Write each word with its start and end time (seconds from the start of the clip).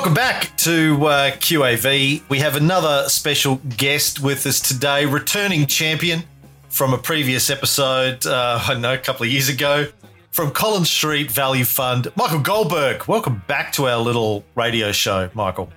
Welcome 0.00 0.14
back 0.14 0.56
to 0.56 1.04
uh, 1.04 1.30
QAV. 1.32 2.22
We 2.30 2.38
have 2.38 2.56
another 2.56 3.06
special 3.10 3.56
guest 3.76 4.18
with 4.18 4.46
us 4.46 4.58
today, 4.58 5.04
returning 5.04 5.66
champion 5.66 6.22
from 6.70 6.94
a 6.94 6.98
previous 6.98 7.50
episode, 7.50 8.24
uh, 8.24 8.58
I 8.66 8.78
know, 8.78 8.94
a 8.94 8.98
couple 8.98 9.24
of 9.26 9.30
years 9.30 9.50
ago, 9.50 9.88
from 10.30 10.52
Collins 10.52 10.88
Street 10.88 11.30
Value 11.30 11.66
Fund, 11.66 12.10
Michael 12.16 12.40
Goldberg. 12.40 13.08
Welcome 13.08 13.42
back 13.46 13.74
to 13.74 13.88
our 13.88 13.98
little 13.98 14.42
radio 14.54 14.90
show, 14.90 15.28
Michael. 15.34 15.70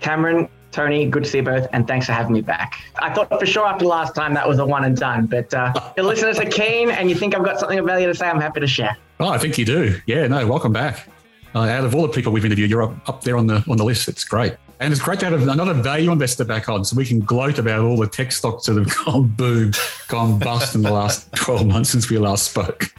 Cameron, 0.00 0.48
Tony, 0.70 1.06
good 1.06 1.24
to 1.24 1.28
see 1.28 1.38
you 1.38 1.44
both, 1.44 1.66
and 1.72 1.88
thanks 1.88 2.06
for 2.06 2.12
having 2.12 2.32
me 2.32 2.42
back. 2.42 2.80
I 3.02 3.12
thought 3.12 3.28
for 3.40 3.44
sure 3.44 3.66
after 3.66 3.86
last 3.86 4.14
time 4.14 4.34
that 4.34 4.46
was 4.48 4.60
a 4.60 4.64
one 4.64 4.84
and 4.84 4.96
done, 4.96 5.26
but 5.26 5.52
uh, 5.52 5.72
your 5.96 6.06
listeners 6.06 6.38
are 6.38 6.44
keen 6.44 6.90
and 6.90 7.10
you 7.10 7.16
think 7.16 7.34
I've 7.34 7.44
got 7.44 7.58
something 7.58 7.80
of 7.80 7.86
value 7.86 8.06
to 8.06 8.14
say, 8.14 8.28
I'm 8.28 8.40
happy 8.40 8.60
to 8.60 8.68
share. 8.68 8.96
Oh, 9.18 9.30
I 9.30 9.38
think 9.38 9.58
you 9.58 9.64
do. 9.64 10.00
Yeah, 10.06 10.28
no, 10.28 10.46
welcome 10.46 10.72
back. 10.72 11.08
Uh, 11.54 11.60
out 11.60 11.84
of 11.84 11.94
all 11.94 12.02
the 12.02 12.08
people 12.08 12.32
we've 12.32 12.44
interviewed, 12.44 12.68
you're 12.68 12.82
up, 12.82 13.08
up 13.08 13.22
there 13.22 13.36
on 13.36 13.46
the 13.46 13.64
on 13.68 13.76
the 13.76 13.84
list. 13.84 14.08
It's 14.08 14.24
great. 14.24 14.56
And 14.80 14.92
it's 14.92 15.00
great 15.00 15.20
to 15.20 15.26
have 15.26 15.46
another 15.46 15.72
value 15.72 16.10
investor 16.10 16.44
back 16.44 16.68
on 16.68 16.84
so 16.84 16.96
we 16.96 17.06
can 17.06 17.20
gloat 17.20 17.58
about 17.58 17.80
all 17.80 17.96
the 17.96 18.08
tech 18.08 18.32
stocks 18.32 18.66
that 18.66 18.76
have 18.76 18.92
gone 19.04 19.28
boom, 19.28 19.72
gone 20.08 20.38
bust 20.38 20.74
in 20.74 20.82
the 20.82 20.92
last 20.92 21.32
12 21.36 21.66
months 21.66 21.90
since 21.90 22.10
we 22.10 22.18
last 22.18 22.50
spoke. 22.50 22.92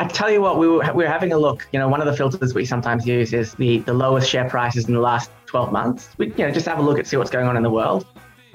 I 0.00 0.06
tell 0.06 0.30
you 0.30 0.40
what, 0.40 0.58
we 0.58 0.66
were, 0.66 0.78
we 0.94 1.04
were 1.04 1.10
having 1.10 1.32
a 1.32 1.38
look. 1.38 1.68
You 1.72 1.78
know, 1.78 1.86
one 1.86 2.00
of 2.00 2.06
the 2.06 2.16
filters 2.16 2.54
we 2.54 2.64
sometimes 2.64 3.06
use 3.06 3.34
is 3.34 3.54
the, 3.54 3.80
the 3.80 3.92
lowest 3.92 4.30
share 4.30 4.48
prices 4.48 4.88
in 4.88 4.94
the 4.94 5.00
last 5.00 5.30
12 5.44 5.70
months. 5.70 6.08
We, 6.16 6.28
you 6.28 6.46
know, 6.46 6.50
just 6.50 6.66
have 6.66 6.78
a 6.78 6.82
look 6.82 6.98
at 6.98 7.06
see 7.06 7.18
what's 7.18 7.30
going 7.30 7.46
on 7.46 7.58
in 7.58 7.62
the 7.62 7.70
world. 7.70 8.06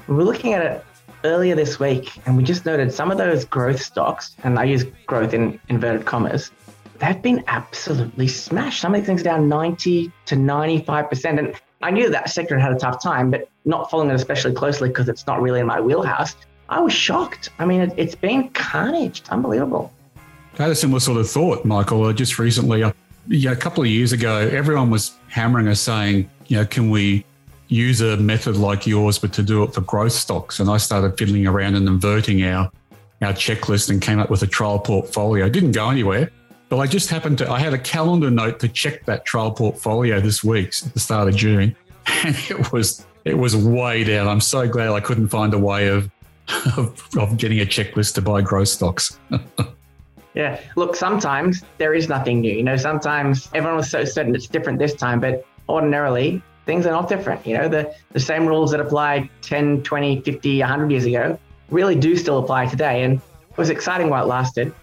We 0.08 0.16
were 0.16 0.24
looking 0.24 0.54
at 0.54 0.66
it 0.66 0.84
earlier 1.24 1.54
this 1.54 1.80
week 1.80 2.20
and 2.26 2.36
we 2.36 2.44
just 2.44 2.66
noted 2.66 2.92
some 2.92 3.12
of 3.12 3.20
those 3.20 3.46
growth 3.46 3.80
stocks, 3.80 4.36
and 4.44 4.58
I 4.58 4.64
use 4.64 4.86
growth 5.06 5.36
in 5.36 5.60
inverted 5.70 6.08
commas, 6.08 6.50
they've 7.00 7.22
been 7.22 7.44
absolutely 7.48 8.28
smashed. 8.28 8.82
Some 8.82 8.96
of 8.96 9.06
things 9.06 9.24
down 9.24 9.48
90 9.50 10.12
to 10.26 10.36
95%. 10.36 11.40
And 11.40 11.56
I 11.82 11.92
knew 11.92 12.10
that 12.10 12.30
sector 12.30 12.58
had 12.58 12.72
a 12.72 12.78
tough 12.78 13.02
time, 13.02 13.32
but 13.32 13.50
not 13.66 13.90
following 13.90 14.10
it 14.10 14.16
especially 14.16 14.54
closely 14.54 14.90
because 14.90 15.10
it's 15.10 15.28
not 15.28 15.42
really 15.42 15.60
in 15.60 15.68
my 15.68 15.80
wheelhouse. 15.80 16.36
I 16.70 16.80
was 16.80 16.94
shocked. 16.94 17.50
I 17.60 17.66
mean, 17.66 17.82
it, 17.82 17.98
has 17.98 18.16
been 18.16 18.50
carnage. 18.50 19.22
It's 19.22 19.30
unbelievable. 19.30 19.92
I 20.58 20.64
had 20.64 20.72
a 20.72 20.76
similar 20.76 21.00
sort 21.00 21.20
of 21.20 21.30
thought, 21.30 21.66
Michael. 21.66 22.06
Uh, 22.06 22.14
just 22.14 22.40
recently, 22.40 22.82
uh, 22.82 22.94
yeah, 23.28 23.52
a 23.52 23.56
couple 23.56 23.84
of 23.84 23.90
years 23.90 24.14
ago, 24.14 24.38
everyone 24.38 24.90
was 24.90 25.16
hammering 25.28 25.68
us 25.68 25.82
saying, 25.82 26.30
you 26.48 26.58
know, 26.58 26.66
can 26.66 26.90
we 26.90 27.26
use 27.68 28.02
a 28.02 28.18
method 28.18 28.56
like 28.56 28.88
yours, 28.88 29.20
but 29.20 29.34
to 29.34 29.44
do 29.44 29.64
it 29.64 29.74
for 29.74 29.82
growth 29.82 30.14
stocks? 30.14 30.60
And 30.60 30.70
I 30.70 30.78
started 30.78 31.18
fiddling 31.18 31.46
around 31.46 31.76
and 31.76 31.88
inverting 31.88 32.44
our 32.44 32.72
our 33.22 33.32
checklist 33.34 33.90
and 33.90 34.02
came 34.02 34.20
up 34.20 34.30
with 34.30 34.44
a 34.44 34.48
trial 34.48 34.78
portfolio. 34.78 35.46
It 35.46 35.54
didn't 35.54 35.72
go 35.72 35.90
anywhere. 35.90 36.32
But 36.70 36.78
I 36.80 36.88
just 36.88 37.10
happened 37.10 37.38
to, 37.40 37.52
I 37.52 37.60
had 37.60 37.74
a 37.74 37.78
calendar 37.78 38.32
note 38.32 38.60
to 38.60 38.68
check 38.68 39.06
that 39.06 39.26
trial 39.26 39.52
portfolio 39.52 40.20
this 40.20 40.44
week 40.44 40.74
at 40.86 40.94
the 40.94 41.00
start 41.00 41.28
of 41.28 41.36
June. 41.36 41.76
And 42.24 42.36
it 42.50 42.72
was, 42.72 43.04
it 43.24 43.36
was 43.36 43.56
way 43.56 44.04
down. 44.04 44.28
I'm 44.28 44.40
so 44.40 44.68
glad 44.68 44.90
I 44.90 45.00
couldn't 45.00 45.28
find 45.30 45.56
a 45.56 45.58
way 45.58 45.88
of, 45.88 46.10
of, 46.78 47.02
of 47.18 47.38
getting 47.38 47.60
a 47.62 47.66
checklist 47.66 48.14
to 48.16 48.22
buy 48.22 48.42
growth 48.42 48.68
stocks. 48.68 49.20
yeah. 50.36 50.60
Look, 50.76 50.96
sometimes 50.96 51.64
there 51.80 51.96
is 51.96 52.08
nothing 52.08 52.42
new. 52.42 52.54
You 52.54 52.62
know, 52.62 52.78
sometimes 52.78 53.50
everyone 53.56 53.78
was 53.78 53.90
so 53.90 54.06
certain 54.06 54.36
it's 54.36 54.48
different 54.48 54.78
this 54.78 54.94
time, 54.94 55.20
but 55.20 55.46
ordinarily 55.68 56.44
things 56.68 56.86
are 56.86 56.92
not 56.92 57.10
different. 57.10 57.46
You 57.46 57.58
know, 57.58 57.68
the, 57.68 57.96
the 58.12 58.20
same 58.20 58.46
rules 58.46 58.70
that 58.72 58.80
applied 58.80 59.30
10, 59.42 59.82
20, 59.82 60.22
50, 60.22 60.60
100 60.60 60.92
years 60.92 61.06
ago 61.06 61.40
really 61.70 61.96
do 61.96 62.16
still 62.16 62.38
apply 62.38 62.68
today. 62.68 63.04
And 63.04 63.16
it 63.16 63.58
was 63.58 63.72
exciting 63.72 64.10
while 64.10 64.24
it 64.24 64.28
lasted. 64.28 64.74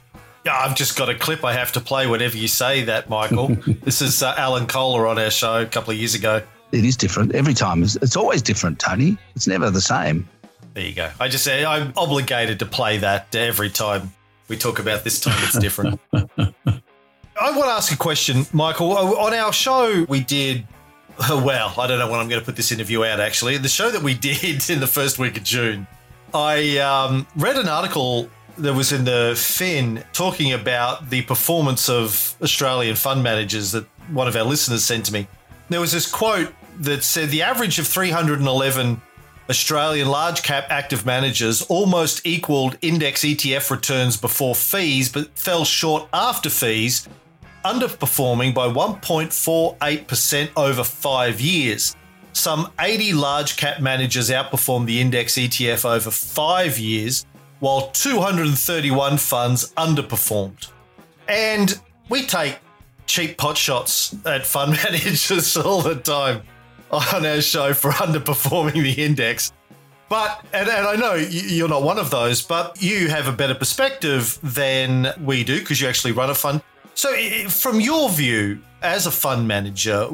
Yeah, 0.44 0.56
I've 0.58 0.74
just 0.74 0.98
got 0.98 1.08
a 1.08 1.14
clip 1.14 1.44
I 1.44 1.52
have 1.52 1.72
to 1.72 1.80
play 1.80 2.06
whenever 2.06 2.36
you 2.36 2.48
say 2.48 2.82
that, 2.84 3.08
Michael. 3.08 3.48
this 3.82 4.02
is 4.02 4.22
uh, 4.22 4.34
Alan 4.36 4.66
Kohler 4.66 5.06
on 5.06 5.18
our 5.18 5.30
show 5.30 5.62
a 5.62 5.66
couple 5.66 5.92
of 5.92 5.98
years 5.98 6.14
ago. 6.14 6.42
It 6.72 6.84
is 6.84 6.96
different 6.96 7.34
every 7.34 7.54
time. 7.54 7.82
It's, 7.82 7.96
it's 7.96 8.16
always 8.16 8.42
different, 8.42 8.78
Tony. 8.78 9.16
It's 9.36 9.46
never 9.46 9.70
the 9.70 9.80
same. 9.80 10.28
There 10.74 10.84
you 10.84 10.94
go. 10.94 11.10
I 11.20 11.28
just 11.28 11.44
say 11.44 11.64
I'm 11.64 11.92
obligated 11.96 12.58
to 12.60 12.66
play 12.66 12.98
that 12.98 13.34
every 13.34 13.70
time 13.70 14.12
we 14.48 14.56
talk 14.56 14.78
about 14.78 15.04
this 15.04 15.20
time 15.20 15.38
it's 15.44 15.58
different. 15.58 16.00
I 16.12 17.50
want 17.50 17.64
to 17.64 17.72
ask 17.72 17.92
a 17.92 17.96
question, 17.96 18.46
Michael. 18.52 18.92
On 18.92 19.34
our 19.34 19.52
show, 19.52 20.06
we 20.08 20.20
did 20.20 20.66
well, 21.30 21.74
I 21.78 21.86
don't 21.86 21.98
know 21.98 22.10
when 22.10 22.20
I'm 22.20 22.28
going 22.28 22.40
to 22.40 22.44
put 22.44 22.56
this 22.56 22.72
interview 22.72 23.04
out 23.04 23.20
actually. 23.20 23.58
The 23.58 23.68
show 23.68 23.90
that 23.90 24.02
we 24.02 24.14
did 24.30 24.68
in 24.70 24.80
the 24.80 24.86
first 24.86 25.18
week 25.18 25.36
of 25.36 25.44
June, 25.44 25.86
I 26.34 26.78
um, 26.78 27.26
read 27.36 27.56
an 27.56 27.68
article 27.68 28.28
that 28.58 28.74
was 28.74 28.92
in 28.92 29.04
the 29.04 29.34
Fin 29.36 30.04
talking 30.12 30.52
about 30.52 31.10
the 31.10 31.22
performance 31.22 31.88
of 31.88 32.36
Australian 32.42 32.96
fund 32.96 33.22
managers 33.22 33.72
that 33.72 33.86
one 34.10 34.28
of 34.28 34.36
our 34.36 34.44
listeners 34.44 34.84
sent 34.84 35.06
to 35.06 35.12
me. 35.12 35.26
There 35.68 35.80
was 35.80 35.92
this 35.92 36.10
quote 36.10 36.52
that 36.80 37.04
said 37.04 37.30
the 37.30 37.42
average 37.42 37.78
of 37.78 37.86
311 37.86 39.00
Australian 39.48 40.08
large 40.08 40.42
cap 40.42 40.66
active 40.70 41.04
managers 41.04 41.62
almost 41.62 42.26
equaled 42.26 42.78
index 42.80 43.22
ETF 43.22 43.70
returns 43.70 44.16
before 44.16 44.54
fees, 44.54 45.08
but 45.08 45.36
fell 45.38 45.64
short 45.64 46.08
after 46.12 46.48
fees, 46.48 47.08
underperforming 47.64 48.54
by 48.54 48.66
1.48% 48.66 50.50
over 50.56 50.84
five 50.84 51.40
years. 51.40 51.96
Some 52.32 52.72
80 52.80 53.12
large 53.12 53.56
cap 53.56 53.80
managers 53.80 54.30
outperformed 54.30 54.86
the 54.86 55.00
index 55.00 55.34
ETF 55.34 55.84
over 55.84 56.10
five 56.10 56.78
years, 56.78 57.26
while 57.62 57.92
231 57.92 59.16
funds 59.18 59.72
underperformed. 59.76 60.68
And 61.28 61.80
we 62.08 62.26
take 62.26 62.58
cheap 63.06 63.38
pot 63.38 63.56
shots 63.56 64.16
at 64.26 64.44
fund 64.44 64.72
managers 64.84 65.56
all 65.56 65.80
the 65.80 65.94
time 65.94 66.42
on 66.90 67.24
our 67.24 67.40
show 67.40 67.72
for 67.72 67.92
underperforming 67.92 68.82
the 68.82 69.00
index. 69.04 69.52
But, 70.08 70.44
and, 70.52 70.68
and 70.68 70.88
I 70.88 70.96
know 70.96 71.14
you're 71.14 71.68
not 71.68 71.84
one 71.84 72.00
of 72.00 72.10
those, 72.10 72.42
but 72.42 72.82
you 72.82 73.06
have 73.10 73.28
a 73.28 73.32
better 73.32 73.54
perspective 73.54 74.40
than 74.42 75.12
we 75.22 75.44
do 75.44 75.60
because 75.60 75.80
you 75.80 75.86
actually 75.86 76.12
run 76.12 76.30
a 76.30 76.34
fund. 76.34 76.62
So, 76.94 77.16
from 77.48 77.78
your 77.78 78.10
view 78.10 78.60
as 78.82 79.06
a 79.06 79.12
fund 79.12 79.46
manager, 79.46 80.08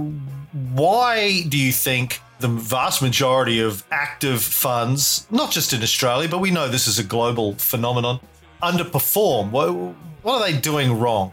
why 0.52 1.42
do 1.48 1.58
you 1.58 1.72
think 1.72 2.20
the 2.40 2.48
vast 2.48 3.02
majority 3.02 3.60
of 3.60 3.84
active 3.90 4.42
funds, 4.42 5.26
not 5.30 5.50
just 5.50 5.72
in 5.72 5.82
Australia, 5.82 6.28
but 6.28 6.38
we 6.38 6.50
know 6.50 6.68
this 6.68 6.86
is 6.86 6.98
a 6.98 7.04
global 7.04 7.54
phenomenon, 7.54 8.20
underperform? 8.62 9.50
What, 9.50 9.70
what 10.22 10.40
are 10.40 10.50
they 10.50 10.58
doing 10.58 10.98
wrong? 10.98 11.32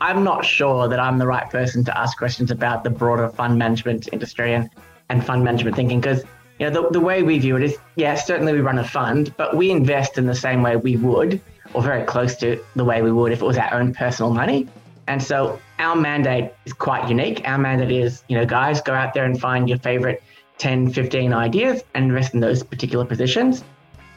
I'm 0.00 0.24
not 0.24 0.44
sure 0.44 0.88
that 0.88 0.98
I'm 0.98 1.18
the 1.18 1.26
right 1.26 1.48
person 1.48 1.84
to 1.84 1.98
ask 1.98 2.18
questions 2.18 2.50
about 2.50 2.84
the 2.84 2.90
broader 2.90 3.28
fund 3.28 3.58
management 3.58 4.08
industry 4.12 4.54
and, 4.54 4.68
and 5.08 5.24
fund 5.24 5.44
management 5.44 5.76
thinking 5.76 6.00
because 6.00 6.24
you 6.58 6.68
know 6.68 6.82
the, 6.82 6.90
the 6.90 7.00
way 7.00 7.22
we 7.22 7.38
view 7.38 7.56
it 7.56 7.62
is 7.62 7.72
yes, 7.72 7.78
yeah, 7.96 8.14
certainly 8.14 8.52
we 8.52 8.60
run 8.60 8.78
a 8.78 8.86
fund, 8.86 9.34
but 9.36 9.56
we 9.56 9.70
invest 9.70 10.18
in 10.18 10.26
the 10.26 10.34
same 10.34 10.62
way 10.62 10.76
we 10.76 10.96
would, 10.96 11.40
or 11.72 11.82
very 11.82 12.04
close 12.04 12.36
to 12.36 12.62
the 12.76 12.84
way 12.84 13.02
we 13.02 13.12
would 13.12 13.32
if 13.32 13.40
it 13.40 13.44
was 13.44 13.56
our 13.56 13.74
own 13.74 13.94
personal 13.94 14.32
money. 14.32 14.68
And 15.06 15.22
so 15.22 15.60
our 15.78 15.96
mandate 15.96 16.52
is 16.64 16.72
quite 16.72 17.08
unique. 17.08 17.42
Our 17.44 17.58
mandate 17.58 17.90
is, 17.90 18.24
you 18.28 18.36
know, 18.36 18.46
guys, 18.46 18.80
go 18.80 18.94
out 18.94 19.14
there 19.14 19.24
and 19.24 19.38
find 19.38 19.68
your 19.68 19.78
favorite 19.78 20.22
10, 20.58 20.92
15 20.92 21.32
ideas 21.32 21.82
and 21.94 22.06
invest 22.06 22.34
in 22.34 22.40
those 22.40 22.62
particular 22.62 23.04
positions. 23.04 23.64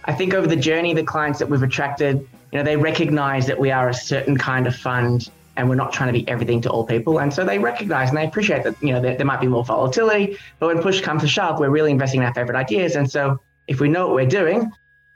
I 0.05 0.13
think 0.13 0.33
over 0.33 0.47
the 0.47 0.55
journey, 0.55 0.93
the 0.93 1.03
clients 1.03 1.39
that 1.39 1.49
we've 1.49 1.63
attracted, 1.63 2.27
you 2.51 2.57
know, 2.57 2.63
they 2.63 2.77
recognize 2.77 3.45
that 3.47 3.59
we 3.59 3.71
are 3.71 3.89
a 3.89 3.93
certain 3.93 4.37
kind 4.37 4.67
of 4.67 4.75
fund 4.75 5.29
and 5.57 5.67
we're 5.67 5.75
not 5.75 5.91
trying 5.91 6.07
to 6.07 6.13
be 6.13 6.27
everything 6.29 6.61
to 6.61 6.69
all 6.69 6.85
people. 6.85 7.19
And 7.19 7.33
so 7.33 7.43
they 7.43 7.59
recognize 7.59 8.09
and 8.09 8.17
they 8.17 8.25
appreciate 8.25 8.63
that, 8.63 8.81
you 8.81 8.93
know, 8.93 9.01
there, 9.01 9.17
there 9.17 9.25
might 9.25 9.41
be 9.41 9.47
more 9.47 9.65
volatility, 9.65 10.37
but 10.59 10.67
when 10.67 10.81
push 10.81 11.01
comes 11.01 11.23
to 11.23 11.27
shove, 11.27 11.59
we're 11.59 11.71
really 11.71 11.91
investing 11.91 12.21
in 12.21 12.27
our 12.27 12.33
favorite 12.33 12.55
ideas. 12.55 12.95
And 12.95 13.09
so 13.09 13.39
if 13.67 13.81
we 13.81 13.89
know 13.89 14.07
what 14.07 14.15
we're 14.15 14.27
doing, 14.27 14.71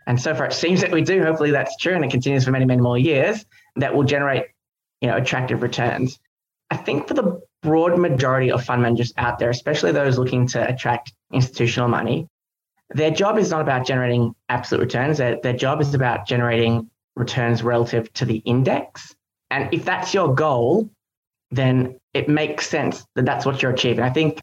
and 0.08 0.20
so 0.20 0.34
far 0.34 0.48
it 0.48 0.54
seems 0.54 0.81
that 0.81 0.92
we 0.92 1.04
do, 1.04 1.24
hopefully 1.24 1.52
that's 1.52 1.78
true 1.78 1.94
and 1.94 2.04
it 2.04 2.10
continues 2.10 2.44
for 2.44 2.51
many, 2.51 2.66
many 2.66 2.81
more 2.81 2.98
years, 2.98 3.45
that 3.75 3.95
will 3.95 4.04
generate 4.04 4.48
you 5.01 5.09
know, 5.09 5.18
attractive 5.18 5.62
returns. 5.62 6.19
I 6.69 6.77
think 6.77 7.07
for 7.07 7.13
the 7.13 7.42
broad 7.62 8.00
majority 8.00 8.51
of 8.51 8.63
fund 8.63 8.81
managers 8.81 9.13
out 9.18 9.39
there, 9.39 9.50
especially 9.50 9.92
those 9.92 10.18
looking 10.18 10.48
to 10.48 10.68
attract 10.68 11.13
institutional 11.33 11.89
money, 11.89 12.27
their 12.89 13.12
job 13.12 13.38
is 13.38 13.51
not 13.51 13.62
about 13.62 13.86
generating 13.86 14.36
absolute 14.50 14.81
returns. 14.81 15.18
Their, 15.18 15.39
their 15.42 15.53
job 15.53 15.81
is 15.81 15.94
about 15.94 16.27
generating 16.27 16.89
returns 17.15 17.63
relative 17.63 18.12
to 18.13 18.25
the 18.25 18.38
index. 18.38 19.15
And 19.50 19.74
if 19.74 19.83
that's 19.86 20.13
your 20.13 20.33
goal, 20.33 20.89
then 21.51 22.00
it 22.13 22.30
makes 22.30 22.68
sense 22.68 23.06
that 23.15 23.25
that's 23.25 23.45
what 23.45 23.62
you're 23.62 23.71
achieving. 23.71 24.04
I 24.04 24.09
think, 24.09 24.39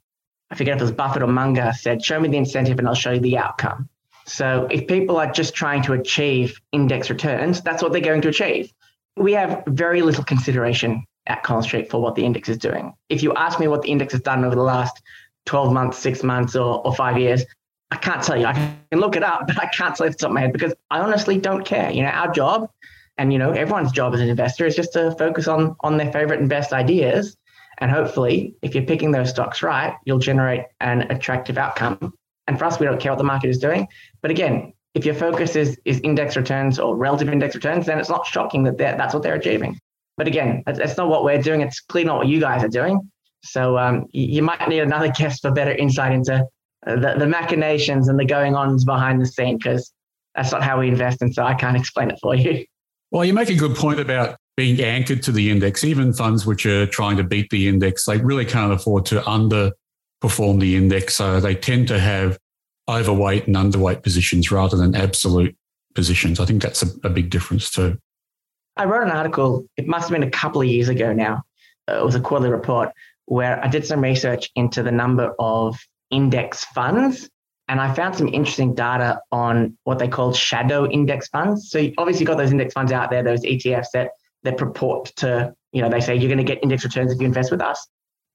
I 0.50 0.54
forget 0.54 0.76
if 0.76 0.80
it 0.80 0.84
was 0.84 0.92
Buffett 0.92 1.22
or 1.22 1.28
Munger 1.28 1.72
said, 1.74 2.04
show 2.04 2.20
me 2.20 2.28
the 2.28 2.36
incentive 2.36 2.78
and 2.78 2.88
I'll 2.88 2.94
show 2.94 3.12
you 3.12 3.20
the 3.20 3.38
outcome. 3.38 3.88
So 4.26 4.68
if 4.70 4.86
people 4.86 5.16
are 5.16 5.30
just 5.30 5.54
trying 5.54 5.82
to 5.84 5.94
achieve 5.94 6.60
index 6.72 7.08
returns, 7.08 7.62
that's 7.62 7.82
what 7.82 7.92
they're 7.92 8.02
going 8.02 8.20
to 8.22 8.28
achieve 8.28 8.72
we 9.18 9.32
have 9.32 9.62
very 9.66 10.02
little 10.02 10.24
consideration 10.24 11.04
at 11.26 11.42
Collins 11.42 11.66
Street 11.66 11.90
for 11.90 12.00
what 12.00 12.14
the 12.14 12.24
index 12.24 12.48
is 12.48 12.56
doing. 12.56 12.94
If 13.08 13.22
you 13.22 13.34
ask 13.34 13.60
me 13.60 13.68
what 13.68 13.82
the 13.82 13.90
index 13.90 14.12
has 14.12 14.22
done 14.22 14.44
over 14.44 14.54
the 14.54 14.62
last 14.62 15.00
12 15.46 15.72
months, 15.72 15.98
six 15.98 16.22
months, 16.22 16.56
or, 16.56 16.86
or 16.86 16.94
five 16.94 17.18
years, 17.18 17.44
I 17.90 17.96
can't 17.96 18.22
tell 18.22 18.38
you. 18.38 18.46
I 18.46 18.52
can 18.52 19.00
look 19.00 19.16
it 19.16 19.22
up, 19.22 19.46
but 19.46 19.58
I 19.58 19.66
can't 19.66 19.94
tell 19.94 20.06
you 20.06 20.10
off 20.10 20.16
the 20.16 20.22
top 20.22 20.30
of 20.30 20.34
my 20.34 20.40
head 20.42 20.52
because 20.52 20.74
I 20.90 21.00
honestly 21.00 21.38
don't 21.38 21.64
care. 21.64 21.90
You 21.90 22.02
know, 22.02 22.10
our 22.10 22.32
job 22.32 22.70
and 23.18 23.32
you 23.32 23.38
know 23.38 23.50
everyone's 23.50 23.92
job 23.92 24.14
as 24.14 24.20
an 24.20 24.28
investor 24.28 24.64
is 24.64 24.76
just 24.76 24.92
to 24.92 25.14
focus 25.18 25.48
on 25.48 25.76
on 25.80 25.96
their 25.96 26.12
favorite 26.12 26.40
and 26.40 26.48
best 26.48 26.72
ideas 26.72 27.36
And 27.78 27.90
hopefully, 27.90 28.54
if 28.62 28.74
you're 28.74 28.84
picking 28.84 29.10
those 29.10 29.30
stocks 29.30 29.62
right, 29.62 29.94
you'll 30.04 30.18
generate 30.18 30.62
an 30.80 31.02
attractive 31.10 31.58
outcome. 31.58 32.14
And 32.46 32.58
for 32.58 32.64
us, 32.64 32.80
we 32.80 32.86
don't 32.86 33.00
care 33.00 33.12
what 33.12 33.18
the 33.18 33.24
market 33.24 33.50
is 33.50 33.58
doing. 33.58 33.88
But 34.22 34.30
again, 34.30 34.72
if 34.94 35.04
your 35.04 35.14
focus 35.14 35.54
is, 35.56 35.78
is 35.84 36.00
index 36.00 36.36
returns 36.36 36.78
or 36.78 36.96
relative 36.96 37.28
index 37.28 37.54
returns, 37.54 37.86
then 37.86 37.98
it's 37.98 38.08
not 38.08 38.26
shocking 38.26 38.64
that 38.64 38.78
that's 38.78 39.14
what 39.14 39.22
they're 39.22 39.34
achieving. 39.34 39.78
But 40.16 40.26
again, 40.26 40.64
that's 40.66 40.96
not 40.96 41.08
what 41.08 41.24
we're 41.24 41.40
doing. 41.40 41.60
It's 41.60 41.80
clearly 41.80 42.06
not 42.06 42.18
what 42.18 42.26
you 42.26 42.40
guys 42.40 42.64
are 42.64 42.68
doing. 42.68 43.10
So 43.44 43.78
um, 43.78 44.06
you 44.12 44.42
might 44.42 44.68
need 44.68 44.80
another 44.80 45.08
guest 45.16 45.42
for 45.42 45.52
better 45.52 45.72
insight 45.72 46.12
into 46.12 46.44
the, 46.84 47.14
the 47.18 47.26
machinations 47.26 48.08
and 48.08 48.18
the 48.18 48.24
going 48.24 48.54
ons 48.54 48.84
behind 48.84 49.20
the 49.20 49.26
scene 49.26 49.58
because 49.58 49.92
that's 50.34 50.52
not 50.52 50.62
how 50.62 50.80
we 50.80 50.88
invest. 50.88 51.22
And 51.22 51.32
so 51.32 51.44
I 51.44 51.54
can't 51.54 51.76
explain 51.82 52.10
it 52.10 52.18
for 52.20 52.34
you. 52.34 52.64
Well, 53.10 53.24
you 53.24 53.32
make 53.32 53.48
a 53.48 53.54
good 53.54 53.76
point 53.76 54.00
about 54.00 54.36
being 54.56 54.82
anchored 54.82 55.22
to 55.22 55.32
the 55.32 55.50
index. 55.50 55.84
Even 55.84 56.12
funds 56.12 56.44
which 56.44 56.66
are 56.66 56.86
trying 56.86 57.16
to 57.16 57.24
beat 57.24 57.48
the 57.50 57.68
index, 57.68 58.04
they 58.04 58.18
really 58.18 58.44
can't 58.44 58.72
afford 58.72 59.06
to 59.06 59.20
underperform 59.20 60.60
the 60.60 60.76
index. 60.76 61.14
So 61.14 61.40
they 61.40 61.54
tend 61.54 61.88
to 61.88 61.98
have 61.98 62.38
overweight 62.88 63.46
and 63.46 63.56
underweight 63.56 64.02
positions 64.02 64.50
rather 64.50 64.76
than 64.76 64.94
absolute 64.94 65.56
positions. 65.94 66.40
I 66.40 66.44
think 66.44 66.62
that's 66.62 66.82
a, 66.82 66.86
a 67.04 67.10
big 67.10 67.30
difference 67.30 67.70
too. 67.70 67.98
I 68.76 68.84
wrote 68.84 69.02
an 69.02 69.10
article, 69.10 69.66
it 69.76 69.86
must 69.86 70.08
have 70.08 70.18
been 70.18 70.26
a 70.26 70.30
couple 70.30 70.60
of 70.60 70.68
years 70.68 70.88
ago 70.88 71.12
now. 71.12 71.42
Uh, 71.88 71.98
it 71.98 72.04
was 72.04 72.14
a 72.14 72.20
quarterly 72.20 72.50
report 72.50 72.90
where 73.26 73.62
I 73.62 73.68
did 73.68 73.86
some 73.86 74.00
research 74.00 74.50
into 74.54 74.82
the 74.82 74.92
number 74.92 75.34
of 75.38 75.76
index 76.10 76.64
funds 76.66 77.28
and 77.68 77.80
I 77.80 77.92
found 77.92 78.16
some 78.16 78.28
interesting 78.28 78.74
data 78.74 79.20
on 79.30 79.76
what 79.84 79.98
they 79.98 80.08
call 80.08 80.32
shadow 80.32 80.88
index 80.88 81.28
funds. 81.28 81.70
So 81.70 81.90
obviously 81.98 82.20
you've 82.20 82.28
got 82.28 82.38
those 82.38 82.50
index 82.50 82.72
funds 82.72 82.92
out 82.92 83.10
there, 83.10 83.22
those 83.22 83.42
ETFs 83.42 83.88
that 83.92 84.12
that 84.44 84.56
purport 84.56 85.06
to, 85.16 85.52
you 85.72 85.82
know, 85.82 85.88
they 85.88 86.00
say 86.00 86.14
you're 86.16 86.28
going 86.28 86.38
to 86.38 86.44
get 86.44 86.62
index 86.62 86.84
returns 86.84 87.12
if 87.12 87.20
you 87.20 87.26
invest 87.26 87.50
with 87.50 87.60
us. 87.60 87.86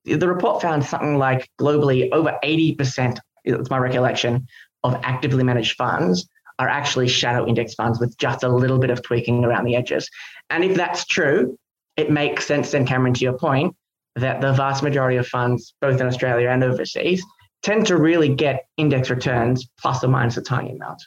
The 0.06 0.28
report 0.28 0.62
found 0.62 0.84
something 0.84 1.18
like 1.18 1.50
globally 1.60 2.10
over 2.12 2.38
80%, 2.44 3.18
it's 3.44 3.70
my 3.70 3.78
recollection, 3.78 4.48
of 4.84 5.00
actively 5.04 5.44
managed 5.44 5.76
funds 5.78 6.28
are 6.60 6.68
actually 6.68 7.08
shadow 7.08 7.48
index 7.48 7.74
funds 7.74 8.00
with 8.00 8.18
just 8.18 8.44
a 8.44 8.50
little 8.50 8.78
bit 8.78 8.90
of 8.90 9.02
tweaking 9.02 9.44
around 9.44 9.66
the 9.66 9.76
edges. 9.76 10.10
And 10.50 10.64
if 10.64 10.76
that's 10.76 11.06
true, 11.06 11.58
it 11.98 12.12
makes 12.12 12.46
sense 12.46 12.72
then, 12.72 12.86
Cameron, 12.86 13.14
to 13.16 13.22
your 13.22 13.38
point, 13.38 13.76
that 14.16 14.42
the 14.42 14.54
vast 14.54 14.84
majority 14.84 15.18
of 15.18 15.28
funds, 15.28 15.74
both 15.82 16.00
in 16.00 16.08
Australia 16.08 16.50
and 16.50 16.64
overseas, 16.64 17.24
tend 17.64 17.88
to 17.88 17.98
really 17.98 18.30
get 18.30 18.66
index 18.78 19.10
returns 19.10 19.68
plus 19.80 20.04
or 20.04 20.10
minus 20.10 20.38
a 20.38 20.42
tiny 20.42 20.72
amount. 20.72 21.02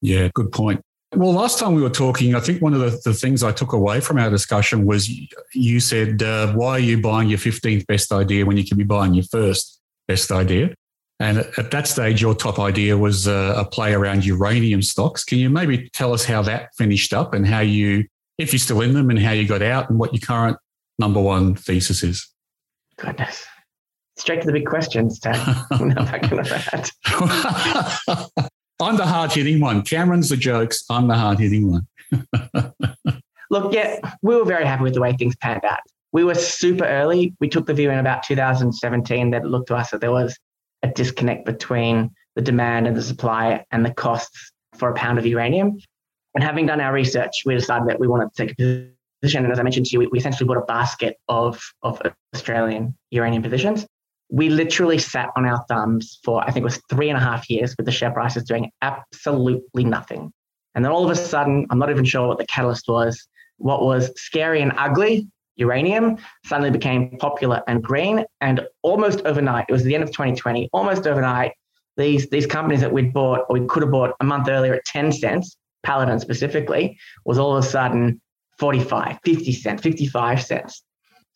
Yeah, 0.00 0.28
good 0.34 0.50
point. 0.50 0.80
Well, 1.14 1.32
last 1.32 1.60
time 1.60 1.74
we 1.74 1.82
were 1.82 1.90
talking, 1.90 2.34
I 2.34 2.40
think 2.40 2.60
one 2.60 2.74
of 2.74 2.80
the, 2.80 3.00
the 3.04 3.14
things 3.14 3.44
I 3.44 3.52
took 3.52 3.72
away 3.72 4.00
from 4.00 4.18
our 4.18 4.30
discussion 4.30 4.84
was 4.84 5.08
you 5.52 5.78
said, 5.78 6.22
uh, 6.22 6.52
why 6.54 6.72
are 6.72 6.78
you 6.80 7.00
buying 7.00 7.28
your 7.28 7.38
15th 7.38 7.86
best 7.86 8.10
idea 8.10 8.44
when 8.44 8.56
you 8.56 8.64
can 8.66 8.76
be 8.76 8.84
buying 8.84 9.14
your 9.14 9.24
first 9.24 9.80
best 10.08 10.32
idea? 10.32 10.74
And 11.20 11.38
at 11.38 11.70
that 11.70 11.86
stage, 11.86 12.20
your 12.20 12.34
top 12.34 12.58
idea 12.58 12.98
was 12.98 13.28
uh, 13.28 13.54
a 13.56 13.64
play 13.64 13.94
around 13.94 14.24
uranium 14.24 14.82
stocks. 14.82 15.24
Can 15.24 15.38
you 15.38 15.48
maybe 15.48 15.88
tell 15.90 16.12
us 16.12 16.24
how 16.24 16.42
that 16.42 16.70
finished 16.76 17.12
up 17.14 17.34
and 17.34 17.46
how 17.46 17.60
you, 17.60 18.04
if 18.36 18.52
you're 18.52 18.58
still 18.58 18.80
in 18.80 18.94
them, 18.94 19.10
and 19.10 19.18
how 19.18 19.30
you 19.30 19.46
got 19.46 19.62
out 19.62 19.90
and 19.90 19.98
what 19.98 20.12
your 20.12 20.20
current 20.20 20.56
number 20.98 21.20
one 21.20 21.54
thesis 21.54 22.02
is? 22.02 22.28
Goodness 22.96 23.46
straight 24.16 24.40
to 24.40 24.46
the 24.46 24.52
big 24.52 24.66
questions, 24.66 25.18
Ted. 25.18 25.36
no, 25.80 25.94
back 25.94 26.22
that. 26.22 26.90
I'm 28.80 28.96
the 28.96 29.06
hard 29.06 29.32
hitting 29.32 29.60
one. 29.60 29.82
Cameron's 29.82 30.28
the 30.28 30.36
jokes. 30.36 30.84
I'm 30.90 31.08
the 31.08 31.14
hard 31.14 31.38
hitting 31.38 31.70
one. 31.70 31.86
Look, 33.50 33.72
yeah, 33.72 33.98
we 34.22 34.36
were 34.36 34.44
very 34.44 34.66
happy 34.66 34.82
with 34.82 34.94
the 34.94 35.00
way 35.00 35.12
things 35.12 35.36
panned 35.36 35.64
out. 35.64 35.78
We 36.12 36.24
were 36.24 36.34
super 36.34 36.84
early. 36.84 37.34
We 37.40 37.48
took 37.48 37.66
the 37.66 37.74
view 37.74 37.90
in 37.90 37.98
about 37.98 38.22
2017 38.24 39.30
that 39.30 39.42
it 39.42 39.46
looked 39.46 39.68
to 39.68 39.76
us 39.76 39.90
that 39.90 40.00
there 40.00 40.10
was 40.10 40.36
a 40.84 40.88
disconnect 40.88 41.44
between 41.46 42.10
the 42.36 42.42
demand 42.42 42.86
and 42.86 42.96
the 42.96 43.02
supply 43.02 43.64
and 43.70 43.84
the 43.84 43.92
costs 43.92 44.52
for 44.76 44.90
a 44.90 44.94
pound 44.94 45.18
of 45.18 45.26
uranium. 45.26 45.78
And 46.34 46.44
having 46.44 46.66
done 46.66 46.80
our 46.80 46.92
research, 46.92 47.42
we 47.46 47.54
decided 47.54 47.88
that 47.88 47.98
we 47.98 48.08
wanted 48.08 48.34
to 48.34 48.46
take 48.46 48.56
a 48.60 48.90
position. 49.22 49.44
And 49.44 49.52
as 49.52 49.58
I 49.58 49.62
mentioned 49.62 49.86
to 49.86 49.92
you, 49.92 49.98
we, 50.00 50.06
we 50.08 50.18
essentially 50.18 50.46
bought 50.46 50.56
a 50.56 50.66
basket 50.66 51.16
of, 51.28 51.60
of 51.82 52.00
Australian 52.34 52.96
uranium 53.10 53.42
positions 53.42 53.86
we 54.30 54.48
literally 54.48 54.98
sat 54.98 55.30
on 55.36 55.46
our 55.46 55.64
thumbs 55.68 56.18
for, 56.24 56.42
I 56.42 56.46
think 56.46 56.62
it 56.62 56.64
was 56.64 56.80
three 56.90 57.08
and 57.08 57.16
a 57.16 57.20
half 57.20 57.48
years 57.50 57.74
with 57.76 57.86
the 57.86 57.92
share 57.92 58.10
prices 58.10 58.44
doing 58.44 58.70
absolutely 58.82 59.84
nothing. 59.84 60.32
And 60.74 60.84
then 60.84 60.92
all 60.92 61.04
of 61.04 61.10
a 61.10 61.14
sudden, 61.14 61.66
I'm 61.70 61.78
not 61.78 61.90
even 61.90 62.04
sure 62.04 62.26
what 62.26 62.38
the 62.38 62.46
catalyst 62.46 62.88
was. 62.88 63.28
What 63.58 63.82
was 63.82 64.10
scary 64.16 64.60
and 64.60 64.72
ugly, 64.76 65.28
uranium, 65.56 66.16
suddenly 66.44 66.70
became 66.70 67.16
popular 67.18 67.62
and 67.68 67.82
green. 67.82 68.24
And 68.40 68.66
almost 68.82 69.20
overnight, 69.24 69.66
it 69.68 69.72
was 69.72 69.84
the 69.84 69.94
end 69.94 70.04
of 70.04 70.10
2020, 70.10 70.70
almost 70.72 71.06
overnight, 71.06 71.52
these, 71.96 72.28
these 72.30 72.46
companies 72.46 72.80
that 72.80 72.92
we'd 72.92 73.12
bought 73.12 73.46
or 73.48 73.58
we 73.58 73.66
could 73.66 73.82
have 73.82 73.92
bought 73.92 74.14
a 74.20 74.24
month 74.24 74.48
earlier 74.48 74.74
at 74.74 74.84
10 74.84 75.12
cents, 75.12 75.56
Paladin 75.84 76.18
specifically, 76.18 76.98
was 77.24 77.38
all 77.38 77.56
of 77.56 77.64
a 77.64 77.66
sudden 77.66 78.20
45, 78.58 79.18
50 79.24 79.52
cents, 79.52 79.82
55 79.82 80.42
cents. 80.42 80.82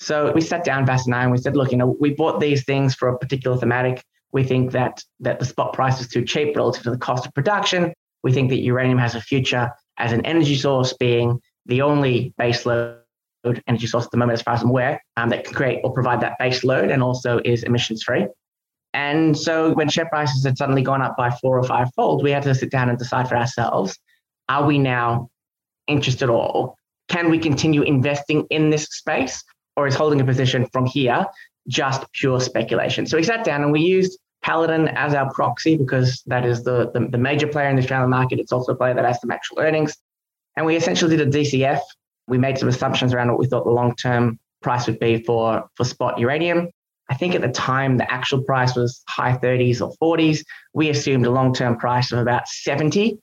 So 0.00 0.32
we 0.32 0.40
sat 0.40 0.64
down, 0.64 0.86
Vass 0.86 1.06
and 1.06 1.14
I, 1.14 1.22
and 1.22 1.32
we 1.32 1.38
said, 1.38 1.56
look, 1.56 1.72
you 1.72 1.78
know, 1.78 1.96
we 2.00 2.14
bought 2.14 2.40
these 2.40 2.64
things 2.64 2.94
for 2.94 3.08
a 3.08 3.18
particular 3.18 3.56
thematic. 3.56 4.02
We 4.32 4.44
think 4.44 4.72
that 4.72 5.02
that 5.20 5.40
the 5.40 5.44
spot 5.44 5.72
price 5.72 6.00
is 6.00 6.08
too 6.08 6.24
cheap 6.24 6.56
relative 6.56 6.82
to 6.84 6.90
the 6.90 6.98
cost 6.98 7.26
of 7.26 7.34
production. 7.34 7.92
We 8.22 8.32
think 8.32 8.50
that 8.50 8.58
uranium 8.58 8.98
has 8.98 9.14
a 9.14 9.20
future 9.20 9.72
as 9.96 10.12
an 10.12 10.24
energy 10.24 10.54
source, 10.54 10.92
being 10.92 11.40
the 11.66 11.82
only 11.82 12.34
base 12.38 12.66
energy 13.66 13.86
source 13.86 14.04
at 14.04 14.10
the 14.10 14.16
moment, 14.16 14.38
as 14.38 14.42
far 14.42 14.54
as 14.54 14.62
I'm 14.62 14.70
aware, 14.70 15.02
um, 15.16 15.28
that 15.30 15.44
can 15.44 15.54
create 15.54 15.80
or 15.84 15.92
provide 15.92 16.20
that 16.20 16.38
base 16.38 16.64
load 16.64 16.90
and 16.90 17.02
also 17.02 17.40
is 17.44 17.62
emissions 17.62 18.02
free. 18.02 18.26
And 18.94 19.36
so 19.36 19.72
when 19.74 19.88
share 19.88 20.06
prices 20.06 20.44
had 20.44 20.56
suddenly 20.56 20.82
gone 20.82 21.02
up 21.02 21.16
by 21.16 21.30
four 21.30 21.58
or 21.58 21.64
five 21.64 21.88
fold, 21.94 22.22
we 22.22 22.30
had 22.30 22.42
to 22.44 22.54
sit 22.54 22.70
down 22.70 22.88
and 22.88 22.98
decide 22.98 23.28
for 23.28 23.36
ourselves, 23.36 23.98
are 24.48 24.66
we 24.66 24.78
now 24.78 25.30
interested 25.86 26.28
or 26.28 26.74
can 27.08 27.30
we 27.30 27.38
continue 27.38 27.82
investing 27.82 28.46
in 28.50 28.70
this 28.70 28.84
space? 28.84 29.42
or 29.78 29.86
is 29.86 29.94
holding 29.94 30.20
a 30.20 30.24
position 30.24 30.66
from 30.66 30.84
here 30.84 31.24
just 31.68 32.10
pure 32.12 32.40
speculation. 32.40 33.06
So 33.06 33.16
we 33.16 33.22
sat 33.22 33.44
down 33.44 33.62
and 33.62 33.70
we 33.70 33.80
used 33.80 34.18
Paladin 34.42 34.88
as 34.88 35.14
our 35.14 35.32
proxy 35.32 35.76
because 35.76 36.22
that 36.26 36.44
is 36.44 36.64
the, 36.64 36.90
the, 36.92 37.06
the, 37.08 37.18
major 37.18 37.46
player 37.46 37.68
in 37.68 37.76
the 37.76 37.82
Australian 37.82 38.10
market. 38.10 38.40
It's 38.40 38.50
also 38.50 38.72
a 38.72 38.74
player 38.74 38.94
that 38.94 39.04
has 39.04 39.20
some 39.20 39.30
actual 39.30 39.60
earnings. 39.60 39.96
And 40.56 40.66
we 40.66 40.74
essentially 40.74 41.16
did 41.16 41.28
a 41.28 41.30
DCF. 41.30 41.80
We 42.28 42.38
made 42.38 42.58
some 42.58 42.68
assumptions 42.68 43.12
around 43.12 43.28
what 43.28 43.38
we 43.38 43.46
thought 43.46 43.64
the 43.64 43.70
long 43.70 43.94
term 43.96 44.38
price 44.62 44.86
would 44.86 44.98
be 44.98 45.22
for, 45.22 45.68
for 45.76 45.84
spot 45.84 46.18
uranium. 46.18 46.68
I 47.10 47.14
think 47.14 47.34
at 47.34 47.40
the 47.40 47.48
time 47.48 47.96
the 47.96 48.10
actual 48.12 48.42
price 48.42 48.76
was 48.76 49.02
high 49.08 49.36
30s 49.36 49.80
or 49.80 49.94
40s. 50.02 50.44
We 50.74 50.90
assumed 50.90 51.24
a 51.26 51.30
long 51.30 51.54
term 51.54 51.76
price 51.78 52.12
of 52.12 52.18
about 52.18 52.48
70, 52.48 53.18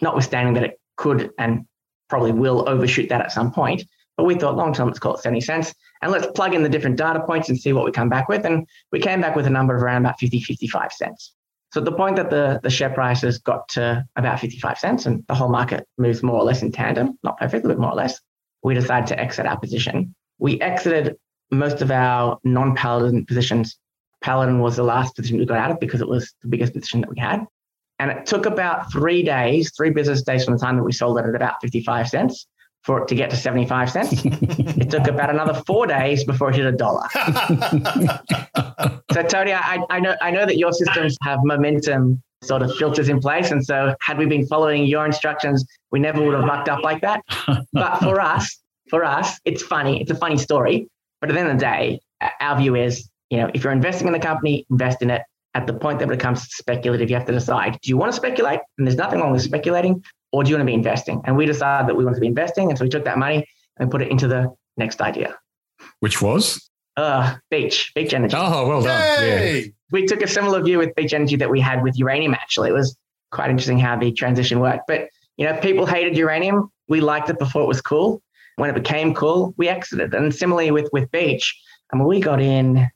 notwithstanding 0.00 0.54
that 0.54 0.64
it 0.64 0.80
could 0.96 1.30
and 1.38 1.66
probably 2.08 2.32
will 2.32 2.68
overshoot 2.68 3.08
that 3.08 3.20
at 3.20 3.32
some 3.32 3.52
point. 3.52 3.82
But 4.16 4.24
we 4.24 4.36
thought 4.36 4.56
long 4.56 4.72
term, 4.72 4.86
let's 4.86 4.98
call 4.98 5.14
it 5.14 5.22
70 5.22 5.40
cents. 5.40 5.74
And 6.02 6.12
let's 6.12 6.26
plug 6.28 6.54
in 6.54 6.62
the 6.62 6.68
different 6.68 6.96
data 6.96 7.20
points 7.20 7.48
and 7.48 7.58
see 7.58 7.72
what 7.72 7.84
we 7.84 7.90
come 7.90 8.08
back 8.08 8.28
with. 8.28 8.46
And 8.46 8.66
we 8.92 9.00
came 9.00 9.20
back 9.20 9.34
with 9.34 9.46
a 9.46 9.50
number 9.50 9.74
of 9.74 9.82
around 9.82 10.04
about 10.04 10.18
50, 10.20 10.40
55 10.40 10.92
cents. 10.92 11.32
So 11.72 11.80
at 11.80 11.84
the 11.84 11.92
point 11.92 12.16
that 12.16 12.30
the, 12.30 12.60
the 12.62 12.70
share 12.70 12.90
prices 12.90 13.38
got 13.38 13.68
to 13.70 14.04
about 14.14 14.40
55 14.40 14.78
cents 14.78 15.06
and 15.06 15.24
the 15.26 15.34
whole 15.34 15.48
market 15.48 15.86
moves 15.98 16.22
more 16.22 16.36
or 16.36 16.44
less 16.44 16.62
in 16.62 16.72
tandem, 16.72 17.18
not 17.22 17.38
perfectly, 17.38 17.68
but 17.68 17.78
more 17.78 17.90
or 17.90 17.96
less, 17.96 18.20
we 18.66 18.74
decided 18.74 19.06
to 19.06 19.18
exit 19.20 19.46
our 19.46 19.56
position. 19.56 20.12
We 20.40 20.60
exited 20.60 21.16
most 21.52 21.82
of 21.82 21.92
our 21.92 22.40
non-Paladin 22.42 23.24
positions. 23.24 23.78
Paladin 24.22 24.58
was 24.58 24.74
the 24.74 24.82
last 24.82 25.14
position 25.14 25.38
we 25.38 25.46
got 25.46 25.58
out 25.58 25.70
of 25.70 25.78
because 25.78 26.00
it 26.00 26.08
was 26.08 26.34
the 26.42 26.48
biggest 26.48 26.72
position 26.72 27.00
that 27.02 27.08
we 27.08 27.16
had. 27.16 27.46
And 28.00 28.10
it 28.10 28.26
took 28.26 28.44
about 28.44 28.90
three 28.90 29.22
days, 29.22 29.70
three 29.76 29.90
business 29.90 30.22
days 30.22 30.44
from 30.44 30.54
the 30.54 30.58
time 30.58 30.76
that 30.78 30.82
we 30.82 30.90
sold 30.90 31.16
it 31.16 31.26
at 31.26 31.36
about 31.36 31.62
55 31.62 32.08
cents 32.08 32.48
for 32.82 33.02
it 33.02 33.06
to 33.06 33.14
get 33.14 33.30
to 33.30 33.36
75 33.36 33.88
cents. 33.88 34.12
it 34.24 34.90
took 34.90 35.06
about 35.06 35.30
another 35.30 35.54
four 35.64 35.86
days 35.86 36.24
before 36.24 36.50
it 36.50 36.56
hit 36.56 36.66
a 36.66 36.72
dollar. 36.72 37.06
so 39.12 39.22
Tony, 39.22 39.52
I, 39.52 39.78
I 39.90 40.00
know 40.00 40.16
I 40.20 40.32
know 40.32 40.44
that 40.44 40.58
your 40.58 40.72
systems 40.72 41.16
have 41.22 41.38
momentum 41.44 42.20
sort 42.42 42.62
of 42.62 42.74
filters 42.76 43.08
in 43.08 43.20
place. 43.20 43.50
And 43.50 43.64
so 43.64 43.94
had 44.00 44.18
we 44.18 44.26
been 44.26 44.46
following 44.46 44.84
your 44.84 45.06
instructions, 45.06 45.64
we 45.90 45.98
never 45.98 46.22
would 46.22 46.34
have 46.34 46.44
mucked 46.44 46.68
up 46.68 46.82
like 46.82 47.00
that. 47.02 47.22
But 47.72 47.98
for 47.98 48.20
us, 48.20 48.58
for 48.88 49.04
us, 49.04 49.40
it's 49.44 49.62
funny. 49.62 50.00
It's 50.00 50.10
a 50.10 50.14
funny 50.14 50.38
story. 50.38 50.88
But 51.20 51.30
at 51.30 51.34
the 51.34 51.40
end 51.40 51.50
of 51.50 51.58
the 51.58 51.64
day, 51.64 52.00
our 52.40 52.58
view 52.58 52.74
is, 52.74 53.08
you 53.30 53.38
know, 53.38 53.50
if 53.54 53.64
you're 53.64 53.72
investing 53.72 54.06
in 54.06 54.12
the 54.12 54.18
company, 54.18 54.66
invest 54.70 55.02
in 55.02 55.10
it. 55.10 55.22
At 55.54 55.66
the 55.66 55.72
point 55.72 56.00
that 56.00 56.04
it 56.04 56.10
becomes 56.10 56.42
speculative, 56.50 57.08
you 57.08 57.16
have 57.16 57.24
to 57.26 57.32
decide, 57.32 57.78
do 57.80 57.88
you 57.88 57.96
want 57.96 58.12
to 58.12 58.16
speculate? 58.16 58.60
And 58.76 58.86
there's 58.86 58.98
nothing 58.98 59.20
wrong 59.20 59.32
with 59.32 59.40
speculating 59.40 60.04
or 60.30 60.44
do 60.44 60.50
you 60.50 60.56
want 60.56 60.66
to 60.66 60.70
be 60.70 60.74
investing? 60.74 61.22
And 61.24 61.34
we 61.34 61.46
decided 61.46 61.88
that 61.88 61.96
we 61.96 62.04
wanted 62.04 62.16
to 62.16 62.20
be 62.20 62.26
investing. 62.26 62.68
And 62.68 62.76
so 62.76 62.84
we 62.84 62.90
took 62.90 63.04
that 63.04 63.16
money 63.16 63.46
and 63.78 63.90
put 63.90 64.02
it 64.02 64.08
into 64.10 64.28
the 64.28 64.54
next 64.76 65.00
idea. 65.00 65.34
Which 66.00 66.20
was? 66.20 66.68
Uh, 66.96 67.36
beach, 67.50 67.92
beach 67.94 68.12
energy. 68.12 68.36
Oh, 68.38 68.68
well 68.68 68.82
done. 68.82 69.22
Yay! 69.22 69.60
Yeah. 69.60 69.66
We 69.92 70.06
took 70.06 70.22
a 70.22 70.28
similar 70.28 70.62
view 70.62 70.78
with 70.78 70.94
beach 70.94 71.12
energy 71.12 71.36
that 71.36 71.50
we 71.50 71.60
had 71.60 71.82
with 71.82 71.98
uranium, 71.98 72.34
actually. 72.34 72.70
It 72.70 72.74
was 72.74 72.96
quite 73.30 73.50
interesting 73.50 73.78
how 73.78 73.96
the 73.96 74.12
transition 74.12 74.60
worked. 74.60 74.84
But, 74.88 75.08
you 75.36 75.46
know, 75.46 75.58
people 75.60 75.86
hated 75.86 76.16
uranium. 76.16 76.70
We 76.88 77.00
liked 77.00 77.30
it 77.30 77.38
before 77.38 77.62
it 77.62 77.66
was 77.66 77.80
cool. 77.80 78.22
When 78.56 78.70
it 78.70 78.74
became 78.74 79.14
cool, 79.14 79.54
we 79.56 79.68
exited. 79.68 80.14
And 80.14 80.34
similarly 80.34 80.70
with, 80.70 80.88
with 80.92 81.10
beach, 81.10 81.54
I 81.92 81.96
mean, 81.96 82.06
we 82.06 82.20
got 82.20 82.40
in, 82.40 82.88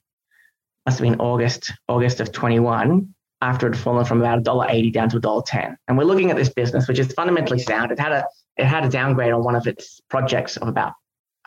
must 0.87 0.99
have 0.99 1.09
been 1.09 1.21
August, 1.21 1.73
August 1.89 2.21
of 2.21 2.33
21, 2.33 3.15
after 3.43 3.67
it 3.67 3.75
had 3.75 3.83
fallen 3.83 4.05
from 4.05 4.21
about 4.21 4.43
$1.80 4.43 4.93
down 4.93 5.09
to 5.11 5.21
$1.10. 5.21 5.77
And 5.89 5.99
we're 5.99 6.05
looking 6.05 6.31
at 6.31 6.37
this 6.37 6.49
business, 6.49 6.89
which 6.89 6.99
is 6.99 7.13
fundamentally 7.13 7.59
sound. 7.59 7.93
It 7.93 7.99
had 7.99 8.13
a 8.13 8.25
it 8.57 8.67
had 8.67 8.85
a 8.85 8.89
downgrade 8.89 9.33
on 9.33 9.43
one 9.43 9.57
of 9.57 9.67
its 9.67 10.01
projects 10.11 10.57
of 10.59 10.69
about, 10.69 10.93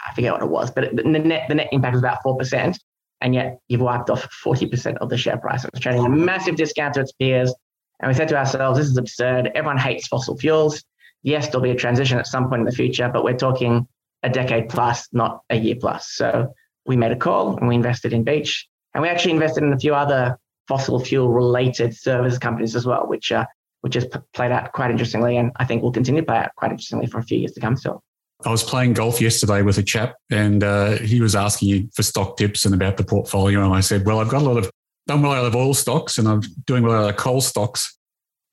I 0.03 0.13
forget 0.15 0.33
what 0.33 0.41
it 0.41 0.49
was, 0.49 0.71
but 0.71 0.95
the 0.95 1.03
net 1.03 1.47
the 1.47 1.55
net 1.55 1.69
impact 1.71 1.93
was 1.93 2.01
about 2.01 2.23
4%. 2.25 2.77
And 3.23 3.33
yet 3.33 3.59
you've 3.69 3.81
wiped 3.81 4.09
off 4.09 4.29
40% 4.45 4.97
of 4.97 5.09
the 5.09 5.17
share 5.17 5.37
price. 5.37 5.65
It's 5.65 5.79
trading 5.79 6.05
a 6.05 6.09
massive 6.09 6.55
discount 6.55 6.93
to 6.95 7.01
its 7.01 7.13
peers. 7.13 7.53
And 7.99 8.09
we 8.09 8.13
said 8.13 8.27
to 8.27 8.37
ourselves, 8.37 8.77
this 8.77 8.87
is 8.87 8.97
absurd. 8.97 9.51
Everyone 9.55 9.77
hates 9.77 10.07
fossil 10.07 10.37
fuels. 10.37 10.83
Yes, 11.23 11.47
there'll 11.47 11.61
be 11.61 11.71
a 11.71 11.75
transition 11.75 12.19
at 12.19 12.27
some 12.27 12.49
point 12.49 12.59
in 12.59 12.65
the 12.65 12.73
future, 12.73 13.09
but 13.11 13.23
we're 13.23 13.37
talking 13.37 13.87
a 14.23 14.29
decade 14.29 14.67
plus, 14.69 15.07
not 15.13 15.41
a 15.49 15.55
year 15.55 15.75
plus. 15.79 16.11
So 16.11 16.53
we 16.85 16.97
made 16.97 17.13
a 17.13 17.15
call 17.15 17.57
and 17.57 17.67
we 17.67 17.75
invested 17.75 18.11
in 18.11 18.25
Beach. 18.25 18.67
And 18.93 19.01
we 19.01 19.07
actually 19.07 19.31
invested 19.31 19.63
in 19.63 19.71
a 19.71 19.79
few 19.79 19.95
other 19.95 20.37
fossil 20.67 20.99
fuel 20.99 21.29
related 21.29 21.95
service 21.95 22.37
companies 22.37 22.75
as 22.75 22.85
well, 22.85 23.07
which 23.07 23.31
uh, 23.31 23.45
which 23.81 23.95
has 23.95 24.07
played 24.33 24.51
out 24.51 24.71
quite 24.71 24.91
interestingly, 24.91 25.35
and 25.35 25.51
I 25.57 25.65
think 25.65 25.83
will 25.83 25.91
continue 25.91 26.21
to 26.21 26.25
play 26.25 26.37
out 26.37 26.55
quite 26.55 26.71
interestingly 26.71 27.05
for 27.07 27.19
a 27.19 27.23
few 27.23 27.37
years 27.37 27.51
to 27.53 27.59
come. 27.59 27.75
Still, 27.75 28.01
I 28.45 28.49
was 28.49 28.63
playing 28.63 28.93
golf 28.93 29.21
yesterday 29.21 29.61
with 29.61 29.77
a 29.77 29.83
chap, 29.83 30.15
and 30.31 30.63
uh, 30.63 30.97
he 30.97 31.21
was 31.21 31.35
asking 31.35 31.69
you 31.69 31.89
for 31.95 32.03
stock 32.03 32.37
tips 32.37 32.65
and 32.65 32.73
about 32.73 32.97
the 32.97 33.03
portfolio, 33.03 33.63
and 33.63 33.73
I 33.73 33.79
said, 33.79 34.05
"Well, 34.05 34.19
I've 34.19 34.29
got 34.29 34.41
a 34.41 34.45
lot 34.45 34.57
of 34.57 34.69
done 35.07 35.21
well 35.21 35.31
out 35.31 35.45
of 35.45 35.55
oil 35.55 35.73
stocks, 35.73 36.17
and 36.17 36.27
I'm 36.27 36.41
doing 36.65 36.83
well 36.83 37.03
out 37.03 37.09
of 37.09 37.15
coal 37.17 37.41
stocks." 37.41 37.97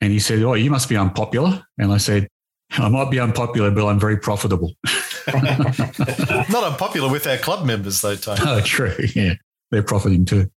And 0.01 0.13
he 0.13 0.19
said, 0.19 0.43
"Oh, 0.43 0.55
you 0.55 0.71
must 0.71 0.89
be 0.89 0.97
unpopular," 0.97 1.63
and 1.79 1.93
I 1.93 1.97
said, 1.99 2.29
"I 2.73 2.89
might 2.89 3.11
be 3.11 3.19
unpopular, 3.19 3.71
but 3.71 3.87
I'm 3.87 4.01
very 4.01 4.17
profitable." 4.17 4.73
Not 5.33 6.65
unpopular 6.65 7.11
with 7.11 7.27
our 7.27 7.37
club 7.37 7.67
members, 7.67 8.01
though, 8.01 8.17
Tony. 8.17 8.41
Oh, 8.45 8.61
true. 8.61 8.97
Yeah, 9.15 9.35
they're 9.71 9.83
profiting 9.83 10.25
too. 10.25 10.51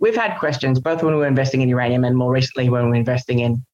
We've 0.00 0.16
had 0.16 0.38
questions 0.38 0.78
both 0.78 1.02
when 1.02 1.14
we 1.14 1.20
were 1.20 1.26
investing 1.26 1.62
in 1.62 1.68
uranium 1.68 2.04
and 2.04 2.16
more 2.16 2.30
recently 2.30 2.68
when 2.68 2.84
we 2.84 2.88
were 2.90 2.94
investing 2.96 3.38
in 3.38 3.64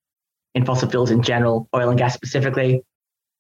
in 0.55 0.65
fossil 0.65 0.89
fuels 0.89 1.11
in 1.11 1.23
general, 1.23 1.69
oil 1.75 1.89
and 1.89 1.99
gas 1.99 2.15
specifically. 2.15 2.83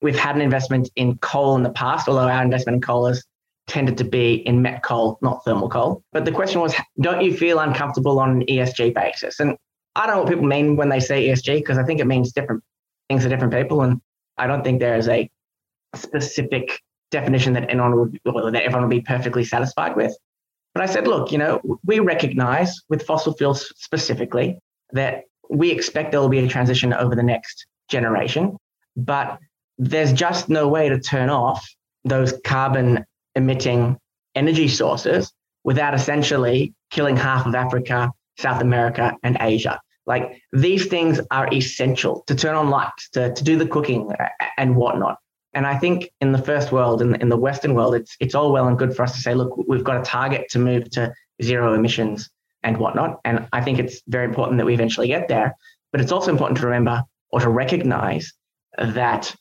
We've 0.03 0.19
had 0.19 0.35
an 0.35 0.43
investment 0.43 0.91
in 0.97 1.17
coal 1.19 1.57
in 1.57 1.63
the 1.63 1.71
past, 1.71 2.09
although 2.09 2.29
our 2.29 2.43
investment 2.43 2.77
in 2.77 2.83
coal 2.83 3.07
has 3.07 3.25
tended 3.69 3.97
to 3.99 4.05
be 4.05 4.35
in 4.47 4.61
met 4.61 4.83
coal, 4.83 5.19
not 5.23 5.45
thermal 5.45 5.69
coal. 5.69 6.03
But 6.13 6.25
the 6.25 6.33
question 6.33 6.61
was, 6.61 6.75
don't 7.01 7.23
you 7.23 7.37
feel 7.37 7.61
uncomfortable 7.61 8.19
on 8.19 8.31
an 8.31 8.47
ESG 8.47 8.95
basis? 8.95 9.41
And 9.41 9.57
I 9.95 10.07
don't 10.07 10.17
know 10.17 10.23
what 10.23 10.31
people 10.31 10.47
mean 10.47 10.77
when 10.77 10.89
they 10.89 11.01
say 11.01 11.29
ESG 11.29 11.59
because 11.59 11.79
I 11.79 11.85
think 11.85 12.01
it 12.01 12.07
means 12.07 12.33
different 12.33 12.63
things 13.09 13.23
to 13.23 13.29
different 13.29 13.53
people, 13.53 13.83
and 13.83 14.01
I 14.39 14.47
don't 14.47 14.65
think 14.65 14.81
there 14.81 14.97
is 14.97 15.09
a 15.09 15.31
specific 15.95 16.81
definition 17.11 17.53
that 17.53 17.71
anyone 17.71 17.97
would 17.97 18.19
that 18.25 18.63
everyone 18.63 18.83
would 18.83 18.91
be 18.91 19.03
perfectly 19.03 19.45
satisfied 19.45 19.97
with. 19.97 20.17
But 20.75 20.83
I 20.83 20.87
said, 20.87 21.07
look, 21.07 21.31
you 21.31 21.39
know, 21.39 21.61
we 21.85 22.01
recognize 22.01 22.81
with 22.89 23.03
fossil 23.03 23.35
fuels 23.35 23.73
specifically 23.77 24.59
that 24.93 25.25
we 25.51 25.71
expect 25.71 26.13
there 26.13 26.21
will 26.21 26.31
be 26.31 26.39
a 26.39 26.49
transition 26.49 26.95
over 26.95 27.15
the 27.15 27.23
next 27.23 27.67
generation, 27.89 28.57
but 28.97 29.39
there's 29.83 30.13
just 30.13 30.49
no 30.49 30.69
way 30.69 30.89
to 30.89 31.01
turn 31.01 31.29
off 31.29 31.69
those 32.05 32.33
carbon 32.45 33.05
emitting 33.35 33.99
energy 34.35 34.69
sources 34.69 35.33
without 35.65 35.93
essentially 35.93 36.73
killing 36.91 37.17
half 37.17 37.47
of 37.47 37.55
Africa, 37.55 38.13
South 38.39 38.63
America, 38.63 39.17
and 39.25 39.37
Asia. 39.41 39.81
Like 40.07 40.41
these 40.53 40.87
things 40.87 41.21
are 41.31 41.53
essential 41.53 42.23
to 42.29 42.35
turn 42.35 42.55
on 42.55 42.71
lights, 42.71 43.11
to, 43.11 43.35
to 43.35 43.45
do 43.45 43.57
the 43.57 43.67
cooking 43.67 44.13
uh, 44.13 44.29
and 44.57 44.77
whatnot. 44.77 45.19
And 45.53 45.67
I 45.67 45.77
think 45.79 46.11
in 46.21 46.33
the 46.33 46.43
first 46.43 46.71
world, 46.71 47.03
in, 47.03 47.17
in 47.17 47.29
the 47.29 47.37
Western 47.37 47.75
world, 47.75 47.95
it's 47.95 48.17
it's 48.21 48.35
all 48.35 48.53
well 48.53 48.69
and 48.69 48.79
good 48.79 48.95
for 48.97 49.03
us 49.03 49.15
to 49.15 49.21
say, 49.21 49.35
look, 49.35 49.57
we've 49.69 49.85
got 49.85 50.01
a 50.01 50.05
target 50.05 50.49
to 50.51 50.59
move 50.59 50.91
to 50.93 51.13
zero 51.43 51.75
emissions 51.75 52.31
and 52.63 52.77
whatnot. 52.77 53.21
And 53.25 53.49
I 53.53 53.61
think 53.61 53.79
it's 53.79 54.01
very 54.07 54.27
important 54.27 54.59
that 54.59 54.67
we 54.67 54.75
eventually 54.75 55.09
get 55.09 55.29
there. 55.29 55.57
But 55.91 56.01
it's 56.01 56.13
also 56.13 56.31
important 56.31 56.59
to 56.61 56.67
remember 56.67 57.03
or 57.31 57.41
to 57.41 57.51
recognize 57.51 58.33
that 58.79 59.35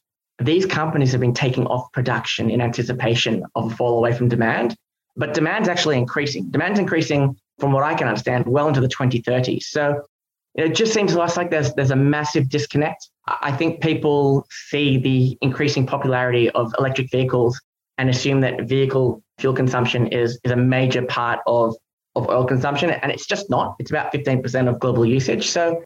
these 0.43 0.65
companies 0.65 1.12
have 1.12 1.21
been 1.21 1.33
taking 1.33 1.65
off 1.67 1.91
production 1.91 2.50
in 2.50 2.62
anticipation 2.62 3.43
of 3.55 3.71
a 3.71 3.75
fall 3.75 3.98
away 3.98 4.13
from 4.13 4.27
demand. 4.27 4.75
But 5.15 5.33
demand's 5.33 5.67
actually 5.67 5.98
increasing. 5.98 6.50
Demand's 6.51 6.79
increasing, 6.79 7.36
from 7.60 7.71
what 7.74 7.83
I 7.83 7.93
can 7.93 8.07
understand, 8.07 8.45
well 8.45 8.67
into 8.67 8.81
the 8.81 8.88
2030s. 8.88 9.63
So 9.63 10.01
it 10.55 10.75
just 10.75 10.93
seems 10.93 11.13
to 11.13 11.21
us 11.21 11.38
like 11.38 11.50
there's 11.50 11.74
there's 11.75 11.91
a 11.91 11.95
massive 11.95 12.50
disconnect. 12.50 13.10
I 13.27 13.51
think 13.51 13.81
people 13.81 14.45
see 14.69 14.98
the 14.98 15.38
increasing 15.41 15.86
popularity 15.86 16.50
of 16.51 16.74
electric 16.77 17.12
vehicles 17.12 17.60
and 17.98 18.10
assume 18.10 18.41
that 18.41 18.63
vehicle 18.67 19.21
fuel 19.39 19.53
consumption 19.53 20.07
is 20.07 20.39
is 20.43 20.51
a 20.51 20.55
major 20.55 21.03
part 21.05 21.39
of 21.45 21.75
of 22.15 22.27
oil 22.29 22.45
consumption, 22.45 22.89
and 22.89 23.12
it's 23.12 23.25
just 23.25 23.50
not. 23.50 23.75
It's 23.79 23.89
about 23.89 24.12
15% 24.12 24.67
of 24.67 24.79
global 24.79 25.05
usage. 25.05 25.50
So 25.50 25.81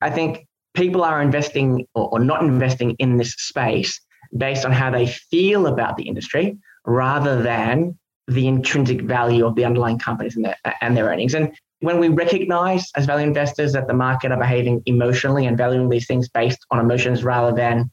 I 0.00 0.10
think 0.10 0.46
people 0.74 1.02
are 1.02 1.20
investing 1.20 1.86
or, 1.94 2.08
or 2.12 2.18
not 2.18 2.42
investing 2.42 2.92
in 2.98 3.16
this 3.16 3.32
space 3.34 4.00
based 4.36 4.64
on 4.64 4.72
how 4.72 4.90
they 4.90 5.06
feel 5.06 5.66
about 5.66 5.96
the 5.96 6.04
industry 6.04 6.56
rather 6.86 7.42
than 7.42 7.98
the 8.28 8.46
intrinsic 8.46 9.02
value 9.02 9.44
of 9.44 9.56
the 9.56 9.64
underlying 9.64 9.98
companies 9.98 10.36
and 10.36 10.44
their, 10.44 10.56
and 10.80 10.96
their 10.96 11.06
earnings. 11.06 11.34
And 11.34 11.52
when 11.80 11.98
we 11.98 12.08
recognize 12.08 12.90
as 12.94 13.06
value 13.06 13.26
investors 13.26 13.72
that 13.72 13.88
the 13.88 13.94
market 13.94 14.30
are 14.30 14.38
behaving 14.38 14.82
emotionally 14.86 15.46
and 15.46 15.56
valuing 15.56 15.88
these 15.88 16.06
things 16.06 16.28
based 16.28 16.58
on 16.70 16.78
emotions 16.78 17.24
rather 17.24 17.56
than 17.56 17.90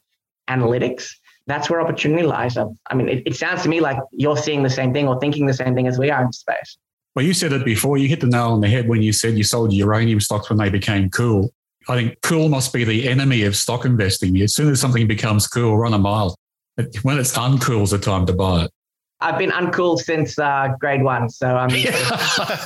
analytics, 0.48 1.08
that's 1.46 1.70
where 1.70 1.80
opportunity 1.80 2.22
lies. 2.22 2.56
I 2.56 2.94
mean, 2.94 3.08
it, 3.08 3.22
it 3.26 3.36
sounds 3.36 3.62
to 3.62 3.68
me 3.68 3.80
like 3.80 3.98
you're 4.12 4.36
seeing 4.36 4.62
the 4.62 4.70
same 4.70 4.92
thing 4.92 5.08
or 5.08 5.18
thinking 5.18 5.46
the 5.46 5.54
same 5.54 5.74
thing 5.74 5.88
as 5.88 5.98
we 5.98 6.10
are 6.10 6.22
in 6.22 6.32
space. 6.32 6.78
Well, 7.16 7.24
you 7.24 7.34
said 7.34 7.52
it 7.52 7.64
before. 7.64 7.98
You 7.98 8.06
hit 8.06 8.20
the 8.20 8.26
nail 8.26 8.52
on 8.52 8.60
the 8.60 8.68
head 8.68 8.86
when 8.86 9.02
you 9.02 9.12
said 9.12 9.36
you 9.36 9.42
sold 9.42 9.72
uranium 9.72 10.20
stocks 10.20 10.50
when 10.50 10.58
they 10.58 10.68
became 10.68 11.10
cool. 11.10 11.50
I 11.88 11.96
think 11.96 12.20
cool 12.22 12.48
must 12.48 12.72
be 12.72 12.84
the 12.84 13.08
enemy 13.08 13.42
of 13.44 13.56
stock 13.56 13.84
investing. 13.84 14.40
As 14.40 14.54
soon 14.54 14.70
as 14.70 14.80
something 14.80 15.06
becomes 15.06 15.46
cool, 15.46 15.76
run 15.76 15.94
a 15.94 15.98
mile. 15.98 16.36
When 17.02 17.18
it's 17.18 17.36
uncool 17.36 17.82
is 17.82 17.90
the 17.90 17.98
time 17.98 18.26
to 18.26 18.32
buy 18.32 18.64
it. 18.64 18.70
I've 19.20 19.38
been 19.38 19.50
uncool 19.50 19.98
since 19.98 20.38
uh, 20.38 20.68
grade 20.78 21.02
one, 21.02 21.28
so 21.28 21.48
I'm, 21.48 21.70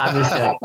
I'm 0.01 0.57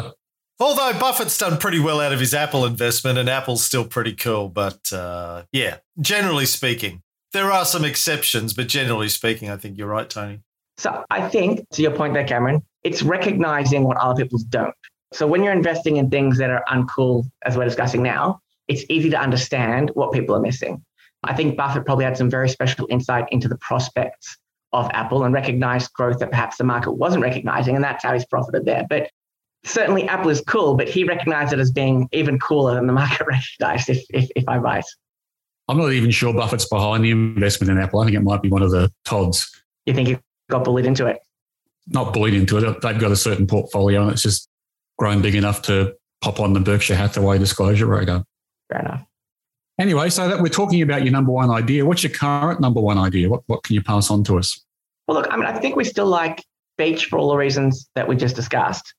Although 0.58 0.98
Buffett's 0.98 1.38
done 1.38 1.58
pretty 1.58 1.78
well 1.78 2.00
out 2.00 2.12
of 2.12 2.20
his 2.20 2.34
Apple 2.34 2.66
investment, 2.66 3.18
and 3.18 3.28
Apple's 3.30 3.62
still 3.62 3.84
pretty 3.84 4.14
cool. 4.14 4.48
But 4.48 4.92
uh, 4.92 5.44
yeah, 5.52 5.78
generally 6.00 6.44
speaking, 6.44 7.02
there 7.32 7.52
are 7.52 7.64
some 7.64 7.84
exceptions, 7.84 8.52
but 8.52 8.68
generally 8.68 9.08
speaking, 9.08 9.48
I 9.48 9.56
think 9.56 9.78
you're 9.78 9.86
right, 9.86 10.10
Tony. 10.10 10.40
So 10.76 11.04
I 11.10 11.28
think, 11.28 11.68
to 11.70 11.82
your 11.82 11.92
point 11.92 12.14
there, 12.14 12.26
Cameron, 12.26 12.62
it's 12.82 13.02
recognizing 13.02 13.84
what 13.84 13.96
other 13.98 14.24
people 14.24 14.40
don't. 14.48 14.74
So 15.12 15.26
when 15.26 15.42
you're 15.42 15.52
investing 15.52 15.96
in 15.96 16.10
things 16.10 16.38
that 16.38 16.50
are 16.50 16.64
uncool, 16.68 17.24
as 17.44 17.56
we're 17.56 17.64
discussing 17.64 18.02
now, 18.02 18.40
it's 18.68 18.84
easy 18.88 19.10
to 19.10 19.20
understand 19.20 19.90
what 19.94 20.12
people 20.12 20.34
are 20.36 20.40
missing. 20.40 20.84
I 21.24 21.34
think 21.34 21.56
Buffett 21.56 21.84
probably 21.84 22.04
had 22.04 22.16
some 22.16 22.30
very 22.30 22.48
special 22.48 22.86
insight 22.90 23.26
into 23.30 23.48
the 23.48 23.58
prospects 23.58 24.38
of 24.72 24.88
Apple 24.92 25.24
and 25.24 25.34
recognized 25.34 25.92
growth 25.92 26.20
that 26.20 26.30
perhaps 26.30 26.56
the 26.56 26.64
market 26.64 26.92
wasn't 26.92 27.22
recognizing, 27.22 27.74
and 27.74 27.84
that's 27.84 28.04
how 28.04 28.12
he's 28.12 28.24
profited 28.24 28.64
there. 28.64 28.86
But 28.88 29.10
certainly 29.64 30.08
Apple 30.08 30.30
is 30.30 30.40
cool, 30.40 30.76
but 30.76 30.88
he 30.88 31.04
recognized 31.04 31.52
it 31.52 31.58
as 31.58 31.72
being 31.72 32.08
even 32.12 32.38
cooler 32.38 32.74
than 32.76 32.86
the 32.86 32.92
market 33.02 33.26
recognized, 33.26 33.90
if, 33.90 34.04
if, 34.10 34.30
if 34.36 34.48
I'm 34.48 34.62
right. 34.62 34.84
I'm 35.68 35.78
not 35.78 35.92
even 35.92 36.10
sure 36.10 36.32
Buffett's 36.32 36.66
behind 36.66 37.04
the 37.04 37.10
investment 37.10 37.70
in 37.70 37.78
Apple. 37.78 38.00
I 38.00 38.04
think 38.04 38.16
it 38.16 38.22
might 38.22 38.42
be 38.42 38.48
one 38.48 38.62
of 38.62 38.70
the 38.70 38.92
Todds. 39.04 39.48
You 39.86 39.94
think 39.94 40.08
he 40.08 40.18
got 40.48 40.64
bullied 40.64 40.86
into 40.86 41.06
it? 41.06 41.18
Not 41.86 42.12
bullied 42.12 42.34
into 42.34 42.58
it. 42.58 42.80
They've 42.82 42.98
got 42.98 43.12
a 43.12 43.16
certain 43.16 43.46
portfolio 43.46 44.02
and 44.02 44.10
it's 44.10 44.22
just 44.22 44.48
grown 45.00 45.22
big 45.22 45.34
enough 45.34 45.62
to 45.62 45.96
pop 46.20 46.38
on 46.40 46.52
the 46.52 46.60
Berkshire 46.60 46.94
Hathaway 46.94 47.38
disclosure 47.38 47.86
radar. 47.86 48.22
Fair 48.70 48.80
enough. 48.80 49.02
Anyway, 49.78 50.10
so 50.10 50.28
that 50.28 50.42
we're 50.42 50.48
talking 50.48 50.82
about 50.82 51.02
your 51.02 51.10
number 51.10 51.32
one 51.32 51.50
idea. 51.50 51.86
What's 51.86 52.02
your 52.02 52.12
current 52.12 52.60
number 52.60 52.82
one 52.82 52.98
idea? 52.98 53.30
What, 53.30 53.40
what 53.46 53.62
can 53.62 53.74
you 53.74 53.82
pass 53.82 54.10
on 54.10 54.22
to 54.24 54.36
us? 54.36 54.62
Well, 55.08 55.16
look, 55.16 55.32
I 55.32 55.36
mean, 55.36 55.46
I 55.46 55.58
think 55.58 55.74
we 55.74 55.84
still 55.84 56.06
like 56.06 56.44
Beach 56.76 57.06
for 57.06 57.18
all 57.18 57.30
the 57.30 57.36
reasons 57.36 57.88
that 57.94 58.06
we 58.06 58.14
just 58.14 58.36
discussed. 58.36 58.94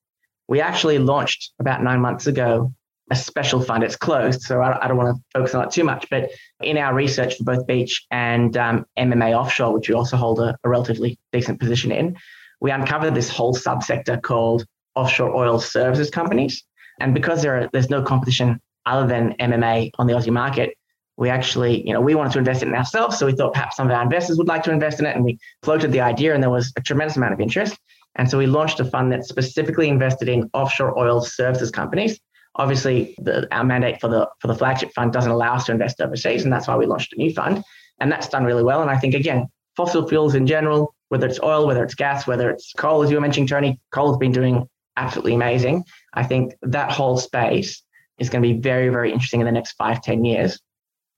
We 0.48 0.60
actually 0.60 0.98
launched 0.98 1.52
about 1.60 1.84
nine 1.84 2.02
months 2.02 2.26
ago 2.26 2.74
a 3.12 3.16
special 3.16 3.62
fund. 3.62 3.84
It's 3.84 3.96
closed, 3.96 4.42
so 4.42 4.60
I, 4.60 4.84
I 4.84 4.88
don't 4.88 4.98
want 4.98 5.16
to 5.16 5.22
focus 5.38 5.54
on 5.54 5.66
it 5.66 5.72
too 5.72 5.84
much. 5.84 6.08
But 6.10 6.32
in 6.64 6.78
our 6.78 6.96
research 6.96 7.38
for 7.38 7.44
both 7.44 7.68
Beach 7.68 8.08
and 8.10 8.58
um, 8.58 8.86
MMA 8.98 9.38
Offshore, 9.38 9.74
which 9.74 9.88
we 9.88 9.94
also 9.94 10.18
hold 10.18 10.40
a, 10.40 10.58
a 10.64 10.70
relatively 10.70 11.20
decent 11.32 11.60
position 11.60 11.92
in, 11.92 12.18
we 12.60 12.72
uncovered 12.72 13.14
this 13.14 13.30
whole 13.30 13.54
subsector 13.54 14.20
called 14.20 14.66
offshore 14.96 15.36
oil 15.36 15.60
services 15.60 16.10
companies. 16.10 16.64
And 17.00 17.14
because 17.14 17.42
there 17.42 17.58
are, 17.58 17.70
there's 17.72 17.90
no 17.90 18.02
competition 18.02 18.60
other 18.86 19.08
than 19.08 19.34
MMA 19.40 19.92
on 19.98 20.08
the 20.08 20.14
Aussie 20.14 20.32
market, 20.32 20.76
we 21.18 21.30
actually, 21.30 21.86
you 21.86 21.94
know, 21.94 22.02
we 22.02 22.16
wanted 22.16 22.34
to 22.34 22.40
invest 22.40 22.64
in 22.64 22.70
it 22.70 22.76
ourselves. 22.76 23.18
So 23.18 23.26
we 23.26 23.34
thought 23.34 23.54
perhaps 23.54 23.78
some 23.78 23.88
of 23.88 23.94
our 23.94 24.02
investors 24.02 24.38
would 24.38 24.48
like 24.48 24.64
to 24.64 24.72
invest 24.72 25.00
in 25.00 25.06
it. 25.06 25.16
And 25.16 25.24
we 25.24 25.38
floated 25.62 25.92
the 25.92 26.02
idea, 26.02 26.34
and 26.34 26.42
there 26.42 26.50
was 26.50 26.74
a 26.78 26.82
tremendous 26.82 27.18
amount 27.18 27.34
of 27.34 27.40
interest. 27.40 27.78
And 28.16 28.30
so 28.30 28.38
we 28.38 28.48
launched 28.48 28.80
a 28.80 28.86
fund 28.86 29.12
that 29.12 29.26
specifically 29.26 29.88
invested 29.88 30.28
in 30.30 30.50
offshore 30.54 30.98
oil 30.98 31.22
services 31.22 31.72
companies. 31.72 32.20
Obviously, 32.56 33.16
the, 33.20 33.48
our 33.56 33.64
mandate 33.64 34.02
for 34.02 34.10
the 34.10 34.28
for 34.40 34.48
the 34.48 34.56
flagship 34.56 34.92
fund 34.94 35.14
doesn't 35.14 35.32
allow 35.32 35.54
us 35.54 35.66
to 35.66 35.72
invest 35.72 36.02
overseas, 36.02 36.44
and 36.44 36.52
that's 36.52 36.68
why 36.68 36.76
we 36.76 36.86
launched 36.86 37.14
a 37.14 37.18
new 37.18 37.34
fund. 37.34 37.64
And 38.00 38.12
that's 38.12 38.28
done 38.28 38.44
really 38.44 38.64
well. 38.64 38.82
And 38.82 38.90
I 38.90 38.98
think 38.98 39.14
again, 39.14 39.48
fossil 39.76 40.08
fuels 40.08 40.36
in 40.36 40.48
general, 40.48 40.94
whether 41.10 41.28
it's 41.28 41.40
oil, 41.42 41.68
whether 41.68 41.84
it's 41.84 41.96
gas, 41.96 42.28
whether 42.28 42.50
it's 42.50 42.74
coal, 42.74 43.04
as 43.04 43.10
you 43.10 43.18
were 43.18 43.22
mentioning, 43.22 43.48
Tony, 43.48 43.80
coal 43.92 44.10
has 44.10 44.18
been 44.18 44.32
doing 44.32 44.68
absolutely 44.98 45.34
amazing. 45.34 45.84
I 46.14 46.24
think 46.24 46.54
that 46.62 46.92
whole 46.92 47.18
space 47.18 47.84
is 48.20 48.30
going 48.30 48.44
to 48.44 48.54
be 48.54 48.60
very, 48.60 48.90
very 48.90 49.12
interesting 49.12 49.40
in 49.40 49.46
the 49.46 49.52
next 49.52 49.74
five, 49.74 50.02
ten 50.02 50.24
years. 50.24 50.60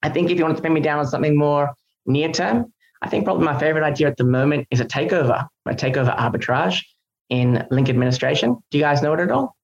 I 0.01 0.09
think 0.09 0.29
if 0.29 0.37
you 0.37 0.43
want 0.43 0.57
to 0.57 0.63
pin 0.63 0.73
me 0.73 0.81
down 0.81 0.99
on 0.99 1.07
something 1.07 1.37
more 1.37 1.73
near 2.05 2.31
term, 2.31 2.73
I 3.01 3.09
think 3.09 3.25
probably 3.25 3.45
my 3.45 3.59
favorite 3.59 3.83
idea 3.83 4.07
at 4.07 4.17
the 4.17 4.23
moment 4.23 4.67
is 4.71 4.79
a 4.79 4.85
takeover, 4.85 5.47
a 5.65 5.73
takeover 5.73 6.17
arbitrage 6.17 6.83
in 7.29 7.65
Link 7.71 7.89
administration. 7.89 8.57
Do 8.71 8.77
you 8.77 8.83
guys 8.83 9.01
know 9.01 9.13
it 9.13 9.19
at 9.19 9.31
all? 9.31 9.55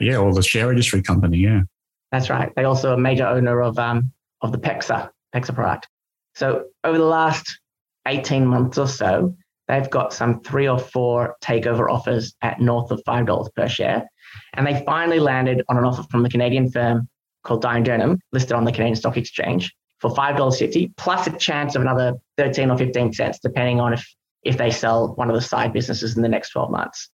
Yeah, 0.00 0.18
or 0.18 0.32
the 0.32 0.42
share 0.42 0.68
registry 0.68 1.02
company. 1.02 1.38
Yeah, 1.38 1.62
that's 2.10 2.30
right. 2.30 2.52
They 2.56 2.64
also 2.64 2.94
a 2.94 2.98
major 2.98 3.26
owner 3.26 3.60
of 3.60 3.78
um, 3.78 4.12
of 4.42 4.52
the 4.52 4.58
PEXA 4.58 5.10
PEXA 5.34 5.54
product. 5.54 5.88
So 6.34 6.66
over 6.84 6.98
the 6.98 7.04
last 7.04 7.60
eighteen 8.06 8.46
months 8.46 8.78
or 8.78 8.88
so, 8.88 9.36
they've 9.68 9.90
got 9.90 10.12
some 10.12 10.40
three 10.40 10.66
or 10.66 10.78
four 10.78 11.36
takeover 11.42 11.90
offers 11.90 12.34
at 12.42 12.60
north 12.60 12.90
of 12.90 13.02
five 13.04 13.26
dollars 13.26 13.48
per 13.54 13.68
share, 13.68 14.08
and 14.54 14.66
they 14.66 14.82
finally 14.84 15.20
landed 15.20 15.62
on 15.68 15.76
an 15.76 15.84
offer 15.84 16.02
from 16.10 16.24
a 16.24 16.28
Canadian 16.28 16.70
firm 16.70 17.08
called 17.44 17.62
Dye 17.62 17.80
Durham, 17.80 18.18
listed 18.32 18.52
on 18.52 18.64
the 18.64 18.72
Canadian 18.72 18.96
Stock 18.96 19.16
Exchange, 19.16 19.72
for 20.00 20.14
five 20.14 20.36
dollars 20.36 20.58
fifty, 20.58 20.92
plus 20.96 21.26
a 21.26 21.32
chance 21.32 21.74
of 21.74 21.82
another 21.82 22.14
thirteen 22.36 22.70
or 22.70 22.78
fifteen 22.78 23.12
cents, 23.12 23.38
depending 23.38 23.80
on 23.80 23.92
if 23.92 24.06
if 24.44 24.56
they 24.56 24.70
sell 24.70 25.14
one 25.16 25.28
of 25.28 25.34
the 25.34 25.42
side 25.42 25.72
businesses 25.72 26.16
in 26.16 26.22
the 26.22 26.28
next 26.28 26.50
twelve 26.50 26.70
months. 26.70 27.10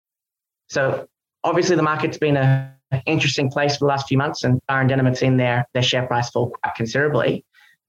So 0.69 1.07
obviously 1.45 1.77
the 1.77 1.83
market's 1.83 2.19
been 2.19 2.37
a 2.37 2.75
interesting 3.07 3.51
place 3.51 3.77
for 3.77 3.87
the 3.87 3.89
last 3.89 4.07
few 4.09 4.19
months, 4.19 4.45
and 4.45 4.61
Dye 4.69 4.85
Durham 4.87 5.07
have 5.07 5.17
seen 5.17 5.37
their 5.37 5.67
their 5.75 5.83
share 5.83 6.07
price 6.07 6.31
fall 6.31 6.51
quite 6.51 6.75
considerably. 6.75 7.45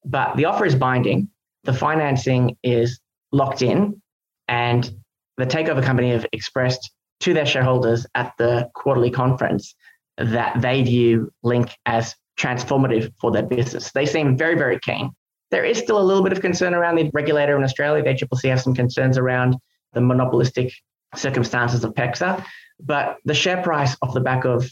But 0.06 0.36
the 0.38 0.46
offer 0.46 0.66
is 0.66 0.76
binding. 0.76 1.30
The 1.64 1.74
financing 1.74 2.58
is 2.62 3.00
locked 3.32 3.62
in, 3.62 4.02
and 4.48 4.90
the 5.38 5.46
takeover 5.46 5.84
company 5.84 6.12
have 6.12 6.26
expressed 6.32 6.92
to 7.22 7.34
their 7.34 7.46
shareholders 7.46 8.06
at 8.16 8.34
the 8.38 8.70
quarterly 8.76 9.10
conference 9.10 9.76
that 10.18 10.62
they 10.62 10.84
view 10.84 11.32
Link 11.42 11.72
as 11.86 12.16
transformative 12.38 13.12
for 13.20 13.32
their 13.32 13.44
business. 13.44 13.92
They 13.92 14.06
seem 14.06 14.38
very, 14.38 14.56
very 14.56 14.80
keen. 14.80 15.12
There 15.52 15.64
is 15.64 15.78
still 15.78 16.00
a 16.00 16.04
little 16.04 16.24
bit 16.24 16.32
of 16.32 16.42
concern 16.42 16.74
around 16.74 16.96
the 16.96 17.10
regulator 17.14 17.56
in 17.56 17.64
Australia. 17.64 18.04
The 18.04 18.10
ACCC 18.10 18.50
have 18.50 18.62
some 18.62 18.74
concerns 18.74 19.18
around 19.18 19.56
the 19.94 20.02
monopolistic 20.02 20.74
circumstances 21.16 21.84
of 21.84 21.94
PEXA. 21.94 22.44
But 22.80 23.18
the 23.26 23.36
share 23.36 23.62
price 23.62 23.96
off 24.02 24.14
the 24.14 24.20
back 24.20 24.46
of 24.46 24.70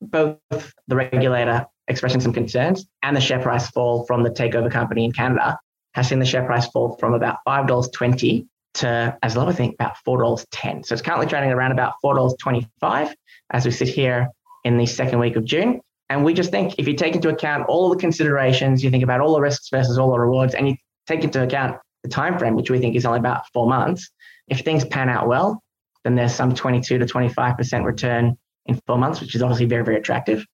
both 0.00 0.38
the 0.50 0.96
regulator 0.96 1.66
expressing 1.88 2.20
some 2.20 2.32
concerns 2.32 2.86
and 3.02 3.16
the 3.16 3.20
share 3.20 3.40
price 3.40 3.68
fall 3.70 4.06
from 4.06 4.22
the 4.22 4.30
takeover 4.30 4.70
company 4.70 5.04
in 5.04 5.12
Canada 5.12 5.58
has 5.94 6.08
seen 6.08 6.20
the 6.20 6.24
share 6.24 6.46
price 6.46 6.68
fall 6.68 6.96
from 6.98 7.14
about 7.14 7.38
$5.20 7.46 8.46
to 8.74 9.16
as 9.22 9.36
low, 9.36 9.48
I 9.48 9.52
think, 9.52 9.74
about 9.74 9.94
$4.10. 10.06 10.86
So 10.86 10.92
it's 10.92 11.02
currently 11.02 11.26
trading 11.26 11.50
around 11.50 11.72
about 11.72 11.94
$4.25 12.04 13.12
as 13.50 13.64
we 13.64 13.70
sit 13.70 13.88
here 13.88 14.28
in 14.64 14.76
the 14.76 14.86
second 14.86 15.18
week 15.18 15.36
of 15.36 15.44
June. 15.44 15.80
And 16.08 16.24
we 16.24 16.34
just 16.34 16.50
think 16.50 16.74
if 16.78 16.88
you 16.88 16.94
take 16.94 17.14
into 17.14 17.28
account 17.28 17.66
all 17.68 17.88
the 17.88 17.96
considerations, 17.96 18.82
you 18.82 18.90
think 18.90 19.04
about 19.04 19.20
all 19.20 19.34
the 19.34 19.40
risks 19.40 19.68
versus 19.70 19.98
all 19.98 20.10
the 20.10 20.18
rewards, 20.18 20.54
and 20.54 20.68
you 20.68 20.76
take 21.06 21.22
into 21.22 21.42
account 21.42 21.76
the 22.02 22.08
time 22.08 22.38
frame, 22.38 22.56
which 22.56 22.70
we 22.70 22.78
think 22.78 22.96
is 22.96 23.06
only 23.06 23.18
about 23.18 23.42
four 23.52 23.68
months, 23.68 24.10
if 24.48 24.60
things 24.60 24.84
pan 24.84 25.08
out 25.08 25.28
well, 25.28 25.62
then 26.04 26.16
there's 26.16 26.34
some 26.34 26.54
22 26.54 26.98
to 26.98 27.06
25% 27.06 27.84
return 27.84 28.36
in 28.66 28.80
four 28.86 28.98
months, 28.98 29.20
which 29.20 29.34
is 29.34 29.42
obviously 29.42 29.66
very, 29.66 29.84
very 29.84 29.96
attractive. 29.96 30.44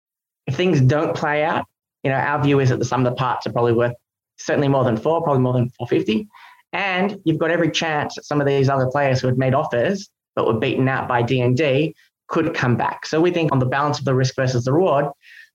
If 0.47 0.57
things 0.57 0.81
don't 0.81 1.17
play 1.17 1.43
out, 1.45 1.65
you 2.03 2.11
know, 2.11 2.17
our 2.17 2.43
view 2.43 2.61
is 2.61 2.69
that 2.69 2.79
the 2.79 2.85
sum 2.85 3.07
of 3.07 3.13
the 3.13 3.17
parts 3.17 3.47
are 3.47 3.53
probably 3.53 3.73
worth 3.73 3.95
certainly 4.39 4.69
more 4.69 4.85
than 4.85 4.97
four, 4.97 5.23
probably 5.23 5.43
more 5.43 5.55
than 5.55 5.71
450. 5.71 6.29
And 6.77 7.19
you've 7.25 7.39
got 7.39 7.51
every 7.51 7.71
chance 7.71 8.17
that 8.17 8.27
some 8.27 8.39
of 8.39 8.47
these 8.47 8.69
other 8.69 8.87
players 8.87 9.23
who 9.23 9.29
had 9.29 9.39
made 9.39 9.55
offers 9.55 10.11
but 10.35 10.47
were 10.47 10.61
beaten 10.61 10.87
out 10.89 11.09
by 11.09 11.23
D&D 11.23 11.95
could 12.29 12.53
come 12.53 12.77
back. 12.77 13.07
So 13.07 13.19
we 13.19 13.31
think 13.31 13.51
on 13.51 13.61
the 13.61 13.67
balance 13.67 13.99
of 13.99 14.05
the 14.05 14.15
risk 14.15 14.37
versus 14.37 14.65
the 14.65 14.75
reward, 14.75 15.07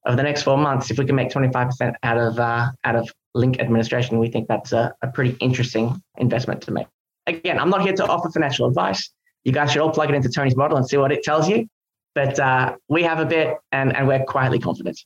over 0.08 0.18
the 0.18 0.24
next 0.24 0.42
four 0.42 0.58
months, 0.58 0.90
if 0.90 0.98
we 0.98 1.06
can 1.06 1.16
make 1.16 1.30
25% 1.30 1.94
out 2.02 2.18
of 2.18 2.40
uh, 2.40 2.72
out 2.84 2.96
of 2.96 3.08
Link 3.36 3.60
administration, 3.60 4.18
we 4.18 4.30
think 4.30 4.48
that's 4.48 4.72
a, 4.72 4.96
a 5.04 5.10
pretty 5.10 5.38
interesting 5.40 6.02
investment 6.18 6.64
to 6.64 6.72
make. 6.72 6.88
Again, 7.28 7.60
I'm 7.60 7.70
not 7.70 7.84
here 7.84 7.94
to 7.94 8.08
offer 8.08 8.32
financial 8.32 8.68
advice. 8.68 9.12
You 9.44 9.52
guys 9.52 9.72
should 9.72 9.82
all 9.84 9.92
plug 9.92 10.10
it 10.10 10.16
into 10.16 10.28
Tony's 10.30 10.56
model 10.56 10.76
and 10.76 10.90
see 10.90 10.98
what 10.98 11.12
it 11.12 11.22
tells 11.22 11.48
you. 11.48 11.68
But 12.16 12.40
uh, 12.40 12.78
we 12.90 13.04
have 13.04 13.20
a 13.20 13.26
bit, 13.26 13.58
and, 13.72 13.96
and 13.96 14.08
we're 14.08 14.26
quietly 14.26 14.58
confident. 14.58 15.00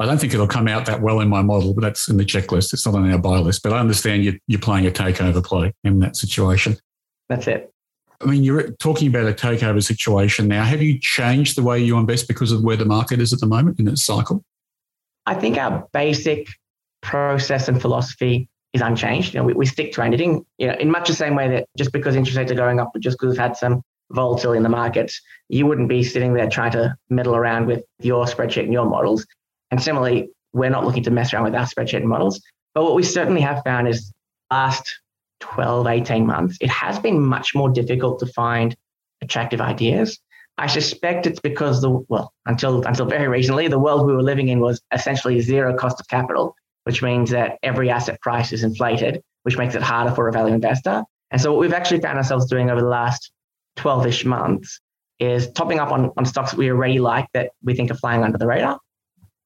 I 0.00 0.06
don't 0.06 0.18
think 0.18 0.32
it'll 0.32 0.46
come 0.46 0.68
out 0.68 0.86
that 0.86 1.00
well 1.02 1.20
in 1.20 1.28
my 1.28 1.42
model, 1.42 1.74
but 1.74 1.82
that's 1.82 2.08
in 2.08 2.18
the 2.18 2.24
checklist. 2.24 2.72
It's 2.72 2.86
not 2.86 2.94
on 2.94 3.10
our 3.10 3.18
buy 3.18 3.38
list. 3.38 3.62
But 3.64 3.72
I 3.72 3.80
understand 3.80 4.24
you, 4.24 4.38
you're 4.46 4.60
playing 4.60 4.86
a 4.86 4.90
takeover 4.90 5.44
play 5.44 5.74
in 5.82 5.98
that 6.00 6.16
situation. 6.16 6.76
That's 7.28 7.48
it. 7.48 7.72
I 8.20 8.26
mean, 8.26 8.44
you're 8.44 8.70
talking 8.72 9.08
about 9.08 9.28
a 9.28 9.32
takeover 9.32 9.82
situation 9.82 10.48
now. 10.48 10.64
Have 10.64 10.82
you 10.82 10.98
changed 11.00 11.56
the 11.56 11.62
way 11.62 11.80
you 11.80 11.98
invest 11.98 12.28
because 12.28 12.52
of 12.52 12.62
where 12.62 12.76
the 12.76 12.84
market 12.84 13.20
is 13.20 13.32
at 13.32 13.40
the 13.40 13.46
moment 13.46 13.78
in 13.80 13.88
its 13.88 14.04
cycle? 14.04 14.44
I 15.26 15.34
think 15.34 15.56
our 15.56 15.86
basic 15.92 16.48
process 17.02 17.68
and 17.68 17.80
philosophy 17.80 18.48
is 18.72 18.82
unchanged. 18.82 19.34
You 19.34 19.40
know, 19.40 19.46
we, 19.46 19.52
we 19.52 19.66
stick 19.66 19.92
to 19.92 20.02
anything, 20.02 20.44
you 20.58 20.68
know, 20.68 20.74
in 20.74 20.90
much 20.90 21.08
the 21.08 21.14
same 21.14 21.34
way 21.34 21.48
that 21.48 21.68
just 21.76 21.92
because 21.92 22.16
interest 22.16 22.36
rates 22.36 22.50
are 22.50 22.56
going 22.56 22.80
up, 22.80 22.92
just 22.98 23.18
because 23.18 23.32
we've 23.32 23.40
had 23.40 23.56
some 23.56 23.82
volatility 24.10 24.56
in 24.56 24.62
the 24.62 24.68
markets, 24.68 25.20
you 25.48 25.66
wouldn't 25.66 25.88
be 25.88 26.02
sitting 26.02 26.34
there 26.34 26.48
trying 26.48 26.72
to 26.72 26.96
meddle 27.10 27.36
around 27.36 27.66
with 27.66 27.84
your 28.00 28.24
spreadsheet 28.26 28.64
and 28.64 28.72
your 28.72 28.86
models. 28.86 29.26
And 29.70 29.82
similarly, 29.82 30.30
we're 30.52 30.70
not 30.70 30.84
looking 30.84 31.02
to 31.04 31.10
mess 31.10 31.32
around 31.32 31.44
with 31.44 31.54
our 31.54 31.66
spreadsheet 31.66 32.04
models. 32.04 32.40
But 32.74 32.84
what 32.84 32.94
we 32.94 33.02
certainly 33.02 33.40
have 33.40 33.62
found 33.64 33.88
is 33.88 34.12
last 34.50 35.00
12, 35.40 35.86
18 35.86 36.26
months, 36.26 36.56
it 36.60 36.70
has 36.70 36.98
been 36.98 37.20
much 37.20 37.54
more 37.54 37.68
difficult 37.68 38.18
to 38.20 38.26
find 38.26 38.74
attractive 39.22 39.60
ideas. 39.60 40.18
I 40.56 40.66
suspect 40.66 41.26
it's 41.26 41.40
because 41.40 41.80
the 41.80 41.90
well, 42.08 42.32
until 42.46 42.82
until 42.82 43.06
very 43.06 43.28
recently, 43.28 43.68
the 43.68 43.78
world 43.78 44.06
we 44.06 44.12
were 44.12 44.22
living 44.22 44.48
in 44.48 44.58
was 44.58 44.80
essentially 44.92 45.40
zero 45.40 45.76
cost 45.76 46.00
of 46.00 46.08
capital, 46.08 46.56
which 46.84 47.00
means 47.00 47.30
that 47.30 47.58
every 47.62 47.90
asset 47.90 48.20
price 48.20 48.52
is 48.52 48.64
inflated, 48.64 49.22
which 49.44 49.56
makes 49.56 49.76
it 49.76 49.82
harder 49.82 50.12
for 50.12 50.26
a 50.26 50.32
value 50.32 50.54
investor. 50.54 51.04
And 51.30 51.40
so 51.40 51.52
what 51.52 51.60
we've 51.60 51.72
actually 51.72 52.00
found 52.00 52.18
ourselves 52.18 52.46
doing 52.46 52.70
over 52.70 52.80
the 52.80 52.88
last 52.88 53.30
12-ish 53.76 54.24
months 54.24 54.80
is 55.20 55.50
topping 55.52 55.78
up 55.78 55.92
on, 55.92 56.10
on 56.16 56.24
stocks 56.24 56.50
that 56.50 56.58
we 56.58 56.70
already 56.70 56.98
like 56.98 57.26
that 57.34 57.52
we 57.62 57.74
think 57.74 57.90
are 57.90 57.96
flying 57.96 58.24
under 58.24 58.38
the 58.38 58.46
radar, 58.46 58.80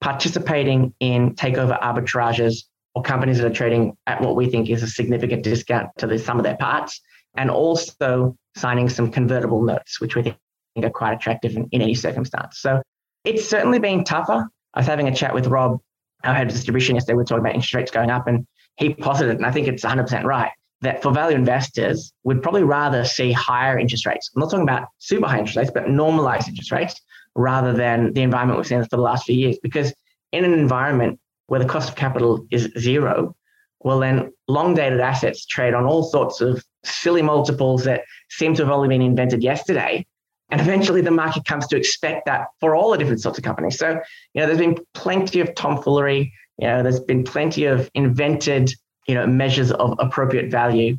participating 0.02 0.92
in 1.00 1.34
takeover 1.34 1.80
arbitrages 1.80 2.64
or 2.94 3.02
companies 3.02 3.38
that 3.38 3.46
are 3.46 3.54
trading 3.54 3.96
at 4.06 4.20
what 4.20 4.36
we 4.36 4.50
think 4.50 4.68
is 4.68 4.82
a 4.82 4.86
significant 4.86 5.42
discount 5.42 5.88
to 5.96 6.06
the 6.06 6.18
sum 6.18 6.38
of 6.38 6.44
their 6.44 6.56
parts, 6.56 7.00
and 7.36 7.50
also 7.50 8.36
signing 8.54 8.88
some 8.88 9.10
convertible 9.10 9.62
notes, 9.62 10.00
which 10.00 10.14
we 10.14 10.22
think 10.22 10.36
are 10.82 10.90
quite 10.90 11.14
attractive 11.14 11.56
in, 11.56 11.66
in 11.72 11.80
any 11.80 11.94
circumstance. 11.94 12.58
So 12.58 12.82
it's 13.24 13.48
certainly 13.48 13.78
been 13.78 14.04
tougher. 14.04 14.46
I 14.74 14.80
was 14.80 14.86
having 14.86 15.08
a 15.08 15.14
chat 15.14 15.32
with 15.32 15.46
Rob, 15.46 15.80
our 16.24 16.34
head 16.34 16.48
of 16.48 16.52
distribution 16.52 16.96
yesterday. 16.96 17.14
We 17.14 17.18
were 17.18 17.24
talking 17.24 17.44
about 17.44 17.54
interest 17.54 17.72
rates 17.72 17.90
going 17.90 18.10
up, 18.10 18.26
and 18.26 18.46
he 18.76 18.92
posited, 18.92 19.36
and 19.36 19.46
I 19.46 19.52
think 19.52 19.68
it's 19.68 19.84
100% 19.84 20.24
right, 20.24 20.50
that 20.82 21.00
for 21.00 21.12
value 21.12 21.36
investors, 21.36 22.12
we'd 22.24 22.42
probably 22.42 22.64
rather 22.64 23.04
see 23.04 23.32
higher 23.32 23.78
interest 23.78 24.04
rates. 24.04 24.30
I'm 24.34 24.40
not 24.40 24.50
talking 24.50 24.64
about 24.64 24.88
super 24.98 25.26
high 25.26 25.38
interest 25.38 25.56
rates, 25.56 25.70
but 25.72 25.88
normalized 25.88 26.48
interest 26.48 26.72
rates 26.72 27.00
rather 27.34 27.72
than 27.72 28.12
the 28.12 28.22
environment 28.22 28.58
we've 28.58 28.66
seen 28.66 28.82
for 28.82 28.96
the 28.96 29.02
last 29.02 29.24
few 29.24 29.36
years. 29.36 29.58
Because 29.62 29.92
in 30.32 30.44
an 30.44 30.52
environment 30.52 31.18
where 31.46 31.60
the 31.60 31.66
cost 31.66 31.88
of 31.88 31.96
capital 31.96 32.46
is 32.50 32.70
zero, 32.78 33.34
well, 33.80 33.98
then 33.98 34.32
long 34.48 34.74
dated 34.74 35.00
assets 35.00 35.44
trade 35.46 35.74
on 35.74 35.84
all 35.84 36.02
sorts 36.02 36.40
of 36.40 36.64
silly 36.84 37.22
multiples 37.22 37.84
that 37.84 38.02
seem 38.30 38.54
to 38.54 38.64
have 38.64 38.72
only 38.72 38.88
been 38.88 39.02
invented 39.02 39.42
yesterday. 39.42 40.06
And 40.50 40.60
eventually 40.60 41.00
the 41.00 41.10
market 41.10 41.44
comes 41.46 41.66
to 41.68 41.76
expect 41.76 42.26
that 42.26 42.48
for 42.60 42.74
all 42.76 42.90
the 42.90 42.98
different 42.98 43.22
sorts 43.22 43.38
of 43.38 43.44
companies. 43.44 43.78
So, 43.78 44.00
you 44.34 44.40
know, 44.40 44.46
there's 44.46 44.58
been 44.58 44.76
plenty 44.94 45.40
of 45.40 45.54
tomfoolery, 45.54 46.32
you 46.58 46.66
know, 46.66 46.82
there's 46.82 47.00
been 47.00 47.24
plenty 47.24 47.64
of 47.64 47.90
invented, 47.94 48.72
you 49.08 49.14
know, 49.14 49.26
measures 49.26 49.72
of 49.72 49.96
appropriate 49.98 50.50
value. 50.50 50.98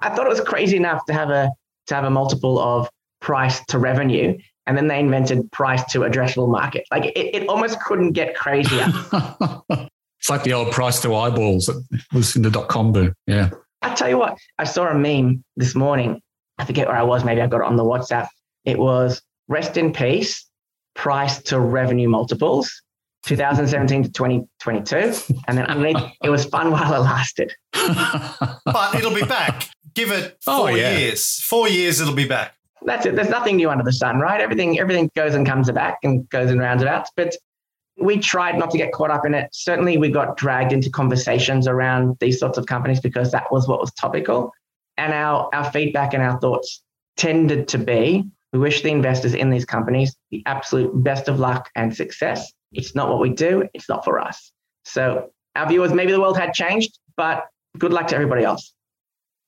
I 0.00 0.10
thought 0.10 0.26
it 0.26 0.30
was 0.30 0.40
crazy 0.40 0.76
enough 0.76 1.04
to 1.06 1.12
have 1.12 1.30
a 1.30 1.50
to 1.88 1.94
have 1.94 2.04
a 2.04 2.10
multiple 2.10 2.58
of 2.60 2.88
price 3.20 3.64
to 3.66 3.78
revenue 3.78 4.38
and 4.66 4.76
then 4.76 4.88
they 4.88 5.00
invented 5.00 5.50
price 5.52 5.84
to 5.92 6.00
addressable 6.00 6.48
market. 6.48 6.84
Like 6.90 7.06
it, 7.06 7.34
it 7.34 7.48
almost 7.48 7.80
couldn't 7.80 8.12
get 8.12 8.36
crazier. 8.36 8.86
it's 9.70 10.30
like 10.30 10.44
the 10.44 10.52
old 10.52 10.72
price 10.72 11.00
to 11.02 11.14
eyeballs 11.14 11.66
that 11.66 11.84
was 12.12 12.36
in 12.36 12.42
the 12.42 12.50
dot 12.50 12.68
com 12.68 12.92
boom. 12.92 13.14
Yeah. 13.26 13.50
I 13.82 13.94
tell 13.94 14.08
you 14.08 14.18
what, 14.18 14.38
I 14.58 14.64
saw 14.64 14.88
a 14.88 14.94
meme 14.94 15.42
this 15.56 15.74
morning. 15.74 16.20
I 16.58 16.64
forget 16.64 16.86
where 16.86 16.96
I 16.96 17.02
was. 17.02 17.24
Maybe 17.24 17.40
I 17.40 17.48
got 17.48 17.62
it 17.62 17.66
on 17.66 17.76
the 17.76 17.82
WhatsApp. 17.82 18.28
It 18.64 18.78
was 18.78 19.20
rest 19.48 19.76
in 19.76 19.92
peace, 19.92 20.46
price 20.94 21.42
to 21.44 21.58
revenue 21.58 22.08
multiples, 22.08 22.70
2017 23.26 24.04
to 24.04 24.12
2022. 24.12 25.34
And 25.48 25.58
then 25.58 25.66
underneath, 25.66 25.96
it 26.22 26.30
was 26.30 26.44
fun 26.44 26.70
while 26.70 26.94
it 26.94 26.98
lasted. 26.98 27.52
but 27.72 28.94
it'll 28.94 29.14
be 29.14 29.24
back. 29.24 29.68
Give 29.94 30.12
it 30.12 30.38
oh, 30.46 30.58
four 30.58 30.70
oh, 30.70 30.74
yeah. 30.74 30.96
years. 30.96 31.40
Four 31.40 31.68
years, 31.68 32.00
it'll 32.00 32.14
be 32.14 32.28
back 32.28 32.54
that's 32.84 33.06
it. 33.06 33.16
There's 33.16 33.28
nothing 33.28 33.56
new 33.56 33.70
under 33.70 33.84
the 33.84 33.92
sun, 33.92 34.18
right? 34.18 34.40
Everything 34.40 34.78
everything 34.78 35.10
goes 35.14 35.34
and 35.34 35.46
comes 35.46 35.70
back 35.70 35.98
and 36.02 36.28
goes 36.30 36.50
in 36.50 36.58
roundabouts. 36.58 37.10
But 37.16 37.36
we 37.98 38.18
tried 38.18 38.58
not 38.58 38.70
to 38.70 38.78
get 38.78 38.92
caught 38.92 39.10
up 39.10 39.26
in 39.26 39.34
it. 39.34 39.48
Certainly, 39.52 39.98
we 39.98 40.08
got 40.08 40.36
dragged 40.36 40.72
into 40.72 40.90
conversations 40.90 41.68
around 41.68 42.16
these 42.20 42.38
sorts 42.38 42.58
of 42.58 42.66
companies 42.66 43.00
because 43.00 43.32
that 43.32 43.50
was 43.52 43.68
what 43.68 43.80
was 43.80 43.92
topical. 43.92 44.52
And 44.96 45.12
our, 45.12 45.48
our 45.54 45.70
feedback 45.70 46.14
and 46.14 46.22
our 46.22 46.38
thoughts 46.40 46.82
tended 47.16 47.68
to 47.68 47.78
be 47.78 48.24
we 48.52 48.58
wish 48.58 48.82
the 48.82 48.90
investors 48.90 49.34
in 49.34 49.50
these 49.50 49.64
companies 49.64 50.14
the 50.30 50.42
absolute 50.46 50.90
best 51.02 51.28
of 51.28 51.38
luck 51.38 51.70
and 51.74 51.94
success. 51.94 52.52
It's 52.72 52.94
not 52.94 53.08
what 53.08 53.20
we 53.20 53.30
do, 53.30 53.68
it's 53.74 53.88
not 53.88 54.04
for 54.04 54.20
us. 54.20 54.52
So, 54.84 55.30
our 55.56 55.68
view 55.68 55.80
was 55.80 55.92
maybe 55.92 56.12
the 56.12 56.20
world 56.20 56.38
had 56.38 56.54
changed, 56.54 56.98
but 57.16 57.46
good 57.78 57.92
luck 57.92 58.08
to 58.08 58.14
everybody 58.14 58.44
else. 58.44 58.72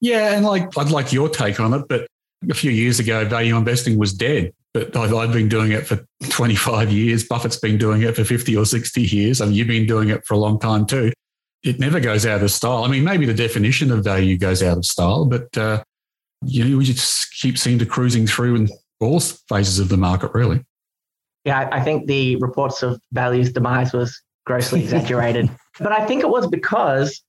Yeah, 0.01 0.35
and 0.35 0.45
like 0.45 0.77
I'd 0.77 0.91
like 0.91 1.13
your 1.13 1.29
take 1.29 1.61
on 1.61 1.73
it, 1.75 1.87
but 1.89 2.07
a 2.51 2.55
few 2.55 2.71
years 2.71 3.01
ago, 3.01 3.25
value 3.25 3.57
investing 3.57 3.99
was 3.99 4.13
dead. 4.13 4.53
But 4.73 4.97
I've, 4.97 5.15
I've 5.15 5.33
been 5.33 5.49
doing 5.49 5.73
it 5.73 5.87
for 5.87 6.05
25 6.31 6.91
years. 6.91 7.25
Buffett's 7.25 7.59
been 7.59 7.79
doing 7.79 8.03
it 8.03 8.17
for 8.17 8.25
50 8.25 8.57
or 8.57 8.67
60 8.67 9.03
years. 9.03 9.41
I 9.41 9.47
mean, 9.47 9.55
you've 9.55 9.69
been 9.69 9.87
doing 9.87 10.09
it 10.09 10.27
for 10.27 10.35
a 10.35 10.39
long 10.39 10.59
time 10.59 10.85
too. 10.87 11.13
It 11.63 11.79
never 11.79 12.01
goes 12.01 12.27
out 12.27 12.43
of 12.43 12.51
style. 12.51 12.85
I 12.85 12.89
mean, 12.89 13.05
maybe 13.05 13.25
the 13.25 13.35
definition 13.35 13.91
of 13.91 14.05
value 14.05 14.37
goes 14.37 14.63
out 14.63 14.77
of 14.77 14.85
style, 14.85 15.25
but 15.25 15.57
uh, 15.57 15.83
you 16.43 16.65
know, 16.65 16.77
we 16.77 16.85
just 16.85 17.33
keep 17.35 17.57
seeing 17.57 17.79
to 17.79 17.87
cruising 17.87 18.27
through 18.27 18.57
in 18.57 18.69
all 19.01 19.21
phases 19.21 19.79
of 19.79 19.89
the 19.89 19.97
market, 19.97 20.33
really. 20.35 20.65
Yeah, 21.45 21.69
I 21.71 21.81
think 21.81 22.07
the 22.07 22.37
reports 22.37 22.83
of 22.83 23.01
value's 23.13 23.53
demise 23.53 23.93
was 23.93 24.21
grossly 24.47 24.81
exaggerated. 24.85 25.51
but 25.79 25.93
I 25.93 26.05
think 26.07 26.23
it 26.23 26.29
was 26.29 26.47
because 26.47 27.23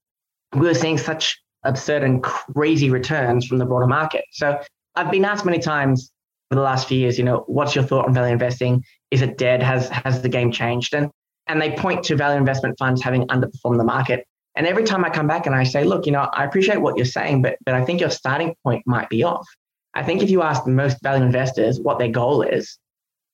we 0.54 0.62
were 0.68 0.74
seeing 0.74 0.98
such 0.98 1.40
absurd 1.64 2.04
and 2.04 2.24
crazy 2.24 2.90
returns 2.90 3.46
from 3.46 3.58
the 3.58 3.66
broader 3.66 3.88
market. 3.88 4.26
So 4.32 4.60
I've 4.96 5.12
been 5.12 5.26
asked 5.26 5.46
many 5.46 5.60
times 5.60 6.12
for 6.50 6.56
the 6.56 6.62
last 6.62 6.88
few 6.88 6.98
years, 6.98 7.18
you 7.18 7.24
know, 7.24 7.44
what's 7.48 7.76
your 7.76 7.84
thought 7.84 8.06
on 8.06 8.14
value 8.14 8.34
investing? 8.34 8.84
Is 9.12 9.22
it 9.22 9.38
dead? 9.38 9.62
Has 9.64 9.90
has 9.90 10.22
the 10.22 10.30
game 10.30 10.52
changed? 10.52 10.94
And 10.94 11.10
and 11.48 11.62
they 11.62 11.72
point 11.72 12.04
to 12.06 12.16
value 12.16 12.38
investment 12.38 12.78
funds 12.80 13.02
having 13.02 13.28
underperformed 13.28 13.78
the 13.78 13.84
market. 13.84 14.26
And 14.56 14.66
every 14.66 14.84
time 14.84 15.04
I 15.04 15.10
come 15.10 15.28
back 15.28 15.46
and 15.46 15.56
I 15.56 15.64
say, 15.64 15.84
look, 15.84 16.06
you 16.06 16.12
know, 16.12 16.30
I 16.32 16.46
appreciate 16.46 16.80
what 16.80 16.96
you're 16.98 17.06
saying, 17.06 17.42
but 17.42 17.58
but 17.66 17.76
I 17.76 17.84
think 17.84 18.00
your 18.00 18.10
starting 18.10 18.56
point 18.64 18.84
might 18.86 19.10
be 19.10 19.24
off. 19.24 19.48
I 19.94 20.04
think 20.04 20.22
if 20.22 20.30
you 20.30 20.42
ask 20.42 20.66
most 20.68 20.98
value 21.02 21.24
investors 21.24 21.80
what 21.80 22.00
their 22.00 22.10
goal 22.10 22.42
is, 22.42 22.78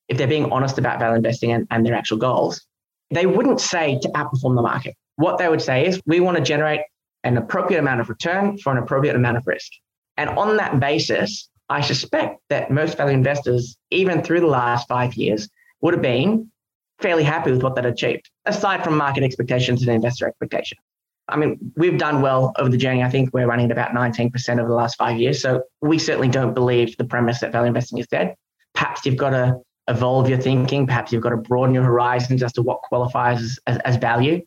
if 0.07 0.17
they're 0.17 0.27
being 0.27 0.51
honest 0.51 0.77
about 0.77 0.99
value 0.99 1.15
investing 1.15 1.51
and, 1.51 1.67
and 1.71 1.85
their 1.85 1.95
actual 1.95 2.17
goals, 2.17 2.65
they 3.11 3.25
wouldn't 3.25 3.61
say 3.61 3.99
to 3.99 4.09
outperform 4.09 4.55
the 4.55 4.61
market. 4.61 4.95
What 5.15 5.37
they 5.37 5.47
would 5.47 5.61
say 5.61 5.85
is, 5.85 6.01
we 6.05 6.19
want 6.19 6.37
to 6.37 6.43
generate 6.43 6.81
an 7.23 7.37
appropriate 7.37 7.79
amount 7.79 8.01
of 8.01 8.09
return 8.09 8.57
for 8.57 8.71
an 8.71 8.77
appropriate 8.77 9.15
amount 9.15 9.37
of 9.37 9.43
risk. 9.45 9.71
And 10.17 10.29
on 10.29 10.57
that 10.57 10.79
basis, 10.79 11.49
I 11.71 11.79
suspect 11.79 12.41
that 12.49 12.69
most 12.69 12.97
value 12.97 13.13
investors, 13.13 13.77
even 13.91 14.21
through 14.21 14.41
the 14.41 14.47
last 14.47 14.89
five 14.89 15.13
years, 15.13 15.47
would 15.79 15.93
have 15.93 16.01
been 16.01 16.51
fairly 16.99 17.23
happy 17.23 17.49
with 17.49 17.63
what 17.63 17.75
they'd 17.75 17.85
achieved, 17.85 18.29
aside 18.45 18.83
from 18.83 18.97
market 18.97 19.23
expectations 19.23 19.81
and 19.81 19.89
investor 19.89 20.27
expectations. 20.27 20.81
I 21.29 21.37
mean, 21.37 21.71
we've 21.77 21.97
done 21.97 22.21
well 22.21 22.51
over 22.59 22.67
the 22.67 22.77
journey. 22.77 23.03
I 23.03 23.09
think 23.09 23.33
we're 23.33 23.47
running 23.47 23.67
at 23.67 23.71
about 23.71 23.91
19% 23.91 24.59
over 24.59 24.67
the 24.67 24.75
last 24.75 24.97
five 24.97 25.17
years. 25.17 25.41
So 25.41 25.63
we 25.81 25.97
certainly 25.97 26.27
don't 26.27 26.53
believe 26.53 26.97
the 26.97 27.05
premise 27.05 27.39
that 27.39 27.53
value 27.53 27.69
investing 27.69 27.99
is 27.99 28.07
dead. 28.07 28.35
Perhaps 28.73 29.05
you've 29.05 29.15
got 29.15 29.29
to 29.29 29.61
evolve 29.87 30.27
your 30.27 30.39
thinking. 30.39 30.85
Perhaps 30.85 31.13
you've 31.13 31.23
got 31.23 31.29
to 31.29 31.37
broaden 31.37 31.73
your 31.73 31.85
horizons 31.85 32.43
as 32.43 32.51
to 32.53 32.61
what 32.61 32.81
qualifies 32.81 33.41
as, 33.41 33.59
as, 33.65 33.77
as 33.77 33.95
value. 33.95 34.41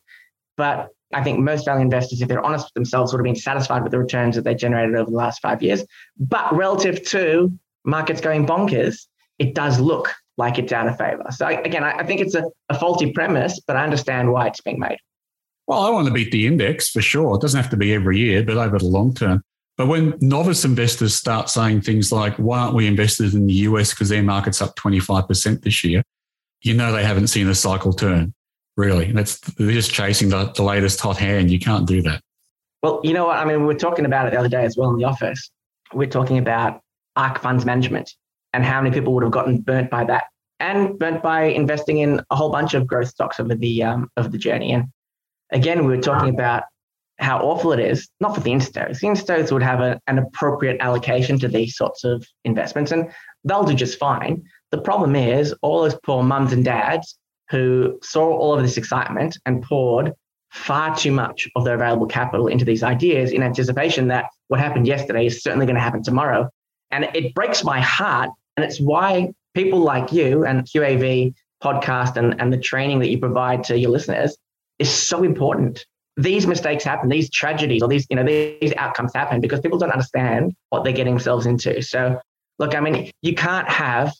But 0.57 0.89
I 1.13 1.23
think 1.23 1.39
most 1.39 1.65
value 1.65 1.81
investors, 1.81 2.21
if 2.21 2.27
they're 2.27 2.43
honest 2.43 2.65
with 2.65 2.73
themselves, 2.73 3.13
would 3.13 3.19
have 3.19 3.23
been 3.23 3.35
satisfied 3.35 3.83
with 3.83 3.91
the 3.91 3.99
returns 3.99 4.35
that 4.35 4.43
they 4.43 4.55
generated 4.55 4.95
over 4.95 5.09
the 5.09 5.15
last 5.15 5.41
five 5.41 5.61
years. 5.61 5.85
But 6.17 6.53
relative 6.55 7.03
to 7.09 7.57
markets 7.83 8.21
going 8.21 8.45
bonkers, 8.45 9.05
it 9.39 9.53
does 9.53 9.79
look 9.79 10.13
like 10.37 10.57
it's 10.57 10.73
out 10.73 10.87
of 10.87 10.97
favor. 10.97 11.23
So 11.31 11.47
again, 11.47 11.83
I, 11.83 12.03
think 12.03 12.21
it's 12.21 12.35
a, 12.35 12.43
a 12.69 12.77
faulty 12.77 13.11
premise, 13.11 13.59
but 13.65 13.77
I 13.77 13.83
understand 13.83 14.31
why 14.31 14.47
it's 14.47 14.61
being 14.61 14.79
made. 14.79 14.97
Well, 15.67 15.79
I 15.79 15.89
want 15.89 16.07
to 16.07 16.13
beat 16.13 16.31
the 16.31 16.45
index 16.45 16.89
for 16.89 17.01
sure. 17.01 17.35
It 17.35 17.41
doesn't 17.41 17.59
have 17.59 17.71
to 17.71 17.77
be 17.77 17.93
every 17.93 18.19
year, 18.19 18.43
but 18.43 18.57
over 18.57 18.77
the 18.77 18.85
long 18.85 19.13
term. 19.13 19.43
But 19.77 19.87
when 19.87 20.13
novice 20.21 20.63
investors 20.63 21.15
start 21.15 21.49
saying 21.49 21.81
things 21.81 22.11
like, 22.11 22.35
why 22.35 22.59
aren't 22.59 22.75
we 22.75 22.87
invested 22.87 23.33
in 23.33 23.47
the 23.47 23.53
US 23.53 23.91
because 23.91 24.09
their 24.09 24.23
market's 24.23 24.61
up 24.61 24.75
25% 24.75 25.63
this 25.63 25.83
year? 25.83 26.03
You 26.61 26.73
know 26.73 26.91
they 26.91 27.03
haven't 27.03 27.27
seen 27.27 27.47
a 27.47 27.55
cycle 27.55 27.93
turn, 27.93 28.33
really. 28.77 29.11
That's 29.11 29.39
they're 29.39 29.71
just 29.71 29.91
chasing 29.91 30.29
the, 30.29 30.45
the 30.55 30.63
latest 30.63 30.99
hot 30.99 31.17
hand. 31.17 31.51
You 31.51 31.59
can't 31.59 31.87
do 31.87 32.01
that. 32.03 32.21
Well, 32.83 33.01
you 33.03 33.13
know 33.13 33.25
what? 33.25 33.37
I 33.37 33.45
mean, 33.45 33.61
we 33.61 33.65
were 33.65 33.73
talking 33.73 34.05
about 34.05 34.27
it 34.27 34.31
the 34.31 34.39
other 34.39 34.49
day 34.49 34.63
as 34.63 34.77
well 34.77 34.89
in 34.91 34.97
the 34.97 35.05
office. 35.05 35.49
We're 35.93 36.09
talking 36.09 36.37
about 36.37 36.81
ARK 37.15 37.41
funds 37.41 37.65
management 37.65 38.13
and 38.53 38.63
how 38.63 38.81
many 38.81 38.93
people 38.93 39.13
would 39.13 39.23
have 39.23 39.31
gotten 39.31 39.61
burnt 39.61 39.89
by 39.89 40.03
that 40.05 40.25
and 40.59 40.97
burnt 40.99 41.21
by 41.21 41.45
investing 41.45 41.99
in 41.99 42.21
a 42.29 42.35
whole 42.35 42.51
bunch 42.51 42.73
of 42.73 42.87
growth 42.87 43.09
stocks 43.09 43.39
over 43.39 43.55
the 43.55 43.83
um, 43.83 44.09
over 44.17 44.29
the 44.29 44.37
journey. 44.37 44.71
And 44.71 44.85
again, 45.51 45.85
we 45.85 45.95
were 45.95 46.01
talking 46.01 46.29
about 46.29 46.63
how 47.17 47.39
awful 47.39 47.71
it 47.71 47.79
is, 47.79 48.09
not 48.19 48.35
for 48.35 48.41
the 48.41 48.51
instos. 48.51 48.99
The 48.99 49.07
instos 49.07 49.51
would 49.51 49.63
have 49.63 49.79
a, 49.79 49.99
an 50.07 50.19
appropriate 50.19 50.77
allocation 50.81 51.39
to 51.39 51.47
these 51.47 51.77
sorts 51.77 52.03
of 52.03 52.25
investments 52.43 52.91
and 52.91 53.09
they'll 53.45 53.63
do 53.63 53.73
just 53.73 53.97
fine. 53.97 54.43
The 54.71 54.81
problem 54.81 55.15
is 55.15 55.53
all 55.61 55.83
those 55.83 55.97
poor 56.03 56.23
mums 56.23 56.51
and 56.51 56.65
dads 56.65 57.17
who 57.49 57.99
saw 58.01 58.35
all 58.35 58.55
of 58.55 58.61
this 58.61 58.77
excitement 58.77 59.37
and 59.45 59.61
poured 59.63 60.13
far 60.51 60.95
too 60.95 61.11
much 61.11 61.47
of 61.55 61.65
their 61.65 61.75
available 61.75 62.07
capital 62.07 62.47
into 62.47 62.65
these 62.65 62.81
ideas 62.81 63.31
in 63.31 63.43
anticipation 63.43 64.07
that 64.07 64.25
what 64.47 64.59
happened 64.59 64.87
yesterday 64.87 65.25
is 65.25 65.43
certainly 65.43 65.65
going 65.65 65.75
to 65.75 65.81
happen 65.81 66.01
tomorrow. 66.01 66.49
And 66.91 67.09
it 67.13 67.33
breaks 67.33 67.63
my 67.63 67.81
heart. 67.81 68.29
And 68.55 68.63
it's 68.63 68.79
why 68.79 69.33
people 69.53 69.79
like 69.79 70.13
you 70.13 70.45
and 70.45 70.63
QAV 70.63 71.33
podcast 71.61 72.15
and, 72.15 72.39
and 72.39 72.53
the 72.53 72.57
training 72.57 72.99
that 72.99 73.09
you 73.09 73.17
provide 73.17 73.63
to 73.65 73.77
your 73.77 73.91
listeners 73.91 74.37
is 74.79 74.89
so 74.89 75.23
important. 75.23 75.85
These 76.17 76.47
mistakes 76.47 76.83
happen, 76.83 77.09
these 77.09 77.29
tragedies 77.29 77.81
or 77.81 77.89
these, 77.89 78.07
you 78.09 78.15
know, 78.15 78.23
these 78.23 78.73
outcomes 78.77 79.13
happen 79.13 79.41
because 79.41 79.59
people 79.59 79.77
don't 79.77 79.91
understand 79.91 80.53
what 80.69 80.83
they're 80.83 80.93
getting 80.93 81.15
themselves 81.15 81.45
into. 81.45 81.81
So, 81.81 82.19
look, 82.59 82.75
I 82.75 82.79
mean, 82.79 83.11
you 83.21 83.35
can't 83.35 83.67
have 83.67 84.13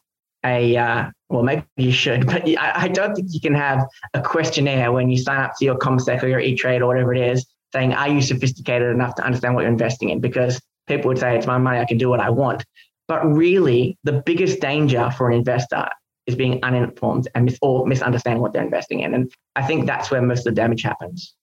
a, 0.46 0.78
uh, 0.78 1.10
well, 1.30 1.44
maybe 1.44 1.64
you 1.76 1.92
should, 1.92 2.26
but 2.28 2.48
I, 2.58 2.88
don't 2.88 3.16
think 3.16 3.30
you 3.32 3.42
can 3.42 3.56
have 3.56 3.84
a 4.14 4.22
questionnaire 4.22 4.92
when 4.92 5.10
you 5.10 5.18
sign 5.18 5.42
up 5.42 5.54
to 5.58 5.66
your 5.66 5.76
CommSec 5.78 6.22
or 6.22 6.28
your 6.28 6.40
E-Trade 6.40 6.82
or 6.82 6.88
whatever 6.88 7.14
it 7.14 7.32
is 7.32 7.46
saying, 7.74 7.94
are 7.94 8.08
you 8.08 8.22
sophisticated 8.22 8.90
enough 8.90 9.16
to 9.16 9.24
understand 9.24 9.56
what 9.56 9.62
you're 9.62 9.72
investing 9.72 10.10
in? 10.10 10.20
Because 10.22 10.62
people 10.88 11.10
would 11.10 11.20
say, 11.20 11.36
it's 11.36 11.48
my 11.48 11.58
money, 11.58 11.80
I 11.80 11.86
can 11.86 11.98
do 11.98 12.10
what 12.10 12.20
I 12.20 12.30
want. 12.30 12.64
But 13.08 13.26
really, 13.26 13.98
the 14.04 14.24
biggest 14.26 14.62
danger 14.62 15.12
for 15.12 15.30
an 15.30 15.38
investor 15.38 15.88
is 16.26 16.36
being 16.36 16.60
uninformed 16.64 17.28
and 17.36 17.46
mis- 17.46 17.60
or 17.62 17.86
misunderstanding 17.86 18.42
what 18.42 18.54
they're 18.54 18.64
investing 18.64 19.02
in. 19.02 19.14
And 19.14 19.32
I 19.56 19.64
think 19.64 19.86
that's 19.86 20.10
where 20.10 20.22
most 20.22 20.40
of 20.40 20.56
the 20.56 20.62
damage 20.62 20.84
happens. 20.84 21.36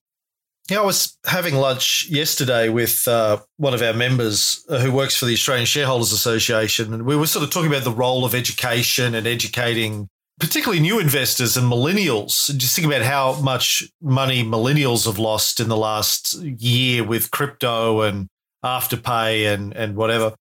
Yeah, 0.69 0.79
I 0.79 0.85
was 0.85 1.17
having 1.25 1.55
lunch 1.55 2.07
yesterday 2.09 2.69
with 2.69 3.05
uh, 3.05 3.39
one 3.57 3.73
of 3.73 3.81
our 3.81 3.93
members 3.93 4.63
uh, 4.69 4.79
who 4.79 4.93
works 4.93 5.15
for 5.15 5.25
the 5.25 5.33
Australian 5.33 5.65
Shareholders 5.65 6.13
Association, 6.13 6.93
and 6.93 7.05
we 7.05 7.17
were 7.17 7.27
sort 7.27 7.43
of 7.43 7.51
talking 7.51 7.69
about 7.69 7.83
the 7.83 7.91
role 7.91 8.23
of 8.23 8.33
education 8.33 9.13
and 9.13 9.27
educating, 9.27 10.07
particularly 10.39 10.81
new 10.81 10.99
investors 10.99 11.57
and 11.57 11.69
millennials. 11.69 12.49
And 12.49 12.59
just 12.59 12.77
think 12.77 12.87
about 12.87 13.01
how 13.01 13.41
much 13.41 13.83
money 14.01 14.41
millennials 14.41 15.05
have 15.05 15.19
lost 15.19 15.59
in 15.59 15.67
the 15.67 15.75
last 15.75 16.35
year 16.41 17.03
with 17.03 17.31
crypto 17.31 18.01
and 18.01 18.29
afterpay 18.63 19.53
and 19.53 19.75
and 19.75 19.97
whatever. 19.97 20.33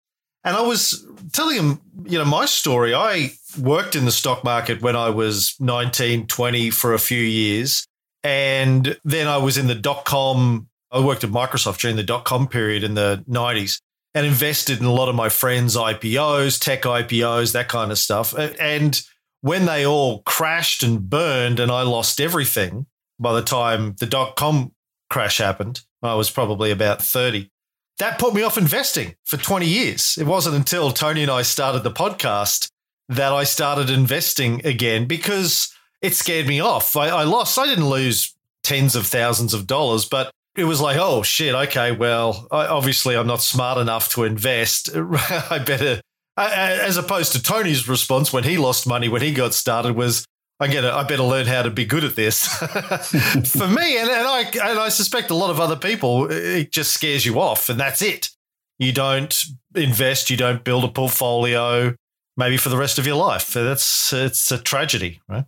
And 0.44 0.56
I 0.56 0.62
was 0.62 1.04
telling 1.32 1.56
him, 1.56 1.80
you 2.04 2.18
know, 2.18 2.24
my 2.24 2.46
story. 2.46 2.94
I 2.94 3.32
worked 3.60 3.96
in 3.96 4.04
the 4.04 4.12
stock 4.12 4.44
market 4.44 4.82
when 4.82 4.94
I 4.94 5.10
was 5.10 5.56
19, 5.58 6.28
20 6.28 6.70
for 6.70 6.94
a 6.94 6.98
few 6.98 7.20
years. 7.20 7.86
And 8.24 8.98
then 9.04 9.26
I 9.26 9.38
was 9.38 9.58
in 9.58 9.66
the 9.66 9.74
dot 9.74 10.04
com. 10.04 10.68
I 10.90 11.00
worked 11.00 11.24
at 11.24 11.30
Microsoft 11.30 11.80
during 11.80 11.96
the 11.96 12.02
dot 12.02 12.24
com 12.24 12.46
period 12.48 12.84
in 12.84 12.94
the 12.94 13.24
90s 13.28 13.80
and 14.14 14.26
invested 14.26 14.78
in 14.78 14.84
a 14.84 14.92
lot 14.92 15.08
of 15.08 15.14
my 15.14 15.28
friends' 15.28 15.76
IPOs, 15.76 16.60
tech 16.60 16.82
IPOs, 16.82 17.52
that 17.52 17.68
kind 17.68 17.90
of 17.90 17.98
stuff. 17.98 18.34
And 18.36 19.00
when 19.40 19.64
they 19.64 19.86
all 19.86 20.22
crashed 20.22 20.82
and 20.82 21.08
burned 21.08 21.58
and 21.58 21.70
I 21.72 21.82
lost 21.82 22.20
everything 22.20 22.86
by 23.18 23.32
the 23.32 23.42
time 23.42 23.94
the 23.98 24.06
dot 24.06 24.36
com 24.36 24.72
crash 25.10 25.38
happened, 25.38 25.82
I 26.02 26.14
was 26.14 26.30
probably 26.30 26.70
about 26.70 27.02
30. 27.02 27.50
That 27.98 28.18
put 28.18 28.34
me 28.34 28.42
off 28.42 28.58
investing 28.58 29.14
for 29.24 29.36
20 29.36 29.66
years. 29.66 30.16
It 30.18 30.26
wasn't 30.26 30.56
until 30.56 30.90
Tony 30.90 31.22
and 31.22 31.30
I 31.30 31.42
started 31.42 31.82
the 31.82 31.90
podcast 31.90 32.68
that 33.08 33.32
I 33.32 33.44
started 33.44 33.90
investing 33.90 34.64
again 34.66 35.06
because 35.06 35.71
it 36.02 36.14
scared 36.14 36.46
me 36.46 36.60
off. 36.60 36.96
I, 36.96 37.08
I 37.08 37.24
lost, 37.24 37.58
I 37.58 37.66
didn't 37.66 37.88
lose 37.88 38.34
tens 38.62 38.94
of 38.94 39.06
thousands 39.06 39.54
of 39.54 39.66
dollars, 39.66 40.04
but 40.04 40.32
it 40.56 40.64
was 40.64 40.80
like, 40.80 40.98
oh 40.98 41.22
shit, 41.22 41.54
okay, 41.54 41.92
well, 41.92 42.46
I, 42.50 42.66
obviously 42.66 43.16
I'm 43.16 43.26
not 43.26 43.40
smart 43.40 43.78
enough 43.78 44.10
to 44.10 44.24
invest. 44.24 44.90
I 44.96 45.62
better, 45.64 46.00
as 46.36 46.96
opposed 46.96 47.32
to 47.32 47.42
Tony's 47.42 47.88
response 47.88 48.32
when 48.32 48.44
he 48.44 48.58
lost 48.58 48.86
money 48.86 49.08
when 49.08 49.22
he 49.22 49.32
got 49.32 49.54
started 49.54 49.94
was, 49.94 50.26
I 50.60 50.68
get 50.68 50.84
it. 50.84 50.92
I 50.92 51.02
better 51.02 51.24
learn 51.24 51.46
how 51.46 51.62
to 51.62 51.70
be 51.70 51.84
good 51.84 52.04
at 52.04 52.14
this. 52.14 52.46
For 52.46 53.66
me, 53.66 53.98
and, 53.98 54.08
and 54.08 54.26
I 54.28 54.42
and 54.62 54.78
I 54.78 54.90
suspect 54.90 55.30
a 55.30 55.34
lot 55.34 55.50
of 55.50 55.58
other 55.58 55.74
people, 55.74 56.30
it 56.30 56.70
just 56.70 56.92
scares 56.92 57.26
you 57.26 57.40
off, 57.40 57.68
and 57.68 57.80
that's 57.80 58.00
it. 58.00 58.30
You 58.78 58.92
don't 58.92 59.42
invest, 59.74 60.30
you 60.30 60.36
don't 60.36 60.62
build 60.62 60.84
a 60.84 60.88
portfolio, 60.88 61.96
maybe 62.36 62.56
for 62.56 62.68
the 62.68 62.76
rest 62.76 62.98
of 62.98 63.06
your 63.06 63.16
life. 63.16 63.52
That's 63.52 64.12
it's 64.12 64.52
a 64.52 64.58
tragedy, 64.58 65.20
right? 65.28 65.44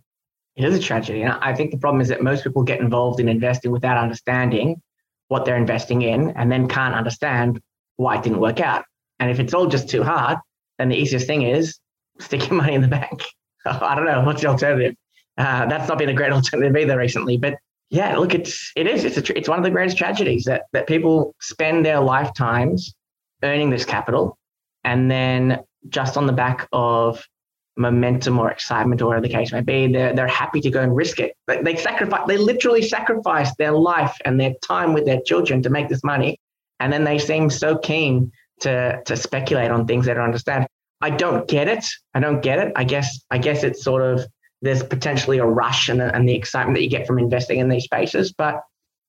It 0.55 0.63
is 0.63 0.75
a 0.75 0.79
tragedy. 0.79 1.21
And 1.21 1.33
I 1.33 1.53
think 1.53 1.71
the 1.71 1.77
problem 1.77 2.01
is 2.01 2.07
that 2.07 2.21
most 2.21 2.43
people 2.43 2.63
get 2.63 2.79
involved 2.79 3.19
in 3.19 3.27
investing 3.27 3.71
without 3.71 3.97
understanding 3.97 4.81
what 5.27 5.45
they're 5.45 5.57
investing 5.57 6.01
in 6.01 6.29
and 6.31 6.51
then 6.51 6.67
can't 6.67 6.95
understand 6.95 7.61
why 7.97 8.17
it 8.17 8.23
didn't 8.23 8.39
work 8.39 8.59
out. 8.59 8.85
And 9.19 9.29
if 9.29 9.39
it's 9.39 9.53
all 9.53 9.67
just 9.67 9.89
too 9.89 10.03
hard, 10.03 10.37
then 10.77 10.89
the 10.89 10.95
easiest 10.95 11.27
thing 11.27 11.43
is 11.43 11.79
stick 12.19 12.49
your 12.49 12.57
money 12.57 12.73
in 12.73 12.81
the 12.81 12.87
bank. 12.87 13.23
I 13.65 13.95
don't 13.95 14.05
know 14.05 14.21
what's 14.21 14.41
the 14.41 14.47
alternative. 14.47 14.95
Uh, 15.37 15.65
that's 15.65 15.89
not 15.89 15.97
been 15.97 16.09
a 16.09 16.13
great 16.13 16.31
alternative 16.33 16.75
either 16.75 16.97
recently, 16.97 17.37
but 17.37 17.57
yeah, 17.89 18.17
look, 18.17 18.33
it's 18.33 18.71
it 18.75 18.87
is 18.87 19.03
it's 19.03 19.17
a, 19.17 19.37
it's 19.37 19.47
one 19.47 19.59
of 19.59 19.63
the 19.63 19.69
greatest 19.69 19.97
tragedies 19.97 20.45
that 20.45 20.63
that 20.73 20.87
people 20.87 21.35
spend 21.39 21.85
their 21.85 21.99
lifetimes 21.99 22.95
earning 23.43 23.69
this 23.69 23.85
capital, 23.85 24.37
and 24.83 25.09
then 25.09 25.63
just 25.89 26.17
on 26.17 26.25
the 26.25 26.33
back 26.33 26.67
of 26.71 27.23
momentum 27.77 28.39
or 28.39 28.49
excitement 28.51 29.01
or 29.01 29.07
whatever 29.07 29.27
the 29.27 29.33
case 29.33 29.51
may 29.51 29.61
be, 29.61 29.91
they're 29.91 30.13
they're 30.13 30.27
happy 30.27 30.61
to 30.61 30.69
go 30.69 30.81
and 30.81 30.95
risk 30.95 31.19
it. 31.19 31.35
They, 31.47 31.61
they 31.61 31.75
sacrifice, 31.75 32.27
they 32.27 32.37
literally 32.37 32.81
sacrifice 32.81 33.55
their 33.55 33.71
life 33.71 34.15
and 34.25 34.39
their 34.39 34.53
time 34.63 34.93
with 34.93 35.05
their 35.05 35.21
children 35.21 35.61
to 35.63 35.69
make 35.69 35.89
this 35.89 36.03
money, 36.03 36.39
and 36.79 36.91
then 36.91 37.03
they 37.03 37.19
seem 37.19 37.49
so 37.49 37.77
keen 37.77 38.31
to 38.61 39.01
to 39.05 39.17
speculate 39.17 39.71
on 39.71 39.85
things 39.85 40.05
they 40.05 40.13
don't 40.13 40.23
understand. 40.23 40.67
I 41.01 41.09
don't 41.09 41.47
get 41.47 41.67
it. 41.67 41.85
I 42.13 42.19
don't 42.19 42.41
get 42.41 42.59
it. 42.59 42.71
I 42.75 42.83
guess 42.83 43.19
I 43.29 43.37
guess 43.37 43.63
it's 43.63 43.83
sort 43.83 44.01
of 44.01 44.25
there's 44.61 44.83
potentially 44.83 45.37
a 45.37 45.45
rush 45.45 45.89
and, 45.89 46.01
and 46.01 46.27
the 46.27 46.33
excitement 46.33 46.75
that 46.77 46.83
you 46.83 46.89
get 46.89 47.05
from 47.05 47.19
investing 47.19 47.59
in 47.59 47.69
these 47.69 47.83
spaces. 47.83 48.33
But 48.33 48.61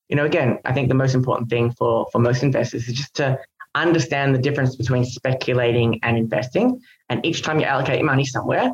you 0.09 0.17
know, 0.17 0.25
again, 0.25 0.59
I 0.65 0.73
think 0.73 0.89
the 0.89 0.95
most 0.95 1.15
important 1.15 1.51
thing 1.51 1.73
for 1.73 2.07
for 2.13 2.19
most 2.19 2.43
investors 2.43 2.89
is 2.89 2.95
just 2.95 3.15
to 3.15 3.39
understand 3.75 4.35
the 4.35 4.39
difference 4.39 4.75
between 4.77 5.05
speculating 5.05 6.01
and 6.03 6.17
investing. 6.17 6.81
And 7.09 7.25
each 7.25 7.43
time 7.43 7.61
you 7.61 7.67
allocate 7.67 8.05
money 8.05 8.25
somewhere, 8.25 8.73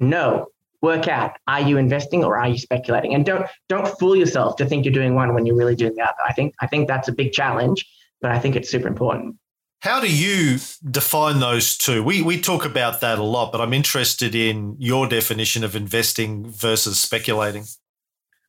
no, 0.00 0.46
work 0.82 1.08
out, 1.08 1.32
are 1.46 1.60
you 1.60 1.78
investing 1.78 2.24
or 2.24 2.36
are 2.36 2.48
you 2.48 2.58
speculating? 2.58 3.14
And 3.14 3.24
don't 3.24 3.46
don't 3.68 3.86
fool 3.98 4.16
yourself 4.16 4.56
to 4.56 4.66
think 4.66 4.84
you're 4.84 4.94
doing 4.94 5.14
one 5.14 5.34
when 5.34 5.46
you're 5.46 5.56
really 5.56 5.76
doing 5.76 5.94
the 5.94 6.02
other. 6.02 6.22
I 6.26 6.32
think 6.32 6.54
I 6.60 6.66
think 6.66 6.88
that's 6.88 7.08
a 7.08 7.12
big 7.12 7.32
challenge, 7.32 7.86
but 8.20 8.30
I 8.30 8.38
think 8.38 8.56
it's 8.56 8.70
super 8.70 8.88
important. 8.88 9.36
How 9.80 10.00
do 10.00 10.12
you 10.12 10.58
define 10.90 11.38
those 11.38 11.76
two? 11.76 12.02
We 12.02 12.22
we 12.22 12.40
talk 12.40 12.64
about 12.64 13.00
that 13.00 13.18
a 13.18 13.22
lot, 13.22 13.52
but 13.52 13.60
I'm 13.60 13.72
interested 13.72 14.34
in 14.34 14.76
your 14.78 15.08
definition 15.08 15.62
of 15.62 15.76
investing 15.76 16.50
versus 16.50 16.98
speculating. 16.98 17.64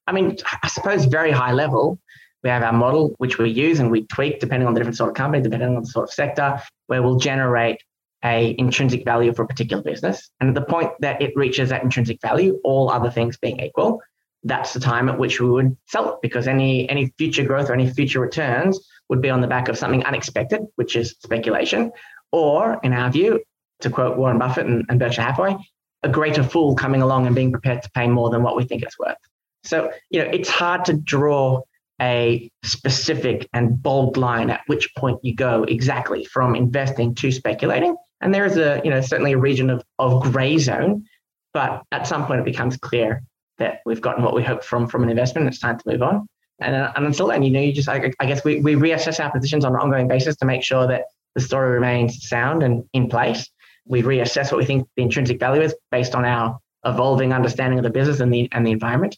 I 0.08 0.12
mean, 0.12 0.38
I 0.64 0.68
suppose 0.68 1.06
very 1.06 1.32
high 1.32 1.54
level, 1.54 2.00
we 2.44 2.50
have 2.50 2.64
our 2.64 2.74
model 2.74 3.14
which 3.18 3.38
we 3.38 3.52
use 3.52 3.80
and 3.80 3.92
we 3.92 4.06
tweak 4.08 4.40
depending 4.40 4.68
on 4.68 4.74
the 4.74 4.80
different 4.80 4.98
sort 4.98 5.10
of 5.10 5.16
company, 5.16 5.44
depending 5.44 5.76
on 5.76 5.84
the 5.84 5.88
sort 5.88 6.10
of 6.10 6.14
sector, 6.14 6.60
where 6.88 7.04
we'll 7.04 7.20
generate 7.20 7.80
a 8.24 8.56
intrinsic 8.58 9.06
value 9.06 9.34
for 9.34 9.44
a 9.44 9.48
particular 9.48 9.82
business. 9.82 10.30
And 10.40 10.50
at 10.50 10.56
the 10.56 10.70
point 10.70 10.92
that 11.00 11.22
it 11.22 11.36
reaches 11.36 11.70
that 11.70 11.84
intrinsic 11.84 12.22
value, 12.22 12.60
all 12.64 12.90
other 12.90 13.10
things 13.10 13.38
being 13.38 13.60
equal, 13.60 14.02
that's 14.44 14.74
the 14.74 14.80
time 14.80 15.10
at 15.10 15.18
which 15.18 15.40
we 15.40 15.50
would 15.50 15.76
sell 15.88 16.14
it 16.14 16.16
because 16.22 16.48
any 16.48 16.90
any 16.90 17.14
future 17.18 17.44
growth 17.44 17.70
or 17.70 17.74
any 17.74 17.90
future 17.90 18.20
returns 18.20 18.80
would 19.10 19.22
be 19.22 19.30
on 19.30 19.42
the 19.42 19.48
back 19.48 19.68
of 19.68 19.78
something 19.78 20.04
unexpected, 20.06 20.62
which 20.76 20.96
is 20.96 21.16
speculation, 21.22 21.92
or 22.32 22.80
in 22.84 22.94
our 22.94 23.12
view, 23.12 23.42
to 23.82 23.90
quote 23.90 24.18
Warren 24.18 24.38
Buffett 24.38 24.68
and, 24.68 24.86
and 24.90 25.00
Berkshire 25.00 25.24
Hathaway, 25.24 25.56
a 26.04 26.10
greater 26.10 26.44
fool 26.44 26.76
coming 26.76 27.02
along 27.02 27.26
and 27.26 27.36
being 27.36 27.52
prepared 27.52 27.82
to 27.84 27.92
pay 27.92 28.08
more 28.08 28.30
than 28.30 28.44
what 28.44 28.56
we 28.56 28.64
think 28.64 28.84
it's 28.84 28.98
worth. 28.98 29.18
So, 29.64 29.92
you 30.10 30.24
know, 30.24 30.30
it's 30.32 30.50
hard 30.50 30.86
to 30.86 30.94
draw 30.94 31.62
a 32.02 32.50
specific 32.64 33.50
and 33.54 33.82
bold 33.82 34.16
line 34.16 34.50
at 34.50 34.62
which 34.68 34.94
point 34.96 35.20
you 35.22 35.36
go 35.36 35.64
exactly 35.64 36.24
from 36.26 36.56
investing 36.56 37.14
to 37.16 37.32
speculating. 37.32 37.96
And 38.22 38.34
there 38.34 38.46
is 38.46 38.58
a, 38.58 38.82
you 38.84 38.90
know, 38.90 39.02
certainly 39.02 39.34
a 39.34 39.38
region 39.38 39.70
of, 39.70 39.84
of 39.98 40.24
gray 40.24 40.58
zone, 40.58 41.06
but 41.54 41.84
at 41.92 42.08
some 42.08 42.26
point 42.26 42.42
it 42.42 42.46
becomes 42.46 42.78
clear 42.78 43.24
that 43.58 43.82
we've 43.86 44.02
gotten 44.02 44.24
what 44.24 44.34
we 44.34 44.44
hoped 44.44 44.66
from 44.66 44.88
from 44.88 45.04
an 45.04 45.10
investment. 45.10 45.48
It's 45.48 45.60
time 45.60 45.78
to 45.78 45.84
move 45.86 46.02
on. 46.02 46.28
And, 46.60 46.76
uh, 46.76 46.92
and 46.96 47.06
until 47.06 47.28
then, 47.28 47.44
you 47.44 47.52
know, 47.52 47.62
you 47.62 47.72
just, 47.72 47.88
I, 47.88 48.12
I 48.20 48.26
guess 48.26 48.44
we, 48.44 48.60
we 48.62 48.76
reassess 48.76 49.24
our 49.24 49.32
positions 49.32 49.64
on 49.64 49.74
an 49.74 49.80
ongoing 49.80 50.08
basis 50.08 50.36
to 50.38 50.46
make 50.46 50.64
sure 50.64 50.88
that 50.88 51.06
the 51.36 51.42
story 51.42 51.72
remains 51.72 52.28
sound 52.28 52.64
and 52.64 52.84
in 52.94 53.10
place. 53.10 53.50
We 53.86 54.02
reassess 54.02 54.52
what 54.52 54.58
we 54.58 54.66
think 54.66 54.88
the 54.98 55.04
intrinsic 55.04 55.40
value 55.40 55.62
is 55.62 55.76
based 55.92 56.16
on 56.16 56.26
our 56.26 56.60
evolving 56.86 57.34
understanding 57.34 57.80
of 57.80 57.84
the 57.84 57.90
business 57.90 58.20
and 58.20 58.34
the, 58.34 58.50
and 58.52 58.66
the 58.66 58.72
environment. 58.72 59.18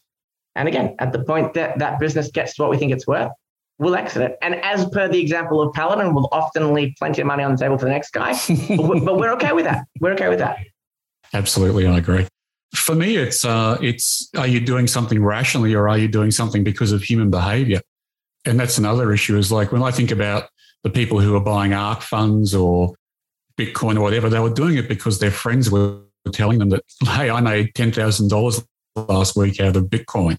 And 0.55 0.67
again, 0.67 0.95
at 0.99 1.13
the 1.13 1.23
point 1.23 1.53
that 1.55 1.79
that 1.79 1.99
business 1.99 2.29
gets 2.29 2.55
to 2.55 2.61
what 2.61 2.71
we 2.71 2.77
think 2.77 2.91
it's 2.91 3.07
worth, 3.07 3.31
we'll 3.81 3.95
exit 3.95 4.21
it. 4.21 4.37
And 4.43 4.55
as 4.55 4.87
per 4.89 5.07
the 5.07 5.19
example 5.19 5.59
of 5.59 5.73
Paladin, 5.73 6.13
we'll 6.13 6.29
often 6.31 6.71
leave 6.71 6.93
plenty 6.99 7.19
of 7.19 7.27
money 7.27 7.43
on 7.43 7.51
the 7.51 7.57
table 7.57 7.77
for 7.79 7.85
the 7.85 7.91
next 7.91 8.11
guy. 8.11 8.33
but 8.77 9.17
we're 9.17 9.33
okay 9.33 9.51
with 9.51 9.65
that. 9.65 9.87
We're 9.99 10.13
okay 10.13 10.29
with 10.29 10.39
that. 10.39 10.59
Absolutely, 11.33 11.87
I 11.87 11.97
agree. 11.97 12.27
For 12.75 12.93
me, 12.95 13.17
it's 13.17 13.43
uh, 13.43 13.77
it's 13.81 14.29
are 14.37 14.47
you 14.47 14.59
doing 14.59 14.87
something 14.87 15.21
rationally 15.21 15.73
or 15.73 15.89
are 15.89 15.97
you 15.97 16.07
doing 16.07 16.31
something 16.31 16.63
because 16.63 16.91
of 16.91 17.03
human 17.03 17.29
behavior? 17.29 17.81
And 18.45 18.59
that's 18.59 18.77
another 18.77 19.11
issue. 19.11 19.37
Is 19.37 19.51
like 19.51 19.71
when 19.71 19.83
I 19.83 19.91
think 19.91 20.11
about 20.11 20.49
the 20.83 20.89
people 20.89 21.19
who 21.19 21.35
are 21.35 21.41
buying 21.41 21.73
ARK 21.73 22.01
funds 22.01 22.53
or 22.53 22.93
Bitcoin 23.57 23.97
or 23.97 24.01
whatever, 24.01 24.29
they 24.29 24.39
were 24.39 24.53
doing 24.53 24.77
it 24.77 24.87
because 24.87 25.19
their 25.19 25.31
friends 25.31 25.69
were 25.69 25.99
telling 26.31 26.59
them 26.59 26.69
that, 26.69 26.83
hey, 27.03 27.29
I 27.29 27.41
made 27.41 27.73
ten 27.75 27.91
thousand 27.91 28.29
dollars 28.29 28.63
last 28.95 29.35
week 29.35 29.59
out 29.59 29.75
of 29.75 29.85
Bitcoin, 29.85 30.37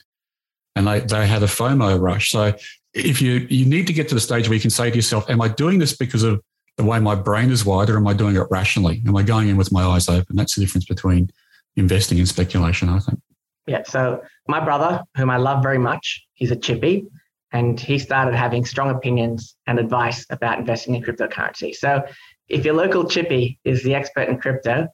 and 0.77 0.87
they 0.87 1.01
they 1.01 1.27
had 1.27 1.43
a 1.43 1.47
FOMO 1.47 2.01
rush. 2.01 2.31
So 2.31 2.55
if 2.95 3.23
you 3.23 3.47
you 3.51 3.65
need 3.65 3.87
to 3.87 3.93
get 3.93 4.09
to 4.09 4.15
the 4.15 4.21
stage 4.21 4.49
where 4.49 4.55
you 4.55 4.61
can 4.61 4.71
say 4.71 4.91
to 4.91 4.97
yourself, 4.97 5.29
"Am 5.31 5.41
I 5.41 5.49
doing 5.49 5.79
this 5.79 5.97
because 5.97 6.23
of 6.23 6.41
the 6.77 6.85
way 6.85 6.99
my 6.99 7.15
brain 7.15 7.51
is 7.51 7.65
wired, 7.65 7.91
or 7.91 7.97
am 7.97 8.07
I 8.07 8.15
doing 8.15 8.37
it 8.37 8.47
rationally? 8.51 9.03
Am 9.07 9.17
I 9.17 9.23
going 9.23 9.49
in 9.49 9.57
with 9.57 9.73
my 9.73 9.83
eyes 9.83 10.09
open?" 10.09 10.37
That's 10.37 10.55
the 10.55 10.61
difference 10.61 10.87
between 10.87 11.31
investing 11.77 12.19
in 12.19 12.27
speculation, 12.27 12.89
I 12.89 12.99
think. 12.99 13.21
Yeah. 13.67 13.83
So 13.85 14.23
my 14.49 14.61
brother, 14.61 15.03
whom 15.17 15.31
I 15.31 15.37
love 15.37 15.63
very 15.63 15.79
much, 15.79 16.27
he's 16.35 16.51
a 16.51 16.57
chippy 16.57 17.07
and 17.53 17.79
he 17.79 17.99
started 17.99 18.35
having 18.35 18.65
strong 18.65 18.91
opinions 18.91 19.57
and 19.67 19.79
advice 19.79 20.27
about 20.31 20.59
investing 20.59 20.95
in 20.95 21.03
cryptocurrency. 21.03 21.75
So 21.75 22.03
if 22.49 22.65
your 22.65 22.75
local 22.75 23.09
chippy 23.09 23.59
is 23.65 23.83
the 23.83 23.95
expert 23.95 24.29
in 24.29 24.39
crypto, 24.39 24.89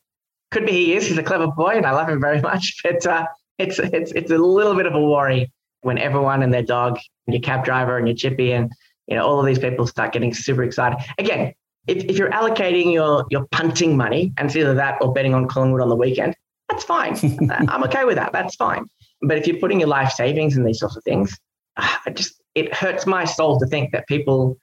could 0.51 0.67
be 0.67 0.73
he 0.73 0.95
is. 0.95 1.07
He's 1.07 1.19
a 1.19 1.23
clever 1.23 1.47
boy, 1.47 1.77
and 1.77 1.87
I 1.87 1.93
love 1.93 2.09
him 2.09 2.21
very 2.21 2.41
much. 2.51 2.81
But 2.83 3.07
uh, 3.07 3.27
it's 3.59 3.79
it's 3.79 4.13
it's 4.13 4.31
a 4.31 4.39
little 4.39 4.75
bit 4.75 4.87
of 4.87 4.95
a 4.95 5.01
worry 5.01 5.53
when 5.83 5.99
everyone 5.99 6.43
and 6.43 6.53
their 6.53 6.62
dog, 6.62 6.99
and 7.27 7.35
your 7.35 7.43
cab 7.43 7.64
driver 7.64 7.99
and 7.99 8.07
your 8.07 8.17
chippy, 8.17 8.53
and 8.53 8.71
you 9.07 9.17
know 9.17 9.27
all 9.27 9.41
of 9.41 9.47
these 9.47 9.59
people 9.59 9.87
start 9.87 10.12
getting 10.12 10.35
super 10.35 10.62
excited. 10.62 10.99
Again, 11.19 11.55
if, 11.87 12.05
if 12.05 12.19
you're 12.19 12.31
allocating 12.31 12.93
your 12.93 13.27
your 13.31 13.47
punting 13.51 13.97
money, 13.97 14.33
and 14.37 14.47
it's 14.47 14.57
either 14.57 14.75
that 14.75 14.99
or 15.01 15.12
betting 15.12 15.35
on 15.35 15.49
Collingwood 15.49 15.81
on 15.81 15.88
the 15.88 15.97
weekend, 15.97 16.37
that's 16.69 16.85
fine. 16.85 17.17
Uh, 17.51 17.64
I'm 17.69 17.83
okay 17.85 18.05
with 18.05 18.17
that. 18.17 18.33
That's 18.33 18.55
fine. 18.57 18.85
But 19.23 19.38
if 19.38 19.47
you're 19.47 19.59
putting 19.59 19.81
your 19.81 19.88
life 19.88 20.12
savings 20.12 20.57
in 20.57 20.64
these 20.64 20.79
sorts 20.79 20.97
of 20.97 21.05
things, 21.05 21.37
ah, 21.77 22.01
I 22.07 22.11
just 22.11 22.41
it 22.55 22.75
hurts 22.75 23.07
my 23.07 23.25
soul 23.25 23.59
to 23.59 23.67
think 23.67 23.93
that 23.93 24.07
people 24.07 24.57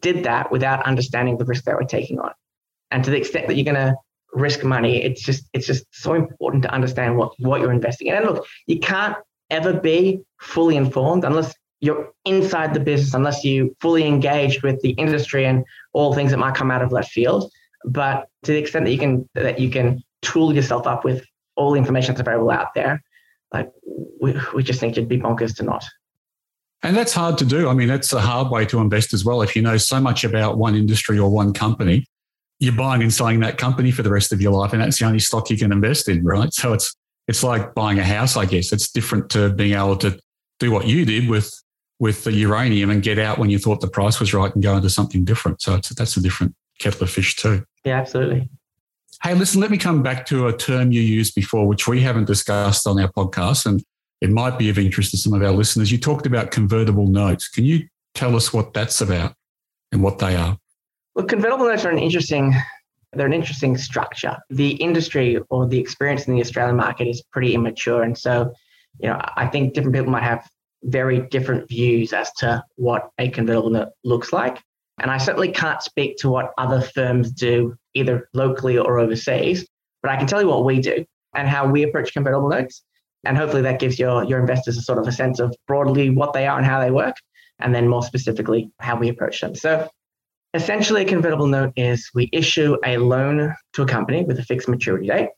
did 0.00 0.24
that 0.24 0.50
without 0.50 0.84
understanding 0.86 1.36
the 1.38 1.44
risk 1.44 1.64
they 1.64 1.74
were 1.74 1.84
taking 1.84 2.18
on. 2.20 2.32
And 2.90 3.04
to 3.04 3.10
the 3.10 3.16
extent 3.16 3.48
that 3.48 3.54
you're 3.54 3.64
going 3.64 3.74
to 3.74 3.96
risk 4.32 4.62
money, 4.62 5.02
it's 5.02 5.22
just 5.22 5.48
it's 5.52 5.66
just 5.66 5.84
so 5.92 6.14
important 6.14 6.62
to 6.64 6.72
understand 6.72 7.16
what 7.16 7.32
what 7.38 7.60
you're 7.60 7.72
investing 7.72 8.08
in. 8.08 8.14
And 8.14 8.26
look, 8.26 8.46
you 8.66 8.78
can't 8.78 9.16
ever 9.50 9.72
be 9.72 10.20
fully 10.40 10.76
informed 10.76 11.24
unless 11.24 11.54
you're 11.80 12.12
inside 12.24 12.74
the 12.74 12.80
business, 12.80 13.14
unless 13.14 13.44
you 13.44 13.76
fully 13.80 14.06
engaged 14.06 14.62
with 14.62 14.80
the 14.80 14.90
industry 14.90 15.44
and 15.44 15.64
all 15.92 16.14
things 16.14 16.30
that 16.30 16.38
might 16.38 16.54
come 16.54 16.70
out 16.70 16.82
of 16.82 16.92
left 16.92 17.10
field. 17.10 17.50
But 17.84 18.28
to 18.44 18.52
the 18.52 18.58
extent 18.58 18.86
that 18.86 18.92
you 18.92 18.98
can 18.98 19.28
that 19.34 19.60
you 19.60 19.70
can 19.70 20.02
tool 20.22 20.54
yourself 20.54 20.86
up 20.86 21.04
with 21.04 21.24
all 21.54 21.72
the 21.72 21.78
information 21.78 22.08
that's 22.08 22.20
available 22.20 22.50
out 22.50 22.74
there, 22.74 23.02
like 23.52 23.70
we, 24.20 24.34
we 24.54 24.62
just 24.62 24.80
think 24.80 24.96
you'd 24.96 25.08
be 25.08 25.18
bonkers 25.18 25.56
to 25.56 25.62
not. 25.62 25.84
And 26.82 26.96
that's 26.96 27.12
hard 27.12 27.38
to 27.38 27.44
do. 27.44 27.68
I 27.68 27.74
mean, 27.74 27.88
that's 27.88 28.12
a 28.12 28.20
hard 28.20 28.50
way 28.50 28.64
to 28.66 28.78
invest 28.78 29.14
as 29.14 29.24
well. 29.24 29.42
If 29.42 29.56
you 29.56 29.62
know 29.62 29.76
so 29.76 30.00
much 30.00 30.24
about 30.24 30.58
one 30.58 30.74
industry 30.74 31.18
or 31.18 31.30
one 31.30 31.52
company, 31.52 32.06
you're 32.58 32.74
buying 32.74 33.02
and 33.02 33.12
selling 33.12 33.40
that 33.40 33.58
company 33.58 33.90
for 33.90 34.02
the 34.02 34.10
rest 34.10 34.32
of 34.32 34.40
your 34.40 34.52
life, 34.52 34.72
and 34.72 34.82
that's 34.82 34.98
the 34.98 35.06
only 35.06 35.18
stock 35.18 35.50
you 35.50 35.58
can 35.58 35.72
invest 35.72 36.08
in, 36.08 36.24
right? 36.24 36.52
So 36.52 36.72
it's 36.72 36.94
it's 37.28 37.42
like 37.42 37.74
buying 37.74 37.98
a 37.98 38.04
house, 38.04 38.36
I 38.36 38.44
guess. 38.44 38.72
It's 38.72 38.90
different 38.90 39.30
to 39.30 39.50
being 39.50 39.74
able 39.74 39.96
to 39.98 40.18
do 40.58 40.70
what 40.70 40.86
you 40.86 41.04
did 41.04 41.28
with 41.28 41.52
with 41.98 42.24
the 42.24 42.32
uranium 42.32 42.90
and 42.90 43.02
get 43.02 43.18
out 43.18 43.38
when 43.38 43.48
you 43.48 43.58
thought 43.58 43.80
the 43.80 43.88
price 43.88 44.20
was 44.20 44.34
right 44.34 44.54
and 44.54 44.62
go 44.62 44.76
into 44.76 44.90
something 44.90 45.24
different. 45.24 45.62
So 45.62 45.78
that's 45.96 46.16
a 46.16 46.20
different 46.20 46.54
kettle 46.78 47.04
of 47.04 47.10
fish 47.10 47.36
too. 47.36 47.64
Yeah, 47.84 47.98
absolutely. 47.98 48.48
Hey, 49.22 49.34
listen, 49.34 49.62
let 49.62 49.70
me 49.70 49.78
come 49.78 50.02
back 50.02 50.26
to 50.26 50.46
a 50.48 50.56
term 50.56 50.92
you 50.92 51.00
used 51.00 51.34
before, 51.34 51.66
which 51.66 51.88
we 51.88 52.02
haven't 52.02 52.26
discussed 52.26 52.86
on 52.86 53.00
our 53.00 53.10
podcast, 53.10 53.64
and 53.64 53.82
it 54.20 54.30
might 54.30 54.58
be 54.58 54.68
of 54.68 54.78
interest 54.78 55.12
to 55.12 55.16
some 55.16 55.32
of 55.32 55.42
our 55.42 55.52
listeners. 55.52 55.90
You 55.90 55.98
talked 55.98 56.26
about 56.26 56.50
convertible 56.50 57.06
notes. 57.06 57.48
Can 57.48 57.64
you 57.64 57.88
tell 58.14 58.36
us 58.36 58.52
what 58.52 58.74
that's 58.74 59.00
about 59.00 59.34
and 59.90 60.02
what 60.02 60.18
they 60.18 60.36
are? 60.36 60.58
Well, 61.14 61.24
convertible 61.24 61.64
notes 61.64 61.86
are 61.86 61.90
an 61.90 61.98
interesting 61.98 62.54
they're 63.16 63.26
an 63.26 63.32
interesting 63.32 63.76
structure. 63.76 64.36
The 64.50 64.72
industry 64.72 65.38
or 65.50 65.66
the 65.66 65.78
experience 65.78 66.26
in 66.26 66.34
the 66.34 66.40
Australian 66.40 66.76
market 66.76 67.08
is 67.08 67.22
pretty 67.32 67.54
immature. 67.54 68.02
And 68.02 68.16
so, 68.16 68.52
you 69.00 69.08
know, 69.08 69.20
I 69.36 69.46
think 69.46 69.74
different 69.74 69.94
people 69.94 70.12
might 70.12 70.22
have 70.22 70.48
very 70.84 71.20
different 71.28 71.68
views 71.68 72.12
as 72.12 72.30
to 72.34 72.62
what 72.76 73.10
a 73.18 73.28
convertible 73.28 73.70
note 73.70 73.88
looks 74.04 74.32
like. 74.32 74.62
And 75.00 75.10
I 75.10 75.18
certainly 75.18 75.50
can't 75.50 75.82
speak 75.82 76.16
to 76.18 76.30
what 76.30 76.52
other 76.56 76.80
firms 76.80 77.30
do, 77.32 77.74
either 77.94 78.28
locally 78.32 78.78
or 78.78 78.98
overseas, 78.98 79.66
but 80.02 80.10
I 80.10 80.16
can 80.16 80.26
tell 80.26 80.40
you 80.40 80.48
what 80.48 80.64
we 80.64 80.80
do 80.80 81.04
and 81.34 81.48
how 81.48 81.66
we 81.66 81.82
approach 81.82 82.12
convertible 82.12 82.48
notes. 82.48 82.82
And 83.24 83.36
hopefully 83.36 83.62
that 83.62 83.80
gives 83.80 83.98
your, 83.98 84.24
your 84.24 84.38
investors 84.38 84.76
a 84.78 84.82
sort 84.82 84.98
of 84.98 85.08
a 85.08 85.12
sense 85.12 85.40
of 85.40 85.54
broadly 85.66 86.10
what 86.10 86.32
they 86.32 86.46
are 86.46 86.56
and 86.56 86.66
how 86.66 86.80
they 86.80 86.90
work, 86.90 87.16
and 87.58 87.74
then 87.74 87.88
more 87.88 88.02
specifically 88.02 88.70
how 88.78 88.96
we 88.96 89.08
approach 89.08 89.40
them. 89.40 89.54
So 89.54 89.88
Essentially, 90.56 91.02
a 91.02 91.04
convertible 91.04 91.48
note 91.48 91.74
is 91.76 92.10
we 92.14 92.30
issue 92.32 92.78
a 92.82 92.96
loan 92.96 93.54
to 93.74 93.82
a 93.82 93.86
company 93.86 94.24
with 94.24 94.38
a 94.38 94.42
fixed 94.42 94.68
maturity 94.68 95.06
date. 95.06 95.28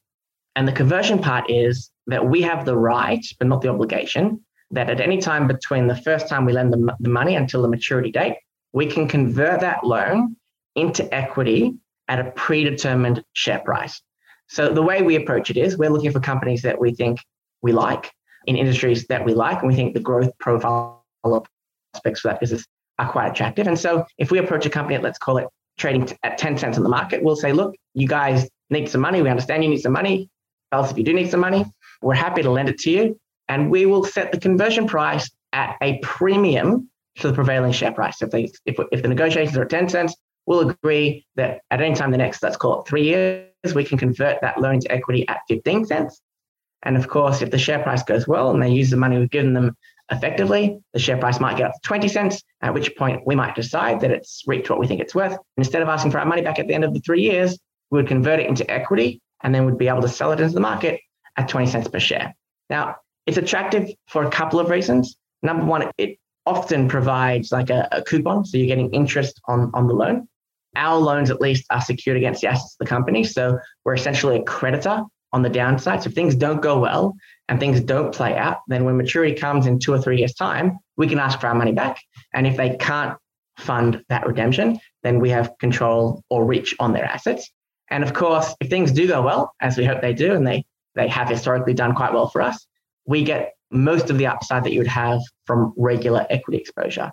And 0.54 0.68
the 0.68 0.70
conversion 0.72 1.18
part 1.18 1.50
is 1.50 1.90
that 2.06 2.24
we 2.24 2.40
have 2.42 2.64
the 2.64 2.76
right, 2.76 3.24
but 3.40 3.48
not 3.48 3.60
the 3.60 3.68
obligation, 3.68 4.44
that 4.70 4.88
at 4.88 5.00
any 5.00 5.18
time 5.18 5.48
between 5.48 5.88
the 5.88 5.96
first 5.96 6.28
time 6.28 6.44
we 6.44 6.52
lend 6.52 6.72
the, 6.72 6.94
the 7.00 7.08
money 7.08 7.34
until 7.34 7.62
the 7.62 7.68
maturity 7.68 8.12
date, 8.12 8.36
we 8.72 8.86
can 8.86 9.08
convert 9.08 9.58
that 9.60 9.82
loan 9.82 10.36
into 10.76 11.12
equity 11.12 11.74
at 12.06 12.20
a 12.20 12.30
predetermined 12.30 13.24
share 13.32 13.58
price. 13.58 14.00
So 14.46 14.68
the 14.68 14.82
way 14.82 15.02
we 15.02 15.16
approach 15.16 15.50
it 15.50 15.56
is 15.56 15.76
we're 15.76 15.90
looking 15.90 16.12
for 16.12 16.20
companies 16.20 16.62
that 16.62 16.78
we 16.78 16.94
think 16.94 17.18
we 17.60 17.72
like 17.72 18.12
in 18.46 18.54
industries 18.54 19.04
that 19.08 19.24
we 19.24 19.34
like, 19.34 19.58
and 19.58 19.66
we 19.68 19.74
think 19.74 19.94
the 19.94 20.00
growth 20.00 20.30
profile 20.38 21.02
of 21.24 21.44
prospects 21.92 22.20
for 22.20 22.28
that 22.28 22.38
business 22.38 22.64
are 22.98 23.10
quite 23.10 23.30
attractive. 23.30 23.66
And 23.66 23.78
so 23.78 24.04
if 24.18 24.30
we 24.30 24.38
approach 24.38 24.66
a 24.66 24.70
company 24.70 24.96
at, 24.96 25.02
let's 25.02 25.18
call 25.18 25.38
it 25.38 25.46
trading 25.78 26.08
at 26.22 26.38
10 26.38 26.58
cents 26.58 26.76
in 26.76 26.82
the 26.82 26.88
market, 26.88 27.22
we'll 27.22 27.36
say, 27.36 27.52
look, 27.52 27.74
you 27.94 28.08
guys 28.08 28.48
need 28.70 28.88
some 28.88 29.00
money. 29.00 29.22
We 29.22 29.30
understand 29.30 29.62
you 29.62 29.70
need 29.70 29.80
some 29.80 29.92
money. 29.92 30.28
Else, 30.72 30.90
if 30.90 30.98
you 30.98 31.04
do 31.04 31.14
need 31.14 31.30
some 31.30 31.40
money, 31.40 31.64
we're 32.02 32.14
happy 32.14 32.42
to 32.42 32.50
lend 32.50 32.68
it 32.68 32.78
to 32.80 32.90
you. 32.90 33.18
And 33.48 33.70
we 33.70 33.86
will 33.86 34.04
set 34.04 34.32
the 34.32 34.40
conversion 34.40 34.86
price 34.86 35.30
at 35.52 35.76
a 35.80 35.98
premium 36.02 36.90
to 37.16 37.28
the 37.28 37.34
prevailing 37.34 37.72
share 37.72 37.92
price. 37.92 38.20
If, 38.20 38.30
they, 38.30 38.50
if, 38.66 38.76
if 38.92 39.02
the 39.02 39.08
negotiations 39.08 39.56
are 39.56 39.62
at 39.62 39.70
10 39.70 39.88
cents, 39.88 40.14
we'll 40.46 40.68
agree 40.68 41.26
that 41.36 41.60
at 41.70 41.80
any 41.80 41.94
time 41.94 42.10
the 42.10 42.18
next, 42.18 42.42
let's 42.42 42.56
call 42.56 42.80
it 42.80 42.88
three 42.88 43.04
years, 43.04 43.48
we 43.74 43.84
can 43.84 43.98
convert 43.98 44.40
that 44.40 44.60
loan 44.60 44.80
to 44.80 44.92
equity 44.92 45.26
at 45.28 45.40
15 45.48 45.86
cents. 45.86 46.20
And 46.82 46.96
of 46.96 47.08
course, 47.08 47.42
if 47.42 47.50
the 47.50 47.58
share 47.58 47.82
price 47.82 48.02
goes 48.02 48.28
well 48.28 48.50
and 48.50 48.62
they 48.62 48.70
use 48.70 48.90
the 48.90 48.96
money 48.96 49.18
we've 49.18 49.30
given 49.30 49.52
them 49.52 49.76
effectively, 50.10 50.78
the 50.92 50.98
share 50.98 51.16
price 51.16 51.40
might 51.40 51.56
get 51.56 51.66
up 51.66 51.74
to 51.74 51.80
20 51.82 52.08
cents, 52.08 52.42
at 52.62 52.74
which 52.74 52.96
point 52.96 53.22
we 53.26 53.34
might 53.34 53.54
decide 53.54 54.00
that 54.00 54.10
it's 54.10 54.42
reached 54.46 54.70
what 54.70 54.78
we 54.78 54.86
think 54.86 55.00
it's 55.00 55.14
worth. 55.14 55.32
And 55.32 55.40
instead 55.58 55.82
of 55.82 55.88
asking 55.88 56.12
for 56.12 56.18
our 56.18 56.26
money 56.26 56.42
back 56.42 56.58
at 56.58 56.66
the 56.66 56.74
end 56.74 56.84
of 56.84 56.94
the 56.94 57.00
three 57.00 57.22
years, 57.22 57.58
we 57.90 57.98
would 57.98 58.08
convert 58.08 58.40
it 58.40 58.46
into 58.46 58.68
equity 58.70 59.20
and 59.42 59.54
then 59.54 59.64
we'd 59.66 59.78
be 59.78 59.88
able 59.88 60.02
to 60.02 60.08
sell 60.08 60.32
it 60.32 60.40
into 60.40 60.54
the 60.54 60.60
market 60.60 61.00
at 61.36 61.48
20 61.48 61.66
cents 61.66 61.88
per 61.88 62.00
share. 62.00 62.34
Now, 62.70 62.96
it's 63.26 63.36
attractive 63.36 63.90
for 64.08 64.24
a 64.24 64.30
couple 64.30 64.58
of 64.58 64.70
reasons. 64.70 65.16
Number 65.42 65.64
one, 65.64 65.90
it 65.98 66.18
often 66.46 66.88
provides 66.88 67.52
like 67.52 67.70
a, 67.70 67.86
a 67.92 68.02
coupon, 68.02 68.44
so 68.44 68.56
you're 68.56 68.66
getting 68.66 68.92
interest 68.92 69.40
on, 69.46 69.70
on 69.74 69.86
the 69.86 69.94
loan. 69.94 70.26
Our 70.76 70.98
loans, 70.98 71.30
at 71.30 71.40
least, 71.40 71.66
are 71.70 71.80
secured 71.80 72.16
against 72.16 72.40
the 72.40 72.48
assets 72.48 72.74
of 72.74 72.86
the 72.86 72.88
company. 72.88 73.24
So 73.24 73.58
we're 73.84 73.94
essentially 73.94 74.36
a 74.36 74.42
creditor 74.42 75.02
on 75.32 75.42
the 75.42 75.48
downside. 75.48 76.02
So 76.02 76.08
if 76.08 76.14
things 76.14 76.34
don't 76.34 76.62
go 76.62 76.78
well 76.78 77.14
and 77.48 77.60
things 77.60 77.80
don't 77.80 78.14
play 78.14 78.36
out, 78.36 78.58
then 78.68 78.84
when 78.84 78.96
maturity 78.96 79.34
comes 79.34 79.66
in 79.66 79.78
two 79.78 79.92
or 79.92 80.00
three 80.00 80.18
years' 80.18 80.34
time, 80.34 80.78
we 80.96 81.06
can 81.06 81.18
ask 81.18 81.40
for 81.40 81.46
our 81.48 81.54
money 81.54 81.72
back. 81.72 82.00
And 82.32 82.46
if 82.46 82.56
they 82.56 82.76
can't 82.76 83.16
fund 83.58 84.02
that 84.08 84.26
redemption, 84.26 84.78
then 85.02 85.20
we 85.20 85.30
have 85.30 85.52
control 85.58 86.22
or 86.30 86.44
reach 86.44 86.74
on 86.78 86.92
their 86.92 87.04
assets. 87.04 87.50
And 87.90 88.04
of 88.04 88.12
course, 88.12 88.54
if 88.60 88.68
things 88.68 88.92
do 88.92 89.06
go 89.06 89.22
well, 89.22 89.54
as 89.60 89.76
we 89.76 89.84
hope 89.84 90.00
they 90.00 90.14
do, 90.14 90.34
and 90.34 90.46
they 90.46 90.64
they 90.94 91.08
have 91.08 91.28
historically 91.28 91.74
done 91.74 91.94
quite 91.94 92.12
well 92.12 92.28
for 92.28 92.42
us, 92.42 92.66
we 93.06 93.22
get 93.22 93.54
most 93.70 94.10
of 94.10 94.18
the 94.18 94.26
upside 94.26 94.64
that 94.64 94.72
you 94.72 94.80
would 94.80 94.88
have 94.88 95.20
from 95.46 95.72
regular 95.76 96.26
equity 96.28 96.58
exposure. 96.58 97.12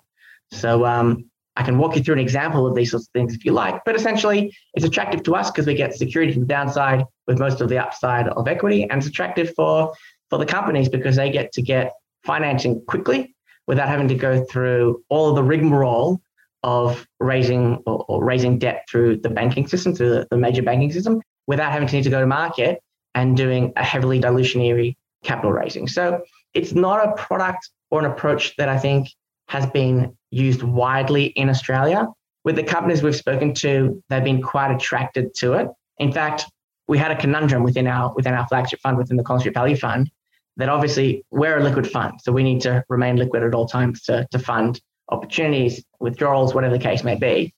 So 0.52 0.86
um, 0.86 1.30
I 1.56 1.64
can 1.64 1.78
walk 1.78 1.96
you 1.96 2.04
through 2.04 2.16
an 2.16 2.20
example 2.20 2.68
of 2.68 2.76
these 2.76 2.92
sorts 2.92 3.08
of 3.08 3.12
things 3.14 3.34
if 3.34 3.46
you 3.46 3.54
like, 3.54 3.84
but 3.86 3.96
essentially 3.96 4.56
it's 4.74 4.86
attractive 4.86 5.24
to 5.24 5.36
us 5.36 5.50
because 5.50 5.66
we 5.66 5.74
get 5.74 5.94
security 5.94 6.34
from 6.34 6.42
the 6.42 6.48
downside 6.48 7.06
with 7.28 7.40
most 7.40 7.62
of 7.62 7.70
the 7.70 7.78
upside 7.78 8.28
of 8.28 8.48
equity, 8.48 8.84
and 8.84 9.00
it's 9.00 9.08
attractive 9.08 9.54
for 9.56 9.94
for 10.30 10.40
the 10.40 10.46
companies 10.46 10.90
because 10.90 11.16
they 11.16 11.30
get 11.30 11.52
to 11.54 11.62
get 11.62 11.94
financing 12.24 12.84
quickly 12.88 13.36
without 13.68 13.88
having 13.88 14.08
to 14.08 14.16
go 14.16 14.44
through 14.46 15.04
all 15.10 15.30
of 15.30 15.36
the 15.36 15.44
rigmarole 15.44 16.20
of 16.64 17.08
raising 17.20 17.76
or, 17.86 18.04
or 18.08 18.24
raising 18.24 18.58
debt 18.58 18.84
through 18.90 19.18
the 19.18 19.30
banking 19.30 19.68
system, 19.68 19.94
through 19.94 20.10
the, 20.10 20.28
the 20.32 20.38
major 20.38 20.64
banking 20.64 20.92
system, 20.92 21.22
without 21.48 21.72
having 21.72 21.88
to 21.88 21.96
need 21.96 22.04
to 22.04 22.10
go 22.10 22.20
to 22.20 22.28
market 22.28 22.82
and 23.14 23.38
doing 23.38 23.72
a 23.76 23.84
heavily 23.84 24.20
dilutionary 24.20 24.98
capital 25.24 25.52
raising. 25.52 25.88
So 25.88 26.22
it's 26.54 26.74
not 26.74 27.08
a 27.08 27.14
product 27.14 27.70
or 27.92 28.00
an 28.00 28.06
approach 28.06 28.56
that 28.58 28.68
I 28.68 28.80
think 28.80 29.10
has 29.48 29.66
been 29.68 30.18
used 30.36 30.62
widely 30.62 31.26
in 31.26 31.50
Australia. 31.50 32.08
With 32.44 32.58
the 32.58 32.64
companies 32.64 33.02
we've 33.02 33.16
spoken 33.16 33.54
to, 33.56 34.04
they've 34.10 34.24
been 34.24 34.42
quite 34.42 34.72
attracted 34.72 35.34
to 35.36 35.54
it. 35.54 35.68
In 35.98 36.12
fact, 36.12 36.46
we 36.88 36.98
had 36.98 37.12
a 37.12 37.16
conundrum 37.16 37.64
within 37.64 37.88
our 37.88 38.14
within 38.14 38.34
our 38.34 38.46
flagship 38.48 38.80
fund, 38.82 38.98
within 38.98 39.18
the 39.18 39.24
Collins 39.24 39.44
Street 39.44 39.56
Value 39.56 39.78
Fund, 39.78 40.12
that 40.58 40.70
obviously 40.70 41.26
we're 41.32 41.58
a 41.58 41.64
liquid 41.64 41.90
fund, 41.90 42.20
so 42.22 42.32
we 42.32 42.44
need 42.44 42.62
to 42.62 42.84
remain 42.90 43.16
liquid 43.16 43.44
at 43.44 43.54
all 43.54 43.66
times 43.66 44.04
to, 44.04 44.28
to 44.32 44.38
fund 44.38 44.82
opportunities, 45.10 45.84
withdrawals, 46.00 46.54
whatever 46.54 46.78
the 46.78 46.84
case 46.84 47.04
may 47.04 47.16
be. 47.16 47.54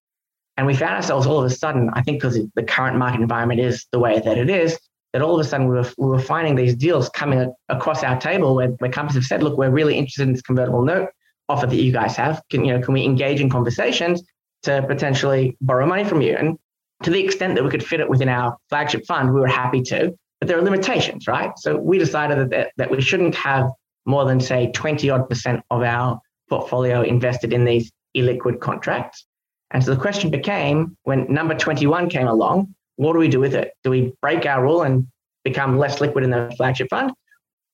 And 0.56 0.66
we 0.66 0.76
found 0.76 0.96
ourselves 0.96 1.28
all 1.28 1.40
of 1.40 1.46
a 1.46 1.50
sudden, 1.50 1.90
I 1.94 2.02
think 2.02 2.22
because 2.22 2.40
the 2.56 2.64
current 2.64 2.98
market 2.98 3.22
environment 3.22 3.60
is 3.60 3.86
the 3.92 4.00
way 4.00 4.20
that 4.20 4.38
it 4.38 4.50
is, 4.50 4.78
that 5.14 5.22
all 5.22 5.40
of 5.40 5.46
a 5.46 5.50
sudden 5.50 5.68
we 5.68 5.76
were, 5.76 5.90
we 5.98 6.08
were 6.08 6.20
finding 6.20 6.56
these 6.56 6.76
deals 6.76 7.10
coming 7.10 7.54
across 7.70 8.04
our 8.04 8.20
table 8.20 8.56
where, 8.56 8.70
where 8.70 8.92
companies 8.92 9.16
have 9.16 9.26
said, 9.26 9.44
look, 9.44 9.58
we're 9.58 9.70
really 9.70 9.98
interested 9.98 10.24
in 10.24 10.34
this 10.34 10.42
convertible 10.42 10.84
note 10.84 11.10
offer 11.50 11.68
that 11.68 11.76
you 11.76 11.92
guys 11.92 12.16
have. 12.16 12.42
Can, 12.50 12.66
you 12.66 12.74
know, 12.74 12.84
can 12.84 12.94
we 12.94 13.04
engage 13.04 13.42
in 13.42 13.50
conversations 13.50 14.24
to 14.64 14.84
potentially 14.88 15.58
borrow 15.62 15.86
money 15.86 16.04
from 16.04 16.22
you? 16.22 16.36
And 16.36 16.58
to 17.04 17.10
the 17.10 17.24
extent 17.24 17.56
that 17.56 17.64
we 17.64 17.70
could 17.70 17.86
fit 17.86 18.00
it 18.00 18.10
within 18.10 18.30
our 18.30 18.58
flagship 18.70 19.06
fund, 19.06 19.34
we 19.34 19.40
were 19.40 19.48
happy 19.48 19.82
to. 19.84 20.18
But 20.40 20.48
there 20.48 20.58
are 20.58 20.62
limitations, 20.62 21.28
right? 21.28 21.52
So 21.58 21.78
we 21.78 21.98
decided 21.98 22.50
that, 22.52 22.72
that 22.78 22.92
we 22.92 23.02
shouldn't 23.02 23.36
have 23.36 23.70
more 24.06 24.26
than, 24.26 24.40
say, 24.40 24.72
20 24.74 25.10
odd 25.10 25.30
percent 25.30 25.62
of 25.72 25.84
our 25.84 26.20
portfolio 26.50 27.02
invested 27.02 27.54
in 27.54 27.66
these 27.66 27.92
illiquid 28.16 28.60
contracts. 28.60 29.26
And 29.72 29.84
so 29.84 29.94
the 29.94 30.00
question 30.00 30.30
became 30.30 30.96
when 31.04 31.32
number 31.32 31.54
21 31.54 32.10
came 32.10 32.28
along, 32.28 32.74
what 32.96 33.14
do 33.14 33.20
we 33.20 33.28
do 33.28 33.40
with 33.40 33.54
it? 33.54 33.74
Do 33.84 33.90
we 33.90 34.14
break 34.22 34.46
our 34.46 34.64
rule 34.64 34.84
and 34.84 35.08
become 35.44 35.78
less 35.78 36.00
liquid 36.02 36.24
in 36.24 36.32
the 36.32 36.54
flagship 36.58 36.88
fund? 36.90 37.12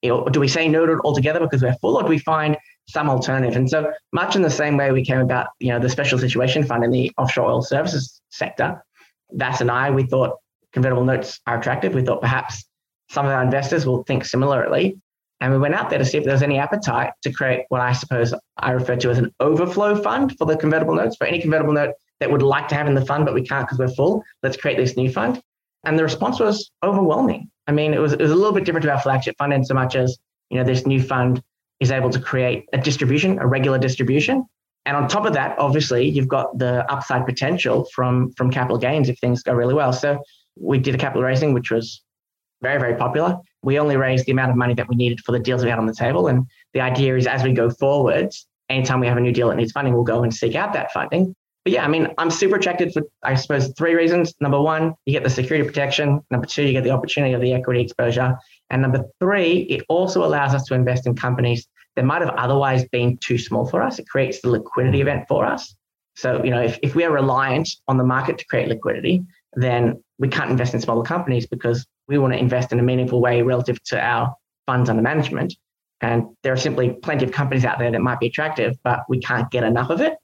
Or 0.04 0.30
do 0.30 0.40
we 0.40 0.48
say 0.48 0.68
no 0.68 0.86
to 0.86 0.94
it 0.94 1.00
altogether 1.04 1.40
because 1.40 1.64
we're 1.64 1.76
full, 1.76 1.96
or 1.96 2.04
do 2.04 2.10
we 2.10 2.18
find 2.18 2.58
some 2.88 3.10
alternative? 3.10 3.56
And 3.56 3.70
so 3.70 3.92
much 4.12 4.36
in 4.36 4.42
the 4.42 4.50
same 4.50 4.78
way 4.78 4.92
we 4.92 5.04
came 5.04 5.20
about, 5.20 5.48
you 5.60 5.70
know, 5.70 5.80
the 5.80 5.90
special 5.90 6.18
situation 6.20 6.64
fund 6.64 6.84
in 6.84 6.92
the 6.92 7.12
offshore 7.18 7.46
oil 7.46 7.62
services 7.62 8.22
sector, 8.30 8.84
Vass 9.32 9.62
and 9.62 9.72
I, 9.72 9.90
we 9.90 10.04
thought 10.04 10.38
convertible 10.72 11.04
notes 11.04 11.40
are 11.48 11.60
attractive. 11.60 11.94
We 11.94 12.04
thought 12.04 12.22
perhaps 12.22 12.66
some 13.10 13.26
of 13.26 13.32
our 13.32 13.44
investors 13.44 13.86
will 13.86 14.04
think 14.04 14.26
similarly. 14.26 14.98
And 15.42 15.52
we 15.52 15.60
went 15.60 15.76
out 15.76 15.90
there 15.90 16.00
to 16.00 16.06
see 16.06 16.18
if 16.18 16.24
there 16.24 16.34
was 16.34 16.44
any 16.44 16.58
appetite 16.58 17.12
to 17.24 17.32
create 17.32 17.66
what 17.70 17.82
I 17.82 17.92
suppose 17.94 18.34
I 18.58 18.72
refer 18.72 18.96
to 18.96 19.10
as 19.10 19.18
an 19.18 19.34
overflow 19.40 20.02
fund 20.02 20.38
for 20.38 20.46
the 20.46 20.56
convertible 20.56 20.96
notes. 20.96 21.18
For 21.18 21.28
any 21.28 21.42
convertible 21.42 21.74
note 21.74 21.96
that 22.20 22.32
would 22.32 22.42
like 22.42 22.70
to 22.70 22.76
have 22.76 22.88
in 22.88 22.94
the 22.94 23.06
fund, 23.06 23.26
but 23.26 23.34
we 23.34 23.46
can't 23.46 23.68
because 23.68 23.78
we're 23.78 23.94
full, 23.94 24.24
let's 24.42 24.56
create 24.56 24.78
this 24.78 24.96
new 24.96 25.12
fund. 25.12 25.42
And 25.84 26.00
the 26.00 26.04
response 26.04 26.40
was 26.40 26.72
overwhelming. 26.82 27.50
I 27.68 27.74
mean, 27.74 27.94
it 27.94 28.00
was, 28.00 28.14
it 28.14 28.22
was 28.22 28.32
a 28.32 28.36
little 28.36 28.54
bit 28.54 28.64
different 28.64 28.86
to 28.86 28.92
our 28.92 29.02
flagship 29.02 29.36
fund 29.38 29.52
in 29.52 29.66
so 29.66 29.74
much 29.74 29.96
as, 29.96 30.18
you 30.50 30.58
know, 30.58 30.64
this 30.64 30.86
new 30.86 31.02
fund 31.02 31.42
is 31.80 31.92
able 31.92 32.10
to 32.10 32.20
create 32.20 32.66
a 32.74 32.78
distribution, 32.78 33.40
a 33.40 33.48
regular 33.48 33.78
distribution. 33.78 34.46
And 34.86 34.98
on 34.98 35.08
top 35.08 35.26
of 35.26 35.34
that, 35.34 35.58
obviously, 35.60 36.10
you've 36.10 36.28
got 36.28 36.58
the 36.58 36.90
upside 36.92 37.26
potential 37.26 37.88
from, 37.94 38.32
from 38.34 38.52
capital 38.52 38.78
gains 38.78 39.10
if 39.10 39.18
things 39.20 39.42
go 39.42 39.54
really 39.54 39.74
well. 39.74 39.94
So 39.94 40.20
we 40.60 40.78
did 40.78 40.94
a 40.96 40.98
capital 40.98 41.24
raising, 41.24 41.54
which 41.54 41.72
was 41.72 42.04
very, 42.62 42.80
very 42.80 42.96
popular. 42.96 43.38
We 43.62 43.80
only 43.80 43.98
raised 43.98 44.26
the 44.26 44.32
amount 44.32 44.52
of 44.52 44.58
money 44.58 44.74
that 44.74 44.88
we 44.88 44.96
needed 44.96 45.22
for 45.22 45.32
the 45.32 45.40
deals 45.40 45.64
we 45.64 45.70
had 45.70 45.80
on 45.80 45.86
the 45.86 45.94
table. 45.94 46.28
And 46.28 46.46
the 46.74 46.82
idea 46.82 47.16
is 47.16 47.28
as 47.28 47.44
we 47.44 47.54
go 47.54 47.70
forwards, 47.70 48.46
anytime 48.70 49.00
we 49.00 49.08
have 49.08 49.18
a 49.18 49.22
new 49.22 49.32
deal 49.32 49.50
that 49.50 49.56
needs 49.56 49.72
funding, 49.72 49.94
we'll 49.94 50.04
go 50.04 50.24
and 50.24 50.34
seek 50.34 50.56
out 50.56 50.74
that 50.74 50.92
funding. 50.92 51.36
But 51.64 51.74
yeah, 51.74 51.86
I 51.86 51.88
mean, 51.88 52.10
I'm 52.18 52.30
super 52.30 52.58
attracted 52.58 52.92
for, 52.92 53.04
I 53.24 53.36
suppose, 53.36 53.72
three 53.78 53.94
reasons. 53.94 54.34
Number 54.42 54.62
one, 54.62 54.96
you 55.06 55.14
get 55.14 55.24
the 55.24 55.30
security 55.30 55.66
protection. 55.66 56.22
Number 56.30 56.46
two, 56.46 56.64
you 56.64 56.74
get 56.74 56.84
the 56.84 56.90
opportunity 56.90 57.34
of 57.34 57.42
the 57.42 57.54
equity 57.54 57.82
exposure. 57.82 58.38
And 58.74 58.82
number 58.82 59.06
three, 59.20 59.60
it 59.70 59.86
also 59.88 60.26
allows 60.26 60.56
us 60.56 60.64
to 60.64 60.74
invest 60.74 61.06
in 61.06 61.16
companies 61.16 61.68
that 61.96 62.06
might 62.06 62.24
have 62.24 62.34
otherwise 62.36 62.84
been 62.90 63.20
too 63.24 63.38
small 63.38 63.68
for 63.68 63.84
us. 63.84 64.00
It 64.00 64.08
creates 64.08 64.42
the 64.42 64.50
liquidity 64.50 64.98
mm-hmm. 64.98 65.10
event 65.10 65.26
for 65.28 65.46
us. 65.46 65.76
So, 66.16 66.44
you 66.44 66.50
know, 66.50 66.62
if, 66.62 66.80
if 66.82 66.96
we 66.96 67.04
are 67.04 67.12
reliant 67.12 67.70
on 67.88 67.98
the 67.98 68.04
market 68.04 68.40
to 68.40 68.46
create 68.46 68.68
liquidity, 68.68 69.24
then 69.54 70.04
we 70.18 70.28
can't 70.28 70.50
invest 70.50 70.74
in 70.74 70.82
smaller 70.82 71.04
companies 71.04 71.46
because 71.46 71.86
we 72.08 72.18
want 72.18 72.34
to 72.34 72.40
invest 72.40 72.72
in 72.72 72.80
a 72.80 72.84
meaningful 72.84 73.22
way 73.22 73.44
relative 73.44 73.82
to 73.84 74.04
our 74.04 74.36
funds 74.66 74.90
under 74.90 75.04
management. 75.04 75.54
And 76.02 76.36
there 76.42 76.52
are 76.52 76.58
simply 76.58 76.94
plenty 76.94 77.26
of 77.26 77.32
companies 77.32 77.66
out 77.66 77.78
there 77.78 77.92
that 77.92 78.02
might 78.02 78.20
be 78.20 78.26
attractive, 78.26 78.76
but 78.84 79.02
we 79.08 79.20
can't 79.20 79.52
get 79.52 79.64
enough 79.64 79.92
of 79.92 80.02
it. 80.02 80.16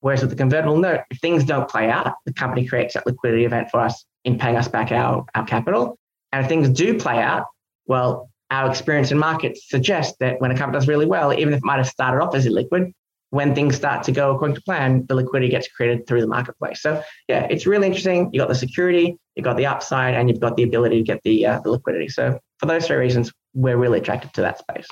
Whereas 0.00 0.22
with 0.22 0.30
the 0.30 0.36
convertible 0.36 0.78
note, 0.78 1.00
if 1.10 1.20
things 1.20 1.44
don't 1.44 1.68
play 1.68 1.90
out, 1.90 2.14
the 2.24 2.32
company 2.32 2.66
creates 2.66 2.94
that 2.94 3.06
liquidity 3.06 3.44
event 3.44 3.68
for 3.70 3.80
us 3.80 4.06
in 4.24 4.38
paying 4.38 4.56
us 4.56 4.66
back 4.66 4.92
our, 4.92 5.26
our 5.34 5.44
capital. 5.44 5.98
And 6.32 6.42
if 6.42 6.48
things 6.48 6.70
do 6.70 6.98
play 6.98 7.18
out, 7.18 7.44
well, 7.88 8.30
our 8.50 8.70
experience 8.70 9.10
in 9.10 9.18
markets 9.18 9.68
suggests 9.68 10.16
that 10.20 10.40
when 10.40 10.50
a 10.50 10.56
company 10.56 10.78
does 10.78 10.88
really 10.88 11.06
well, 11.06 11.32
even 11.32 11.52
if 11.52 11.58
it 11.58 11.64
might 11.64 11.78
have 11.78 11.88
started 11.88 12.22
off 12.22 12.34
as 12.34 12.46
illiquid, 12.46 12.92
when 13.30 13.54
things 13.54 13.76
start 13.76 14.02
to 14.04 14.12
go 14.12 14.34
according 14.34 14.54
to 14.54 14.62
plan, 14.62 15.04
the 15.06 15.14
liquidity 15.14 15.50
gets 15.50 15.68
created 15.68 16.06
through 16.06 16.20
the 16.20 16.26
marketplace. 16.26 16.80
So 16.80 17.02
yeah, 17.28 17.46
it's 17.50 17.66
really 17.66 17.86
interesting. 17.86 18.30
You 18.32 18.40
got 18.40 18.48
the 18.48 18.54
security, 18.54 19.16
you 19.34 19.42
got 19.42 19.56
the 19.56 19.66
upside, 19.66 20.14
and 20.14 20.30
you've 20.30 20.40
got 20.40 20.56
the 20.56 20.62
ability 20.62 20.96
to 20.96 21.02
get 21.02 21.20
the 21.24 21.44
uh, 21.44 21.60
the 21.60 21.70
liquidity. 21.70 22.08
So 22.08 22.38
for 22.58 22.66
those 22.66 22.86
three 22.86 22.96
reasons, 22.96 23.30
we're 23.54 23.76
really 23.76 23.98
attracted 23.98 24.32
to 24.34 24.40
that 24.42 24.58
space. 24.58 24.86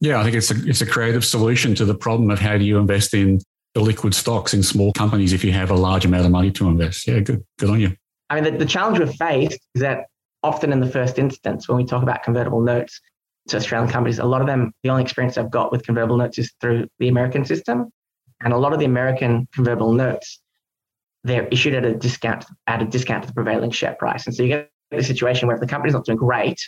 Yeah, 0.00 0.20
I 0.20 0.24
think 0.24 0.34
it's 0.34 0.50
a 0.50 0.68
it's 0.68 0.80
a 0.80 0.86
creative 0.86 1.24
solution 1.24 1.74
to 1.76 1.84
the 1.84 1.94
problem 1.94 2.30
of 2.30 2.40
how 2.40 2.58
do 2.58 2.64
you 2.64 2.78
invest 2.78 3.14
in 3.14 3.40
the 3.74 3.80
liquid 3.80 4.14
stocks 4.14 4.52
in 4.52 4.62
small 4.62 4.92
companies 4.92 5.32
if 5.32 5.44
you 5.44 5.52
have 5.52 5.70
a 5.70 5.74
large 5.74 6.04
amount 6.04 6.24
of 6.24 6.32
money 6.32 6.50
to 6.50 6.66
invest. 6.66 7.06
Yeah, 7.06 7.20
good. 7.20 7.44
Good 7.58 7.70
on 7.70 7.80
you. 7.80 7.94
I 8.28 8.40
mean, 8.40 8.44
the, 8.44 8.58
the 8.58 8.66
challenge 8.66 8.98
we've 8.98 9.14
faced 9.14 9.60
is 9.74 9.82
that 9.82 10.06
often 10.46 10.72
in 10.72 10.80
the 10.80 10.88
first 10.88 11.18
instance, 11.18 11.68
when 11.68 11.76
we 11.76 11.84
talk 11.84 12.02
about 12.02 12.22
convertible 12.22 12.60
notes 12.60 13.00
to 13.48 13.56
Australian 13.56 13.90
companies, 13.90 14.18
a 14.18 14.24
lot 14.24 14.40
of 14.40 14.46
them, 14.46 14.72
the 14.82 14.90
only 14.90 15.02
experience 15.02 15.34
they've 15.34 15.50
got 15.50 15.72
with 15.72 15.84
convertible 15.84 16.16
notes 16.16 16.38
is 16.38 16.52
through 16.60 16.86
the 17.00 17.08
American 17.08 17.44
system. 17.44 17.90
And 18.42 18.52
a 18.52 18.56
lot 18.56 18.72
of 18.72 18.78
the 18.78 18.84
American 18.84 19.48
convertible 19.52 19.92
notes, 19.92 20.40
they're 21.24 21.48
issued 21.48 21.74
at 21.74 21.84
a 21.84 21.94
discount 21.94 22.44
at 22.66 22.80
a 22.80 22.84
discount 22.84 23.24
to 23.24 23.28
the 23.28 23.34
prevailing 23.34 23.70
share 23.70 23.94
price. 23.94 24.26
And 24.26 24.34
so 24.34 24.44
you 24.44 24.48
get 24.50 24.70
the 24.90 25.02
situation 25.02 25.48
where 25.48 25.56
if 25.56 25.60
the 25.60 25.66
company's 25.66 25.94
not 25.94 26.04
doing 26.04 26.18
great, 26.18 26.60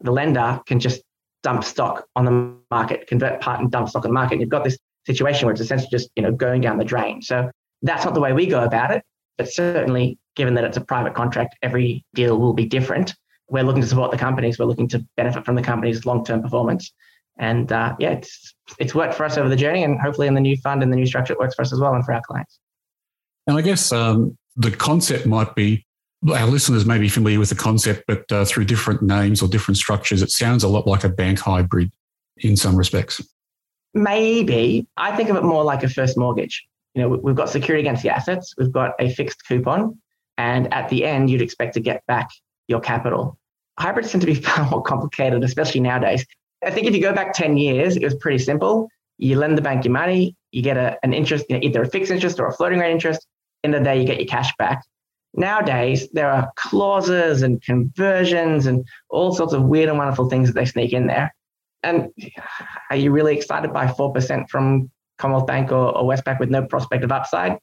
the 0.00 0.12
lender 0.12 0.60
can 0.66 0.78
just 0.78 1.02
dump 1.42 1.64
stock 1.64 2.06
on 2.14 2.24
the 2.24 2.56
market, 2.70 3.06
convert 3.08 3.40
part 3.40 3.60
and 3.60 3.70
dump 3.70 3.88
stock 3.88 4.04
on 4.04 4.10
the 4.10 4.14
market. 4.14 4.34
And 4.34 4.40
you've 4.40 4.50
got 4.50 4.62
this 4.62 4.78
situation 5.06 5.46
where 5.46 5.52
it's 5.52 5.60
essentially 5.60 5.90
just 5.90 6.10
you 6.14 6.22
know 6.22 6.32
going 6.32 6.60
down 6.60 6.78
the 6.78 6.84
drain. 6.84 7.22
So 7.22 7.50
that's 7.82 8.04
not 8.04 8.14
the 8.14 8.20
way 8.20 8.32
we 8.32 8.46
go 8.46 8.62
about 8.62 8.90
it. 8.92 9.02
But 9.36 9.52
certainly, 9.52 10.18
given 10.36 10.54
that 10.54 10.64
it's 10.64 10.76
a 10.76 10.80
private 10.80 11.14
contract, 11.14 11.56
every 11.62 12.04
deal 12.14 12.38
will 12.38 12.52
be 12.52 12.66
different. 12.66 13.14
We're 13.48 13.64
looking 13.64 13.82
to 13.82 13.88
support 13.88 14.10
the 14.10 14.18
companies. 14.18 14.58
We're 14.58 14.66
looking 14.66 14.88
to 14.88 15.04
benefit 15.16 15.44
from 15.44 15.54
the 15.54 15.62
company's 15.62 16.06
long-term 16.06 16.42
performance. 16.42 16.92
And 17.38 17.70
uh, 17.72 17.96
yeah, 17.98 18.10
it's 18.12 18.54
it's 18.78 18.94
worked 18.94 19.14
for 19.14 19.24
us 19.24 19.36
over 19.36 19.48
the 19.48 19.56
journey, 19.56 19.82
and 19.82 20.00
hopefully 20.00 20.28
in 20.28 20.34
the 20.34 20.40
new 20.40 20.56
fund 20.58 20.82
and 20.82 20.92
the 20.92 20.96
new 20.96 21.06
structure, 21.06 21.32
it 21.32 21.38
works 21.38 21.56
for 21.56 21.62
us 21.62 21.72
as 21.72 21.80
well 21.80 21.94
and 21.94 22.04
for 22.04 22.12
our 22.12 22.22
clients. 22.22 22.60
And 23.46 23.58
I 23.58 23.60
guess 23.60 23.90
um, 23.92 24.38
the 24.56 24.70
concept 24.70 25.26
might 25.26 25.54
be 25.54 25.84
our 26.32 26.46
listeners 26.46 26.86
may 26.86 26.98
be 26.98 27.08
familiar 27.08 27.38
with 27.38 27.50
the 27.50 27.54
concept, 27.54 28.04
but 28.06 28.30
uh, 28.32 28.44
through 28.44 28.64
different 28.64 29.02
names 29.02 29.42
or 29.42 29.48
different 29.48 29.76
structures, 29.76 30.22
it 30.22 30.30
sounds 30.30 30.62
a 30.62 30.68
lot 30.68 30.86
like 30.86 31.04
a 31.04 31.08
bank 31.08 31.38
hybrid 31.38 31.92
in 32.38 32.56
some 32.56 32.76
respects. 32.76 33.20
Maybe 33.92 34.86
I 34.96 35.14
think 35.16 35.28
of 35.28 35.36
it 35.36 35.44
more 35.44 35.64
like 35.64 35.82
a 35.82 35.88
first 35.88 36.16
mortgage. 36.16 36.66
You 36.94 37.02
know, 37.02 37.08
we've 37.08 37.34
got 37.34 37.50
security 37.50 37.80
against 37.80 38.02
the 38.02 38.10
assets, 38.10 38.54
we've 38.56 38.72
got 38.72 38.92
a 39.00 39.10
fixed 39.10 39.46
coupon, 39.46 39.98
and 40.38 40.72
at 40.72 40.88
the 40.88 41.04
end, 41.04 41.30
you'd 41.30 41.42
expect 41.42 41.74
to 41.74 41.80
get 41.80 42.06
back 42.06 42.30
your 42.68 42.80
capital. 42.80 43.38
Hybrids 43.78 44.10
tend 44.10 44.22
to 44.22 44.26
be 44.26 44.34
far 44.46 44.68
more 44.70 44.82
complicated, 44.82 45.42
especially 45.42 45.80
nowadays. 45.80 46.24
I 46.64 46.70
think 46.70 46.86
if 46.86 46.94
you 46.94 47.02
go 47.02 47.12
back 47.12 47.34
10 47.34 47.56
years, 47.56 47.96
it 47.96 48.04
was 48.04 48.14
pretty 48.14 48.38
simple. 48.38 48.88
You 49.18 49.38
lend 49.38 49.58
the 49.58 49.62
bank 49.62 49.84
your 49.84 49.92
money, 49.92 50.36
you 50.50 50.62
get 50.62 50.76
a, 50.76 50.98
an 51.02 51.12
interest, 51.12 51.46
you 51.48 51.56
know, 51.56 51.62
either 51.62 51.82
a 51.82 51.88
fixed 51.88 52.10
interest 52.10 52.40
or 52.40 52.46
a 52.46 52.52
floating 52.52 52.78
rate 52.78 52.92
interest. 52.92 53.26
In 53.62 53.70
the 53.70 53.80
day, 53.80 53.98
you 53.98 54.06
get 54.06 54.18
your 54.18 54.26
cash 54.26 54.54
back. 54.56 54.82
Nowadays, 55.34 56.08
there 56.12 56.30
are 56.30 56.50
clauses 56.56 57.42
and 57.42 57.62
conversions 57.62 58.66
and 58.66 58.86
all 59.08 59.34
sorts 59.34 59.52
of 59.52 59.64
weird 59.64 59.88
and 59.88 59.98
wonderful 59.98 60.28
things 60.28 60.48
that 60.48 60.54
they 60.54 60.64
sneak 60.64 60.92
in 60.92 61.06
there. 61.06 61.34
And 61.82 62.10
are 62.90 62.96
you 62.96 63.10
really 63.10 63.36
excited 63.36 63.72
by 63.72 63.86
4% 63.86 64.48
from 64.48 64.90
Commonwealth 65.18 65.46
Bank 65.46 65.72
or, 65.72 65.96
or 65.96 66.04
Westpac 66.04 66.40
with 66.40 66.50
no 66.50 66.64
prospect 66.64 67.04
of 67.04 67.12
upside? 67.12 67.58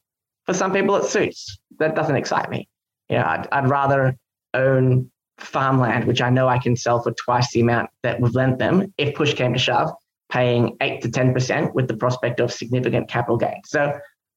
For 0.45 0.53
some 0.53 0.73
people, 0.73 0.95
it 0.95 1.05
suits. 1.05 1.59
That 1.79 1.95
doesn't 1.95 2.15
excite 2.15 2.49
me. 2.49 2.67
You 3.09 3.17
know, 3.17 3.23
I'd, 3.23 3.47
I'd 3.51 3.69
rather 3.69 4.17
own 4.53 5.11
farmland, 5.37 6.05
which 6.05 6.21
I 6.21 6.29
know 6.29 6.47
I 6.47 6.59
can 6.59 6.75
sell 6.75 7.01
for 7.01 7.11
twice 7.11 7.51
the 7.51 7.61
amount 7.61 7.89
that 8.03 8.19
we've 8.19 8.33
lent 8.33 8.59
them 8.59 8.93
if 8.97 9.15
push 9.15 9.33
came 9.33 9.53
to 9.53 9.59
shove, 9.59 9.91
paying 10.31 10.77
8 10.81 11.01
to 11.01 11.09
10% 11.09 11.73
with 11.73 11.87
the 11.87 11.97
prospect 11.97 12.39
of 12.39 12.51
significant 12.51 13.09
capital 13.09 13.37
gain. 13.37 13.61
So 13.65 13.93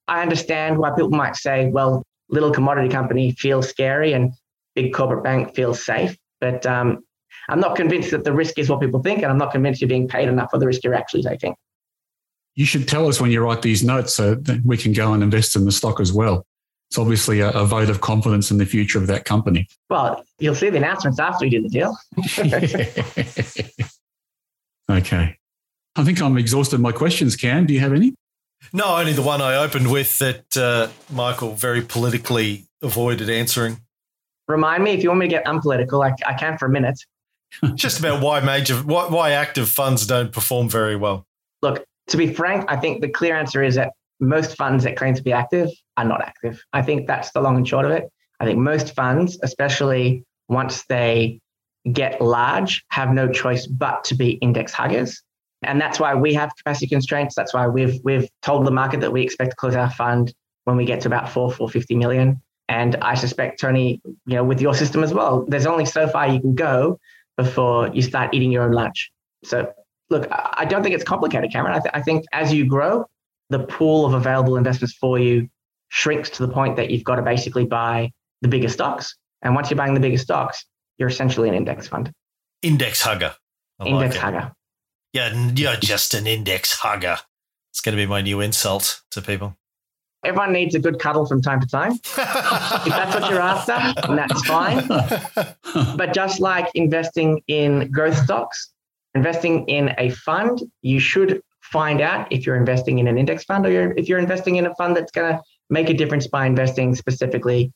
I 0.09 0.23
understand 0.23 0.79
why 0.79 0.91
people 0.91 1.11
might 1.11 1.37
say, 1.37 1.69
well, 1.69 2.05
little 2.29 2.51
commodity 2.51 2.89
company 2.89 3.33
feels 3.33 3.69
scary 3.69 4.12
and 4.12 4.33
big 4.75 4.93
corporate 4.93 5.23
bank 5.23 5.55
feels 5.55 5.85
safe. 5.85 6.17
But 6.41 6.67
um, 6.67 7.05
I'm 7.49 7.61
not 7.61 7.77
convinced 7.77 8.11
that 8.11 8.25
the 8.25 8.33
risk 8.33 8.59
is 8.59 8.69
what 8.69 8.81
people 8.81 9.03
think, 9.03 9.23
and 9.23 9.31
I'm 9.31 9.39
not 9.39 9.53
convinced 9.53 9.81
you're 9.81 9.89
being 9.89 10.09
paid 10.09 10.29
enough 10.29 10.51
for 10.51 10.59
the 10.59 10.67
risk 10.67 10.83
you're 10.85 10.95
actually 10.95 11.23
taking. 11.23 11.55
You 12.55 12.66
should 12.66 12.86
tell 12.86 13.09
us 13.09 13.20
when 13.20 13.30
you 13.30 13.42
write 13.42 13.62
these 13.62 13.82
notes 13.82 14.14
so 14.14 14.34
that 14.34 14.64
we 14.64 14.76
can 14.76 14.92
go 14.92 15.12
and 15.12 15.22
invest 15.22 15.57
in 15.57 15.64
the 15.64 15.72
stock 15.72 16.00
as 16.00 16.12
well 16.12 16.46
it's 16.94 16.98
obviously 17.00 17.40
a, 17.40 17.50
a, 17.50 17.64
vote 17.64 17.90
of 17.90 18.00
confidence 18.00 18.52
in 18.52 18.59
the 18.59 18.66
future 18.66 18.98
of 18.98 19.09
that 19.09 19.24
company. 19.24 19.66
Well, 19.90 20.24
you'll 20.38 20.55
see 20.55 20.70
the 20.70 20.76
announcements 20.76 21.18
after 21.18 21.44
we 21.44 21.50
do 21.50 21.61
the 21.61 21.68
deal. 21.68 21.98
okay. 24.90 25.36
I 25.96 26.05
think 26.05 26.22
I'm 26.22 26.38
exhausted 26.38 26.78
my 26.78 26.92
questions, 26.92 27.34
Cam. 27.34 27.66
Do 27.66 27.74
you 27.74 27.80
have 27.80 27.92
any? 27.92 28.14
No, 28.72 28.96
only 28.96 29.12
the 29.12 29.22
one 29.22 29.42
I 29.42 29.57
opened 29.57 29.90
with 29.90 30.18
that 30.18 30.57
uh, 30.57 30.88
Michael 31.12 31.55
very 31.55 31.82
politically 31.82 32.66
avoided 32.80 33.28
answering. 33.28 33.80
Remind 34.46 34.84
me 34.84 34.92
if 34.92 35.02
you 35.02 35.09
want 35.09 35.18
me 35.18 35.26
to 35.26 35.30
get 35.30 35.48
unpolitical, 35.48 36.00
I, 36.00 36.14
I 36.24 36.34
can 36.34 36.59
for 36.59 36.66
a 36.66 36.70
minute. 36.70 37.00
Just 37.74 37.98
about 37.98 38.22
why 38.22 38.38
major, 38.38 38.76
why, 38.76 39.09
why 39.09 39.32
active 39.32 39.68
funds 39.68 40.07
don't 40.07 40.32
perform 40.32 40.68
very 40.68 40.94
well. 40.94 41.26
Look, 41.61 41.84
to 42.09 42.16
be 42.16 42.32
frank, 42.32 42.64
I 42.68 42.76
think 42.76 43.00
the 43.00 43.09
clear 43.09 43.36
answer 43.36 43.62
is 43.62 43.76
that 43.76 43.92
most 44.20 44.57
funds 44.57 44.84
that 44.84 44.96
claim 44.96 45.14
to 45.14 45.22
be 45.22 45.32
active 45.32 45.68
are 45.96 46.05
not 46.05 46.22
active. 46.22 46.62
I 46.72 46.82
think 46.82 47.07
that's 47.07 47.32
the 47.32 47.40
long 47.40 47.57
and 47.57 47.66
short 47.66 47.84
of 47.84 47.90
it. 47.90 48.11
I 48.40 48.44
think 48.44 48.59
most 48.59 48.94
funds, 48.94 49.38
especially 49.42 50.24
once 50.48 50.84
they 50.86 51.40
get 51.92 52.20
large, 52.20 52.84
have 52.88 53.12
no 53.12 53.28
choice 53.28 53.66
but 53.66 54.05
to 54.05 54.14
be 54.14 54.32
index 54.32 54.72
huggers. 54.72 55.22
And 55.62 55.80
that's 55.80 55.98
why 55.98 56.14
we 56.14 56.34
have 56.34 56.50
capacity 56.57 56.86
constraints. 56.86 57.34
That's 57.34 57.55
why 57.55 57.66
we've 57.66 57.98
we've 58.05 58.28
told 58.42 58.66
the 58.66 58.70
market 58.70 59.00
that 59.00 59.12
we 59.12 59.22
expect 59.22 59.50
to 59.50 59.57
close 59.57 59.74
our 59.74 59.90
fund 59.90 60.32
when 60.64 60.76
we 60.76 60.84
get 60.84 61.00
to 61.02 61.09
about 61.09 61.28
four, 61.28 61.50
450 61.50 61.96
million. 61.96 62.42
And 62.68 62.96
I 62.96 63.14
suspect, 63.14 63.61
Tony, 63.61 64.00
you 64.05 64.34
know, 64.36 64.44
with 64.44 64.61
your 64.61 64.74
system 64.74 65.02
as 65.05 65.12
well, 65.12 65.44
there's 65.48 65.66
only 65.66 65.84
so 65.84 66.09
far 66.09 66.28
you 66.28 66.40
can 66.40 66.55
go 66.55 66.98
before 67.36 67.88
you 67.88 68.02
start 68.02 68.32
eating 68.34 68.50
your 68.50 68.62
own 68.62 68.72
lunch. 68.72 69.11
So 69.44 69.72
look, 70.11 70.26
I 70.30 70.64
don't 70.64 70.82
think 70.82 70.94
it's 70.94 71.05
complicated, 71.05 71.52
Cameron. 71.52 71.74
I, 71.74 71.80
th- 71.80 71.90
I 71.94 72.02
think 72.02 72.24
as 72.32 72.52
you 72.52 72.66
grow, 72.66 73.07
the 73.50 73.61
pool 73.61 74.07
of 74.07 74.14
available 74.14 74.57
investments 74.57 74.94
for 74.94 75.18
you 75.18 75.48
shrinks 75.88 76.30
to 76.30 76.46
the 76.46 76.52
point 76.52 76.76
that 76.76 76.90
you've 76.90 77.05
got 77.05 77.16
to 77.16 77.22
basically 77.22 77.64
buy 77.66 78.12
the 78.42 78.48
bigger 78.48 78.68
stocks. 78.68 79.16
And 79.42 79.55
once 79.55 79.70
you're 79.70 79.76
buying 79.76 79.94
the 79.94 80.00
bigger 80.00 80.18
stocks, 80.18 80.64
you're 80.98 81.09
essentially 81.09 81.48
an 81.48 81.55
index 81.55 81.86
fund. 81.86 82.12
Index 82.62 83.02
hugger. 83.02 83.34
I 83.80 83.86
index 83.86 84.14
like 84.14 84.24
hugger. 84.24 84.52
Yeah, 85.12 85.52
you're 85.55 85.76
just 85.76 86.14
an 86.14 86.26
index 86.26 86.72
hugger. 86.72 87.18
It's 87.70 87.80
going 87.80 87.96
to 87.96 88.02
be 88.02 88.07
my 88.07 88.20
new 88.20 88.40
insult 88.40 89.02
to 89.12 89.22
people. 89.22 89.57
Everyone 90.24 90.52
needs 90.52 90.74
a 90.74 90.78
good 90.78 90.98
cuddle 90.98 91.26
from 91.26 91.42
time 91.42 91.61
to 91.61 91.66
time. 91.66 91.92
if 91.92 92.14
that's 92.14 93.14
what 93.14 93.30
you're 93.30 93.40
after, 93.40 93.76
that's 94.14 94.42
fine. 94.46 94.88
but 95.96 96.14
just 96.14 96.40
like 96.40 96.68
investing 96.74 97.42
in 97.46 97.90
growth 97.90 98.16
stocks, 98.16 98.72
investing 99.15 99.67
in 99.69 99.95
a 99.99 100.11
fund, 100.11 100.61
you 100.83 101.01
should 101.01 101.41
find 101.61 102.01
out 102.01 102.31
if 102.31 102.47
you're 102.47 102.57
investing 102.57 102.99
in 102.99 103.09
an 103.09 103.19
index 103.19 103.45
fund 103.45 103.67
or 103.67 103.71
you're, 103.71 103.93
if 103.97 104.09
you're 104.09 104.19
investing 104.19 104.57
in 104.57 104.67
a 104.67 104.75
fund 104.75 104.97
that's 104.97 105.12
going 105.12 105.33
to 105.33 105.43
make 105.71 105.89
a 105.89 105.95
difference 105.95 106.27
by 106.27 106.47
investing 106.47 106.95
specifically 106.95 107.73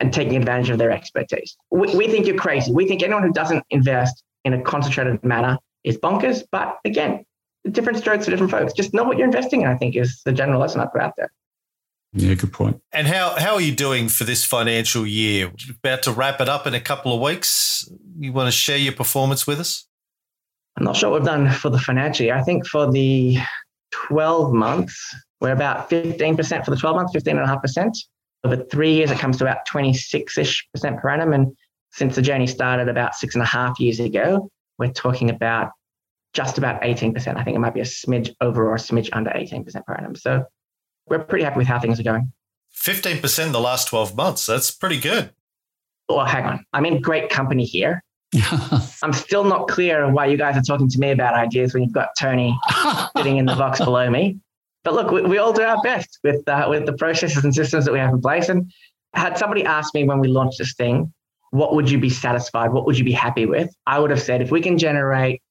and 0.00 0.12
taking 0.12 0.36
advantage 0.36 0.70
of 0.70 0.78
their 0.78 0.90
expertise. 0.90 1.56
We, 1.70 1.94
we 1.94 2.08
think 2.08 2.26
you're 2.26 2.36
crazy. 2.36 2.72
We 2.72 2.86
think 2.86 3.02
anyone 3.02 3.22
who 3.22 3.32
doesn't 3.32 3.64
invest 3.70 4.22
in 4.44 4.54
a 4.54 4.62
concentrated 4.62 5.22
manner 5.24 5.58
is 5.84 5.98
bonkers. 5.98 6.42
But 6.50 6.78
again, 6.84 7.24
different 7.70 7.98
strokes 7.98 8.24
for 8.24 8.30
different 8.30 8.50
folks. 8.50 8.72
Just 8.72 8.94
know 8.94 9.04
what 9.04 9.16
you're 9.16 9.26
investing 9.26 9.62
in, 9.62 9.68
I 9.68 9.76
think, 9.76 9.96
is 9.96 10.22
the 10.24 10.32
general 10.32 10.60
lesson 10.60 10.80
I 10.80 10.86
put 10.86 11.00
out 11.00 11.14
there. 11.16 11.30
Yeah, 12.12 12.34
good 12.34 12.52
point. 12.52 12.80
And 12.92 13.06
how, 13.06 13.36
how 13.38 13.54
are 13.54 13.60
you 13.60 13.74
doing 13.74 14.08
for 14.08 14.24
this 14.24 14.44
financial 14.44 15.06
year? 15.06 15.52
About 15.84 16.02
to 16.04 16.12
wrap 16.12 16.40
it 16.40 16.48
up 16.48 16.66
in 16.66 16.74
a 16.74 16.80
couple 16.80 17.14
of 17.14 17.20
weeks. 17.20 17.88
You 18.18 18.32
want 18.32 18.48
to 18.48 18.52
share 18.52 18.78
your 18.78 18.92
performance 18.92 19.46
with 19.46 19.60
us? 19.60 19.86
I'm 20.80 20.86
not 20.86 20.96
sure 20.96 21.10
what 21.10 21.20
we've 21.20 21.26
done 21.26 21.50
for 21.50 21.68
the 21.68 21.78
financial 21.78 22.24
year. 22.24 22.34
I 22.34 22.42
think 22.42 22.66
for 22.66 22.90
the 22.90 23.36
12 23.90 24.54
months, 24.54 25.14
we're 25.38 25.52
about 25.52 25.90
15% 25.90 26.64
for 26.64 26.70
the 26.70 26.76
12 26.76 26.96
months, 26.96 27.14
15.5%. 27.14 27.90
Over 28.44 28.56
three 28.64 28.94
years, 28.94 29.10
it 29.10 29.18
comes 29.18 29.36
to 29.38 29.44
about 29.44 29.66
26 29.66 30.38
ish 30.38 30.66
percent 30.72 30.98
per 30.98 31.10
annum. 31.10 31.34
And 31.34 31.54
since 31.92 32.16
the 32.16 32.22
journey 32.22 32.46
started 32.46 32.88
about 32.88 33.14
six 33.14 33.34
and 33.34 33.42
a 33.42 33.46
half 33.46 33.78
years 33.78 34.00
ago, 34.00 34.50
we're 34.78 34.90
talking 34.90 35.28
about 35.28 35.72
just 36.32 36.56
about 36.56 36.80
18%. 36.80 37.36
I 37.36 37.44
think 37.44 37.56
it 37.56 37.60
might 37.60 37.74
be 37.74 37.80
a 37.80 37.84
smidge 37.84 38.34
over 38.40 38.66
or 38.66 38.76
a 38.76 38.78
smidge 38.78 39.10
under 39.12 39.30
18% 39.30 39.84
per 39.84 39.94
annum. 39.94 40.14
So 40.14 40.46
we're 41.06 41.18
pretty 41.18 41.44
happy 41.44 41.58
with 41.58 41.66
how 41.66 41.78
things 41.78 42.00
are 42.00 42.04
going. 42.04 42.32
15% 42.74 43.46
in 43.46 43.52
the 43.52 43.60
last 43.60 43.88
12 43.88 44.16
months. 44.16 44.46
That's 44.46 44.70
pretty 44.70 44.98
good. 44.98 45.34
Well, 46.08 46.24
hang 46.24 46.46
on. 46.46 46.64
I'm 46.72 46.86
in 46.86 47.02
great 47.02 47.28
company 47.28 47.64
here. 47.64 48.02
I'm 49.02 49.12
still 49.12 49.44
not 49.44 49.68
clear 49.68 50.04
on 50.04 50.12
why 50.12 50.26
you 50.26 50.36
guys 50.36 50.56
are 50.56 50.62
talking 50.62 50.88
to 50.88 50.98
me 50.98 51.10
about 51.10 51.34
ideas 51.34 51.74
when 51.74 51.82
you've 51.82 51.92
got 51.92 52.10
Tony 52.18 52.56
sitting 53.16 53.38
in 53.38 53.46
the 53.46 53.56
box 53.56 53.78
below 53.80 54.08
me. 54.08 54.38
But 54.84 54.94
look, 54.94 55.10
we, 55.10 55.22
we 55.22 55.38
all 55.38 55.52
do 55.52 55.62
our 55.62 55.80
best 55.82 56.18
with 56.22 56.48
uh, 56.48 56.66
with 56.70 56.86
the 56.86 56.92
processes 56.92 57.44
and 57.44 57.54
systems 57.54 57.84
that 57.84 57.92
we 57.92 57.98
have 57.98 58.14
in 58.14 58.20
place. 58.20 58.48
And 58.48 58.70
had 59.14 59.36
somebody 59.36 59.64
asked 59.64 59.94
me 59.94 60.04
when 60.04 60.20
we 60.20 60.28
launched 60.28 60.58
this 60.58 60.74
thing, 60.74 61.12
what 61.50 61.74
would 61.74 61.90
you 61.90 61.98
be 61.98 62.10
satisfied? 62.10 62.72
What 62.72 62.86
would 62.86 62.96
you 62.96 63.04
be 63.04 63.12
happy 63.12 63.46
with? 63.46 63.70
I 63.86 63.98
would 63.98 64.10
have 64.10 64.22
said 64.22 64.40
if 64.40 64.50
we 64.50 64.60
can 64.60 64.78
generate 64.78 65.42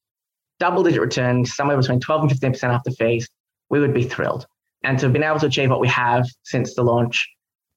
double 0.58 0.82
digit 0.82 1.00
returns 1.00 1.54
somewhere 1.54 1.76
between 1.76 2.00
12 2.00 2.22
and 2.22 2.30
15% 2.30 2.64
after 2.64 2.90
fees, 2.92 3.28
we 3.68 3.80
would 3.80 3.94
be 3.94 4.04
thrilled. 4.04 4.46
And 4.82 4.98
to 4.98 5.06
have 5.06 5.12
been 5.12 5.22
able 5.22 5.38
to 5.40 5.46
achieve 5.46 5.70
what 5.70 5.80
we 5.80 5.88
have 5.88 6.26
since 6.42 6.74
the 6.74 6.82
launch, 6.82 7.28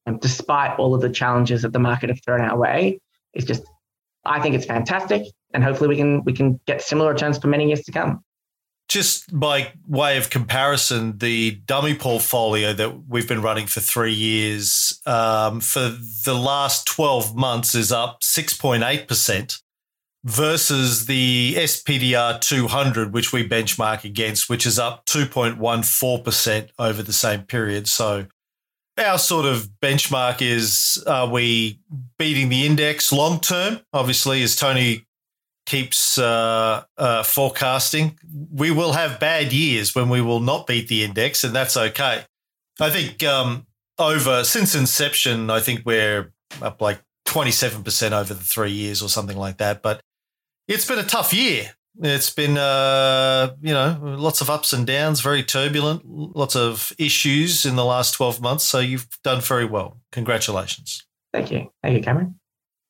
and 0.06 0.20
despite 0.20 0.78
all 0.78 0.94
of 0.94 1.02
the 1.02 1.10
challenges 1.10 1.62
that 1.62 1.72
the 1.72 1.78
market 1.78 2.08
have 2.08 2.22
thrown 2.24 2.40
our 2.40 2.56
way, 2.56 2.98
is 3.34 3.44
just 3.44 3.62
I 4.26 4.40
think 4.40 4.54
it's 4.54 4.66
fantastic, 4.66 5.22
and 5.52 5.62
hopefully 5.62 5.88
we 5.88 5.96
can 5.96 6.24
we 6.24 6.32
can 6.32 6.60
get 6.66 6.82
similar 6.82 7.12
returns 7.12 7.38
for 7.38 7.48
many 7.48 7.66
years 7.66 7.82
to 7.82 7.92
come. 7.92 8.24
just 8.88 9.36
by 9.38 9.72
way 9.88 10.18
of 10.18 10.30
comparison, 10.30 11.18
the 11.18 11.52
dummy 11.66 11.94
portfolio 11.94 12.72
that 12.72 13.08
we've 13.08 13.26
been 13.28 13.42
running 13.42 13.66
for 13.66 13.80
three 13.80 14.12
years 14.12 15.00
um, 15.06 15.60
for 15.60 15.96
the 16.24 16.34
last 16.34 16.86
12 16.86 17.34
months 17.34 17.74
is 17.74 17.90
up 17.90 18.20
6.8% 18.20 19.60
versus 20.24 21.06
the 21.06 21.54
SPDR 21.56 22.40
200, 22.40 23.12
which 23.12 23.32
we 23.32 23.46
benchmark 23.48 24.04
against, 24.04 24.48
which 24.48 24.66
is 24.66 24.78
up 24.78 25.04
2.14% 25.06 26.68
over 26.78 27.02
the 27.02 27.12
same 27.12 27.42
period. 27.42 27.88
So 27.88 28.26
our 28.96 29.18
sort 29.18 29.44
of 29.46 29.68
benchmark 29.82 30.40
is 30.40 31.02
are 31.06 31.28
we 31.28 31.80
beating 32.18 32.48
the 32.48 32.66
index 32.66 33.12
long 33.12 33.40
term? 33.40 33.80
Obviously, 33.92 34.42
as 34.42 34.56
Tony 34.56 35.06
keeps 35.66 36.18
uh, 36.18 36.84
uh, 36.98 37.22
forecasting, 37.22 38.18
we 38.52 38.70
will 38.70 38.92
have 38.92 39.18
bad 39.20 39.52
years 39.52 39.94
when 39.94 40.08
we 40.08 40.20
will 40.20 40.40
not 40.40 40.66
beat 40.66 40.88
the 40.88 41.04
index, 41.04 41.44
and 41.44 41.54
that's 41.54 41.76
okay. 41.76 42.24
I 42.80 42.90
think 42.90 43.22
um, 43.22 43.66
over 43.98 44.44
since 44.44 44.74
inception, 44.74 45.50
I 45.50 45.60
think 45.60 45.82
we're 45.84 46.32
up 46.60 46.80
like 46.80 47.00
27% 47.26 48.12
over 48.12 48.34
the 48.34 48.44
three 48.44 48.72
years 48.72 49.02
or 49.02 49.08
something 49.08 49.36
like 49.36 49.58
that. 49.58 49.82
But 49.82 50.00
it's 50.68 50.86
been 50.86 50.98
a 50.98 51.04
tough 51.04 51.32
year. 51.32 51.70
It's 52.02 52.30
been, 52.30 52.58
uh, 52.58 53.54
you 53.60 53.72
know, 53.72 53.98
lots 54.02 54.40
of 54.40 54.50
ups 54.50 54.72
and 54.72 54.84
downs, 54.84 55.20
very 55.20 55.44
turbulent, 55.44 56.02
lots 56.04 56.56
of 56.56 56.92
issues 56.98 57.64
in 57.64 57.76
the 57.76 57.84
last 57.84 58.12
12 58.12 58.40
months. 58.40 58.64
So 58.64 58.80
you've 58.80 59.06
done 59.22 59.40
very 59.40 59.64
well. 59.64 59.98
Congratulations. 60.10 61.03
Thank 61.34 61.50
you. 61.50 61.68
Thank 61.82 61.96
you, 61.96 62.02
Cameron. 62.02 62.38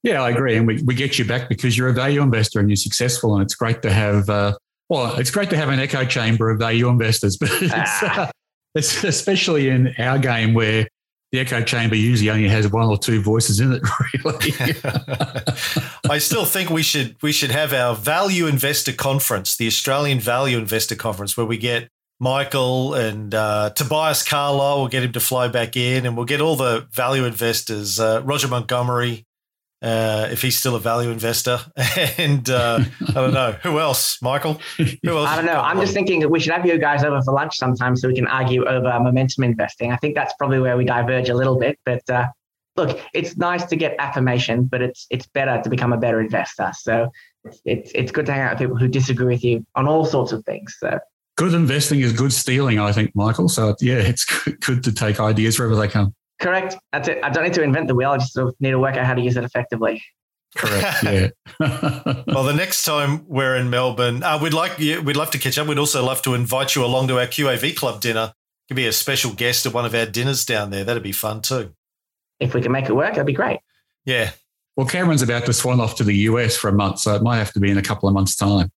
Yeah, 0.03 0.23
I 0.23 0.29
agree. 0.29 0.55
And 0.57 0.67
we, 0.67 0.83
we 0.83 0.95
get 0.95 1.19
you 1.19 1.25
back 1.25 1.49
because 1.49 1.79
you're 1.79 1.89
a 1.89 1.95
value 1.95 2.21
investor 2.21 2.61
and 2.61 2.69
you're 2.69 2.77
successful. 2.77 3.35
And 3.35 3.43
it's 3.43 3.55
great 3.55 3.81
to 3.83 3.91
have, 3.91 4.29
uh, 4.29 4.55
well, 4.91 5.17
it's 5.17 5.31
great 5.31 5.49
to 5.49 5.57
have 5.57 5.71
an 5.71 5.81
echo 5.81 6.05
chamber 6.05 6.51
of 6.51 6.59
value 6.59 6.89
investors, 6.89 7.37
but 7.41 7.49
it's, 7.51 7.73
ah. 7.73 8.27
uh, 8.27 8.31
it's 8.75 9.03
especially 9.03 9.71
in 9.71 9.95
our 9.99 10.19
game 10.19 10.53
where 10.53 10.87
the 11.33 11.41
echo 11.41 11.63
chamber 11.63 11.97
usually 11.97 12.29
only 12.29 12.49
has 12.49 12.71
one 12.71 12.87
or 12.87 12.99
two 12.99 13.23
voices 13.23 13.61
in 13.61 13.73
it. 13.73 13.83
Really, 14.25 14.53
I 16.11 16.19
still 16.19 16.45
think 16.45 16.71
we 16.71 16.83
should 16.83 17.17
we 17.23 17.33
should 17.33 17.51
have 17.51 17.73
our 17.73 17.95
value 17.95 18.47
investor 18.47 18.93
conference, 18.93 19.57
the 19.57 19.67
Australian 19.67 20.21
Value 20.21 20.59
Investor 20.59 20.95
Conference, 20.95 21.37
where 21.37 21.47
we 21.47 21.57
get 21.57 21.89
Michael 22.25 22.95
and 22.95 23.35
uh, 23.35 23.69
Tobias 23.69 24.23
Carlisle. 24.23 24.79
We'll 24.79 24.89
get 24.89 25.03
him 25.03 25.13
to 25.13 25.21
fly 25.21 25.49
back 25.49 25.77
in, 25.77 26.07
and 26.07 26.17
we'll 26.17 26.25
get 26.25 26.41
all 26.41 26.57
the 26.57 26.89
value 26.91 27.27
investors. 27.27 28.01
Uh, 28.01 28.23
Roger 28.25 28.49
Montgomery, 28.49 29.27
uh, 29.83 30.29
if 30.31 30.41
he's 30.41 30.57
still 30.57 30.75
a 30.75 30.81
value 30.81 31.11
investor. 31.11 31.61
and 32.17 32.49
uh, 32.49 32.81
I 33.09 33.13
don't 33.13 33.35
know 33.35 33.53
who 33.63 33.79
else, 33.79 34.23
Michael. 34.23 34.59
Who 34.79 34.87
else? 35.05 35.29
I 35.29 35.37
don't 35.37 35.45
know. 35.45 35.61
I'm 35.61 35.79
just 35.79 35.93
thinking 35.93 36.21
that 36.21 36.31
we 36.31 36.41
should 36.41 36.55
have 36.55 36.65
you 36.65 36.79
guys 36.79 37.05
over 37.05 37.21
for 37.21 37.35
lunch 37.35 37.59
sometime 37.59 37.95
so 37.95 38.09
we 38.09 38.15
can 38.15 38.27
argue 38.27 38.65
over 38.65 38.99
momentum 39.01 39.45
investing. 39.45 39.93
I 39.93 39.97
think 39.97 40.15
that's 40.15 40.33
probably 40.39 40.61
where 40.61 40.79
we 40.79 40.87
diverge 40.87 41.29
a 41.29 41.35
little 41.35 41.59
bit. 41.59 41.79
But 41.85 42.09
uh, 42.09 42.29
look, 42.77 42.99
it's 43.13 43.37
nice 43.37 43.67
to 43.67 43.77
get 43.77 43.97
affirmation, 43.99 44.65
but 44.65 44.81
it's 44.81 45.07
it's 45.11 45.27
better 45.27 45.61
to 45.63 45.69
become 45.69 45.93
a 45.93 45.99
better 45.99 46.23
investor. 46.23 46.73
So 46.73 47.11
it's, 47.67 47.93
it's 47.95 48.13
good 48.13 48.25
to 48.25 48.33
hang 48.33 48.41
out 48.41 48.53
with 48.53 48.61
people 48.61 48.79
who 48.79 48.89
disagree 48.89 49.35
with 49.35 49.45
you 49.45 49.67
on 49.75 49.87
all 49.87 50.07
sorts 50.07 50.33
of 50.33 50.43
things. 50.47 50.75
So. 50.79 50.99
Good 51.37 51.55
investing 51.55 52.01
is 52.01 52.13
good 52.13 52.33
stealing, 52.33 52.79
I 52.79 52.93
think, 52.93 53.15
Michael. 53.15 53.49
So 53.49 53.75
yeah, 53.81 53.99
it's 53.99 54.25
good 54.61 54.85
to 54.85 54.93
take 54.93 55.21
ideas 55.21 55.59
wherever 55.59 55.75
they 55.75 55.89
come. 55.89 56.15
Correct. 56.41 56.77
That's 56.93 57.09
it. 57.09 57.21
I 57.23 57.31
don't 57.31 57.45
need 57.45 57.55
to 57.55 57.63
invent 57.63 57.89
the 57.89 57.95
wheel. 57.95 58.11
I 58.11 58.19
just 58.19 58.39
need 58.61 58.71
to 58.71 58.79
work 58.79 58.97
out 58.97 59.07
how 59.07 59.15
to 59.15 59.23
use 59.23 59.37
it 59.37 59.45
effectively. 59.45 60.03
Correct. 60.57 61.03
Yeah. 61.05 61.29
well, 62.27 62.45
the 62.45 62.55
next 62.57 62.85
time 62.85 63.27
we're 63.29 63.57
in 63.57 63.71
Melbourne, 63.71 64.23
uh, 64.23 64.39
we'd 64.41 64.55
like 64.55 64.79
you, 64.79 65.03
we'd 65.03 65.17
love 65.17 65.31
to 65.33 65.39
catch 65.39 65.59
up. 65.59 65.67
We'd 65.67 65.79
also 65.79 66.05
love 66.05 66.23
to 66.23 66.35
invite 66.35 66.75
you 66.75 66.85
along 66.85 67.09
to 67.09 67.19
our 67.19 67.27
QAV 67.27 67.77
Club 67.77 68.01
dinner. 68.01 68.33
You 68.35 68.69
could 68.69 68.77
be 68.77 68.87
a 68.87 68.93
special 68.93 69.33
guest 69.33 69.67
at 69.67 69.75
one 69.75 69.85
of 69.85 69.95
our 69.95 70.07
dinners 70.07 70.45
down 70.45 70.71
there. 70.71 70.85
That'd 70.85 71.03
be 71.03 71.13
fun 71.13 71.43
too. 71.43 71.75
If 72.41 72.55
we 72.55 72.63
can 72.63 72.73
make 72.73 72.89
it 72.89 72.95
work, 72.95 73.11
that'd 73.11 73.27
be 73.27 73.33
great. 73.33 73.61
Yeah. 74.05 74.31
Well, 74.77 74.87
Cameron's 74.87 75.23
about 75.23 75.47
to 75.47 75.53
swan 75.53 75.81
off 75.81 75.97
to 75.97 76.05
the 76.05 76.15
US 76.17 76.57
for 76.57 76.69
a 76.69 76.73
month, 76.73 76.99
so 77.01 77.15
it 77.15 77.23
might 77.23 77.39
have 77.39 77.53
to 77.53 77.61
be 77.61 77.71
in 77.71 77.79
a 77.79 77.83
couple 77.83 78.09
of 78.09 78.15
months' 78.15 78.37
time. 78.37 78.73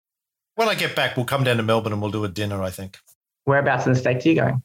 When 0.58 0.68
I 0.68 0.74
get 0.74 0.96
back, 0.96 1.16
we'll 1.16 1.28
come 1.28 1.44
down 1.44 1.58
to 1.58 1.64
Melbourne 1.64 1.94
and 1.94 2.02
we'll 2.02 2.10
do 2.10 2.24
a 2.24 2.28
dinner. 2.28 2.64
I 2.64 2.72
think. 2.72 2.98
Whereabouts 3.46 3.86
in 3.86 3.94
the 3.94 4.00
states 4.00 4.26
are 4.26 4.30
you 4.30 4.36
going? 4.36 4.64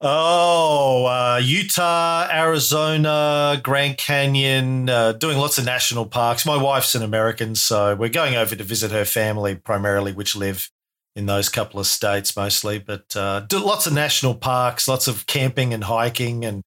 Oh, 0.00 1.04
uh, 1.04 1.38
Utah, 1.40 2.26
Arizona, 2.32 3.60
Grand 3.62 3.98
Canyon, 3.98 4.88
uh, 4.88 5.12
doing 5.12 5.36
lots 5.36 5.58
of 5.58 5.66
national 5.66 6.06
parks. 6.06 6.46
My 6.46 6.56
wife's 6.56 6.94
an 6.94 7.02
American, 7.02 7.54
so 7.54 7.94
we're 7.94 8.08
going 8.08 8.34
over 8.34 8.56
to 8.56 8.64
visit 8.64 8.90
her 8.90 9.04
family 9.04 9.54
primarily, 9.54 10.12
which 10.12 10.34
live 10.34 10.70
in 11.14 11.26
those 11.26 11.50
couple 11.50 11.78
of 11.78 11.86
states 11.86 12.34
mostly. 12.34 12.78
But 12.78 13.14
uh, 13.14 13.40
do 13.40 13.58
lots 13.58 13.86
of 13.86 13.92
national 13.92 14.34
parks, 14.34 14.88
lots 14.88 15.08
of 15.08 15.26
camping 15.26 15.74
and 15.74 15.84
hiking 15.84 16.44
and 16.44 16.62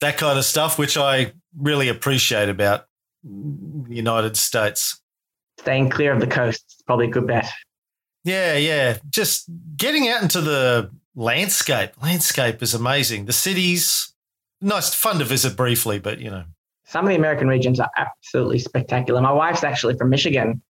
that 0.00 0.16
kind 0.16 0.38
of 0.38 0.44
stuff, 0.44 0.78
which 0.78 0.96
I 0.96 1.32
really 1.58 1.88
appreciate 1.88 2.48
about 2.48 2.86
the 3.24 3.96
United 3.96 4.36
States. 4.36 5.02
Staying 5.58 5.90
clear 5.90 6.12
of 6.12 6.20
the 6.20 6.28
coast 6.28 6.64
is 6.68 6.82
probably 6.86 7.08
a 7.08 7.10
good 7.10 7.26
bet. 7.26 7.50
Yeah, 8.24 8.56
yeah. 8.56 8.98
Just 9.08 9.48
getting 9.76 10.08
out 10.08 10.22
into 10.22 10.40
the 10.40 10.90
landscape. 11.14 11.90
Landscape 12.02 12.62
is 12.62 12.74
amazing. 12.74 13.26
The 13.26 13.32
cities, 13.32 14.12
nice, 14.60 14.94
fun 14.94 15.18
to 15.18 15.24
visit 15.24 15.56
briefly, 15.56 15.98
but 15.98 16.20
you 16.20 16.30
know. 16.30 16.44
Some 16.84 17.04
of 17.04 17.10
the 17.10 17.16
American 17.16 17.48
regions 17.48 17.80
are 17.80 17.90
absolutely 17.96 18.58
spectacular. 18.58 19.20
My 19.20 19.32
wife's 19.32 19.62
actually 19.62 19.96
from 19.96 20.08
Michigan, 20.08 20.62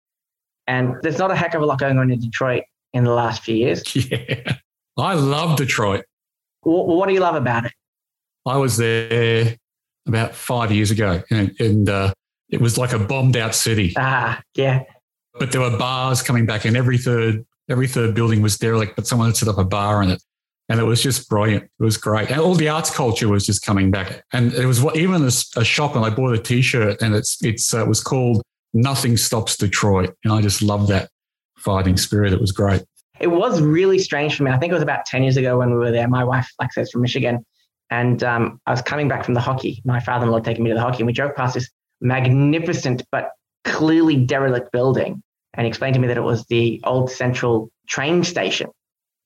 and 0.65 0.95
there's 1.03 1.19
not 1.19 1.29
a 1.29 1.35
heck 1.35 1.53
of 1.53 1.61
a 1.61 1.65
lot 1.65 1.79
going 1.79 1.97
on 1.97 2.09
in 2.11 2.19
Detroit 2.19 2.63
in 2.93 3.03
the 3.03 3.13
last 3.13 3.43
few 3.43 3.55
years. 3.55 3.83
Yeah. 3.95 4.57
I 4.99 5.13
love 5.13 5.57
Detroit. 5.57 6.05
What, 6.61 6.87
what 6.87 7.07
do 7.07 7.13
you 7.13 7.19
love 7.19 7.35
about 7.35 7.65
it? 7.65 7.71
I 8.47 8.57
was 8.57 8.77
there 8.77 9.55
about 10.07 10.33
five 10.33 10.71
years 10.71 10.89
ago, 10.89 11.21
and, 11.29 11.53
and 11.59 11.87
uh, 11.87 12.13
it 12.49 12.61
was 12.61 12.79
like 12.79 12.93
a 12.93 12.99
bombed 12.99 13.37
out 13.37 13.53
city. 13.53 13.93
Ah, 13.95 14.41
yeah. 14.55 14.83
But 15.39 15.51
there 15.51 15.61
were 15.61 15.77
bars 15.77 16.21
coming 16.21 16.45
back, 16.45 16.65
and 16.65 16.75
every 16.75 16.97
third 16.97 17.45
every 17.69 17.87
third 17.87 18.15
building 18.15 18.41
was 18.41 18.57
derelict, 18.57 18.95
but 18.95 19.05
someone 19.05 19.27
had 19.27 19.37
set 19.37 19.49
up 19.49 19.57
a 19.57 19.63
bar 19.63 20.01
in 20.01 20.09
it 20.09 20.21
and 20.69 20.79
it 20.79 20.83
was 20.83 21.01
just 21.01 21.29
brilliant. 21.29 21.63
It 21.63 21.83
was 21.83 21.97
great, 21.97 22.29
and 22.29 22.39
all 22.39 22.55
the 22.55 22.69
arts 22.69 22.93
culture 22.93 23.29
was 23.29 23.45
just 23.45 23.61
coming 23.61 23.89
back. 23.89 24.23
And 24.33 24.53
it 24.53 24.65
was 24.65 24.83
even 24.95 25.23
a, 25.23 25.31
a 25.59 25.63
shop, 25.63 25.95
and 25.95 26.03
I 26.03 26.09
bought 26.09 26.33
a 26.33 26.37
T-shirt, 26.37 27.01
and 27.01 27.15
it's 27.15 27.43
it's 27.43 27.73
uh, 27.73 27.83
it 27.83 27.87
was 27.87 28.01
called 28.01 28.41
"Nothing 28.73 29.17
Stops 29.17 29.57
Detroit," 29.57 30.15
and 30.23 30.33
I 30.33 30.41
just 30.41 30.61
love 30.61 30.87
that 30.87 31.09
fighting 31.57 31.97
spirit. 31.97 32.33
It 32.33 32.41
was 32.41 32.51
great. 32.51 32.83
It 33.19 33.27
was 33.27 33.61
really 33.61 33.97
strange 33.97 34.35
for 34.35 34.43
me. 34.43 34.51
I 34.51 34.57
think 34.57 34.71
it 34.71 34.73
was 34.73 34.83
about 34.83 35.05
ten 35.05 35.23
years 35.23 35.37
ago 35.37 35.59
when 35.59 35.71
we 35.71 35.77
were 35.77 35.91
there. 35.91 36.07
My 36.07 36.23
wife, 36.23 36.49
like 36.59 36.69
I 36.71 36.83
said, 36.83 36.89
from 36.91 37.01
Michigan, 37.01 37.45
and 37.89 38.23
um, 38.23 38.59
I 38.65 38.71
was 38.71 38.81
coming 38.81 39.07
back 39.07 39.23
from 39.23 39.35
the 39.35 39.41
hockey. 39.41 39.81
My 39.85 39.99
father-in-law 39.99 40.39
taking 40.39 40.63
me 40.63 40.69
to 40.71 40.75
the 40.75 40.81
hockey, 40.81 40.99
and 40.99 41.07
we 41.07 41.13
drove 41.13 41.35
past 41.35 41.53
this 41.53 41.69
magnificent 42.01 43.03
but 43.11 43.31
clearly 43.63 44.17
derelict 44.17 44.71
building, 44.71 45.23
and 45.57 45.67
explained 45.67 45.95
to 45.95 45.99
me 45.99 46.07
that 46.07 46.17
it 46.17 46.23
was 46.23 46.45
the 46.45 46.79
old 46.85 47.11
Central 47.11 47.69
train 47.87 48.23
station 48.23 48.69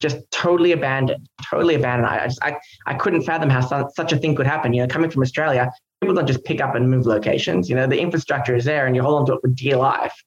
just 0.02 0.18
totally 0.32 0.72
abandoned, 0.72 1.30
totally 1.50 1.76
abandoned. 1.76 2.08
I 2.08 2.26
just, 2.26 2.44
I, 2.44 2.58
I 2.88 2.96
couldn't 2.96 3.22
fathom 3.22 3.50
how 3.50 3.88
such 3.90 4.12
a 4.12 4.18
thing 4.18 4.36
could 4.36 4.48
happen. 4.48 4.74
You 4.74 4.82
know, 4.82 4.88
coming 4.88 5.12
from 5.12 5.22
Australia, 5.22 5.72
people 6.02 6.16
don't 6.16 6.28
just 6.28 6.44
pick 6.44 6.60
up 6.60 6.76
and 6.76 6.90
move 6.90 7.06
locations. 7.06 7.70
You 7.70 7.76
know, 7.76 7.88
the 7.88 8.00
infrastructure 8.00 8.56
is 8.56 8.66
there 8.66 8.88
and 8.88 8.96
you 8.96 9.04
hold 9.04 9.20
on 9.20 9.26
to 9.28 9.34
it 9.34 9.42
for 9.42 9.48
dear 9.48 9.78
life. 9.78 10.24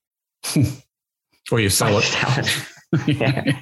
or 1.50 1.60
you 1.60 1.68
sell 1.68 1.98
it. 1.98 2.66
yeah. 3.06 3.60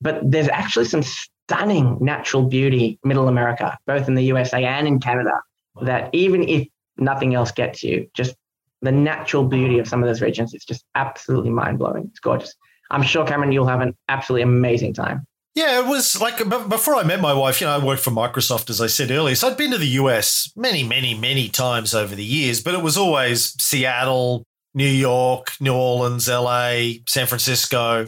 But 0.00 0.28
there's 0.28 0.48
actually 0.48 0.86
some 0.86 1.02
stunning 1.02 1.98
natural 2.00 2.42
beauty, 2.42 2.98
middle 3.04 3.28
America, 3.28 3.78
both 3.86 4.08
in 4.08 4.16
the 4.16 4.22
USA 4.24 4.64
and 4.64 4.88
in 4.88 4.98
Canada, 4.98 5.40
that 5.82 6.10
even 6.12 6.48
if 6.48 6.66
nothing 6.96 7.34
else 7.34 7.52
gets 7.52 7.82
you, 7.82 8.10
just 8.14 8.34
the 8.82 8.92
natural 8.92 9.44
beauty 9.44 9.78
of 9.78 9.86
some 9.86 10.02
of 10.02 10.08
those 10.08 10.20
regions, 10.20 10.54
it's 10.54 10.64
just 10.64 10.84
absolutely 10.94 11.50
mind 11.50 11.78
blowing. 11.78 12.06
It's 12.10 12.20
gorgeous. 12.20 12.54
I'm 12.90 13.02
sure, 13.02 13.26
Cameron, 13.26 13.52
you'll 13.52 13.66
have 13.66 13.80
an 13.80 13.96
absolutely 14.08 14.42
amazing 14.42 14.94
time. 14.94 15.26
Yeah, 15.54 15.80
it 15.80 15.86
was 15.86 16.20
like 16.20 16.38
before 16.68 16.94
I 16.94 17.02
met 17.02 17.20
my 17.20 17.34
wife, 17.34 17.60
you 17.60 17.66
know, 17.66 17.74
I 17.74 17.84
worked 17.84 18.02
for 18.02 18.12
Microsoft, 18.12 18.70
as 18.70 18.80
I 18.80 18.86
said 18.86 19.10
earlier. 19.10 19.34
So 19.34 19.48
I'd 19.48 19.56
been 19.56 19.72
to 19.72 19.78
the 19.78 19.86
US 19.88 20.52
many, 20.56 20.84
many, 20.84 21.14
many 21.14 21.48
times 21.48 21.94
over 21.94 22.14
the 22.14 22.24
years, 22.24 22.62
but 22.62 22.74
it 22.74 22.82
was 22.82 22.96
always 22.96 23.60
Seattle, 23.62 24.44
New 24.74 24.86
York, 24.88 25.52
New 25.60 25.74
Orleans, 25.74 26.28
LA, 26.28 26.92
San 27.08 27.26
Francisco. 27.26 28.06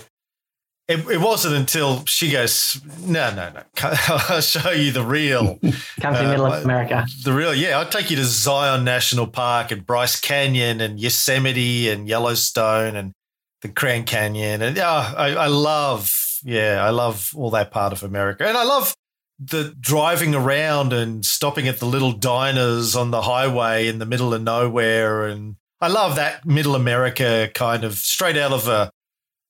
It, 0.93 1.09
it 1.09 1.20
wasn't 1.20 1.55
until 1.55 2.05
she 2.05 2.30
goes, 2.30 2.80
no, 3.01 3.34
no, 3.34 3.51
no, 3.51 3.62
I'll 4.28 4.40
show 4.40 4.70
you 4.70 4.93
the 4.93 5.05
real. 5.05 5.59
Come 6.01 6.14
to 6.14 6.24
uh, 6.24 6.28
middle 6.28 6.47
of 6.47 6.64
America. 6.64 7.07
The 7.24 7.32
real, 7.32 7.55
yeah. 7.55 7.78
I'll 7.78 7.88
take 7.88 8.11
you 8.11 8.16
to 8.16 8.24
Zion 8.24 8.84
National 8.84 9.26
Park 9.26 9.70
and 9.70 9.86
Bryce 9.86 10.20
Canyon 10.20 10.80
and 10.80 11.01
Yosemite 11.01 11.88
and 11.88 12.07
Yellowstone 12.07 12.97
and 12.97 13.12
the 13.62 13.68
Grand 13.68 14.07
Canyon, 14.07 14.61
and 14.61 14.76
yeah, 14.76 15.14
I, 15.16 15.34
I 15.34 15.47
love, 15.47 16.40
yeah, 16.45 16.84
I 16.84 16.90
love 16.90 17.32
all 17.36 17.51
that 17.51 17.70
part 17.70 17.93
of 17.93 18.03
America, 18.03 18.47
and 18.47 18.59
I 18.59 18.64
love 18.64 18.95
the 19.38 19.74
driving 19.80 20.34
around 20.34 20.93
and 20.93 21.24
stopping 21.24 21.68
at 21.68 21.78
the 21.78 21.86
little 21.86 22.12
diners 22.12 22.95
on 22.95 23.12
the 23.12 23.22
highway 23.22 23.86
in 23.86 23.99
the 23.99 24.07
middle 24.07 24.34
of 24.34 24.43
nowhere, 24.43 25.26
and 25.26 25.57
I 25.80 25.88
love 25.88 26.16
that 26.16 26.45
Middle 26.45 26.74
America 26.74 27.51
kind 27.55 27.84
of 27.84 27.95
straight 27.95 28.36
out 28.36 28.53
of 28.53 28.68
a 28.68 28.90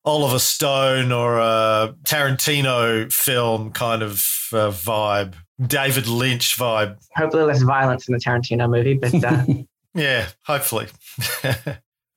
Oliver 0.05 0.39
Stone 0.39 1.13
or 1.13 1.39
a 1.39 1.95
Tarantino 2.05 3.13
film 3.13 3.71
kind 3.71 4.03
of 4.03 4.13
uh, 4.53 4.71
vibe, 4.71 5.35
David 5.65 6.09
Lynch 6.09 6.57
vibe. 6.59 6.99
Hopefully, 7.15 7.45
less 7.45 7.63
violence 7.63 8.09
in 8.09 8.15
the 8.15 8.21
Tarantino 8.21 8.69
movie, 8.69 8.95
but 8.95 9.23
uh, 9.25 9.45
yeah, 9.95 10.29
hopefully. 10.45 10.89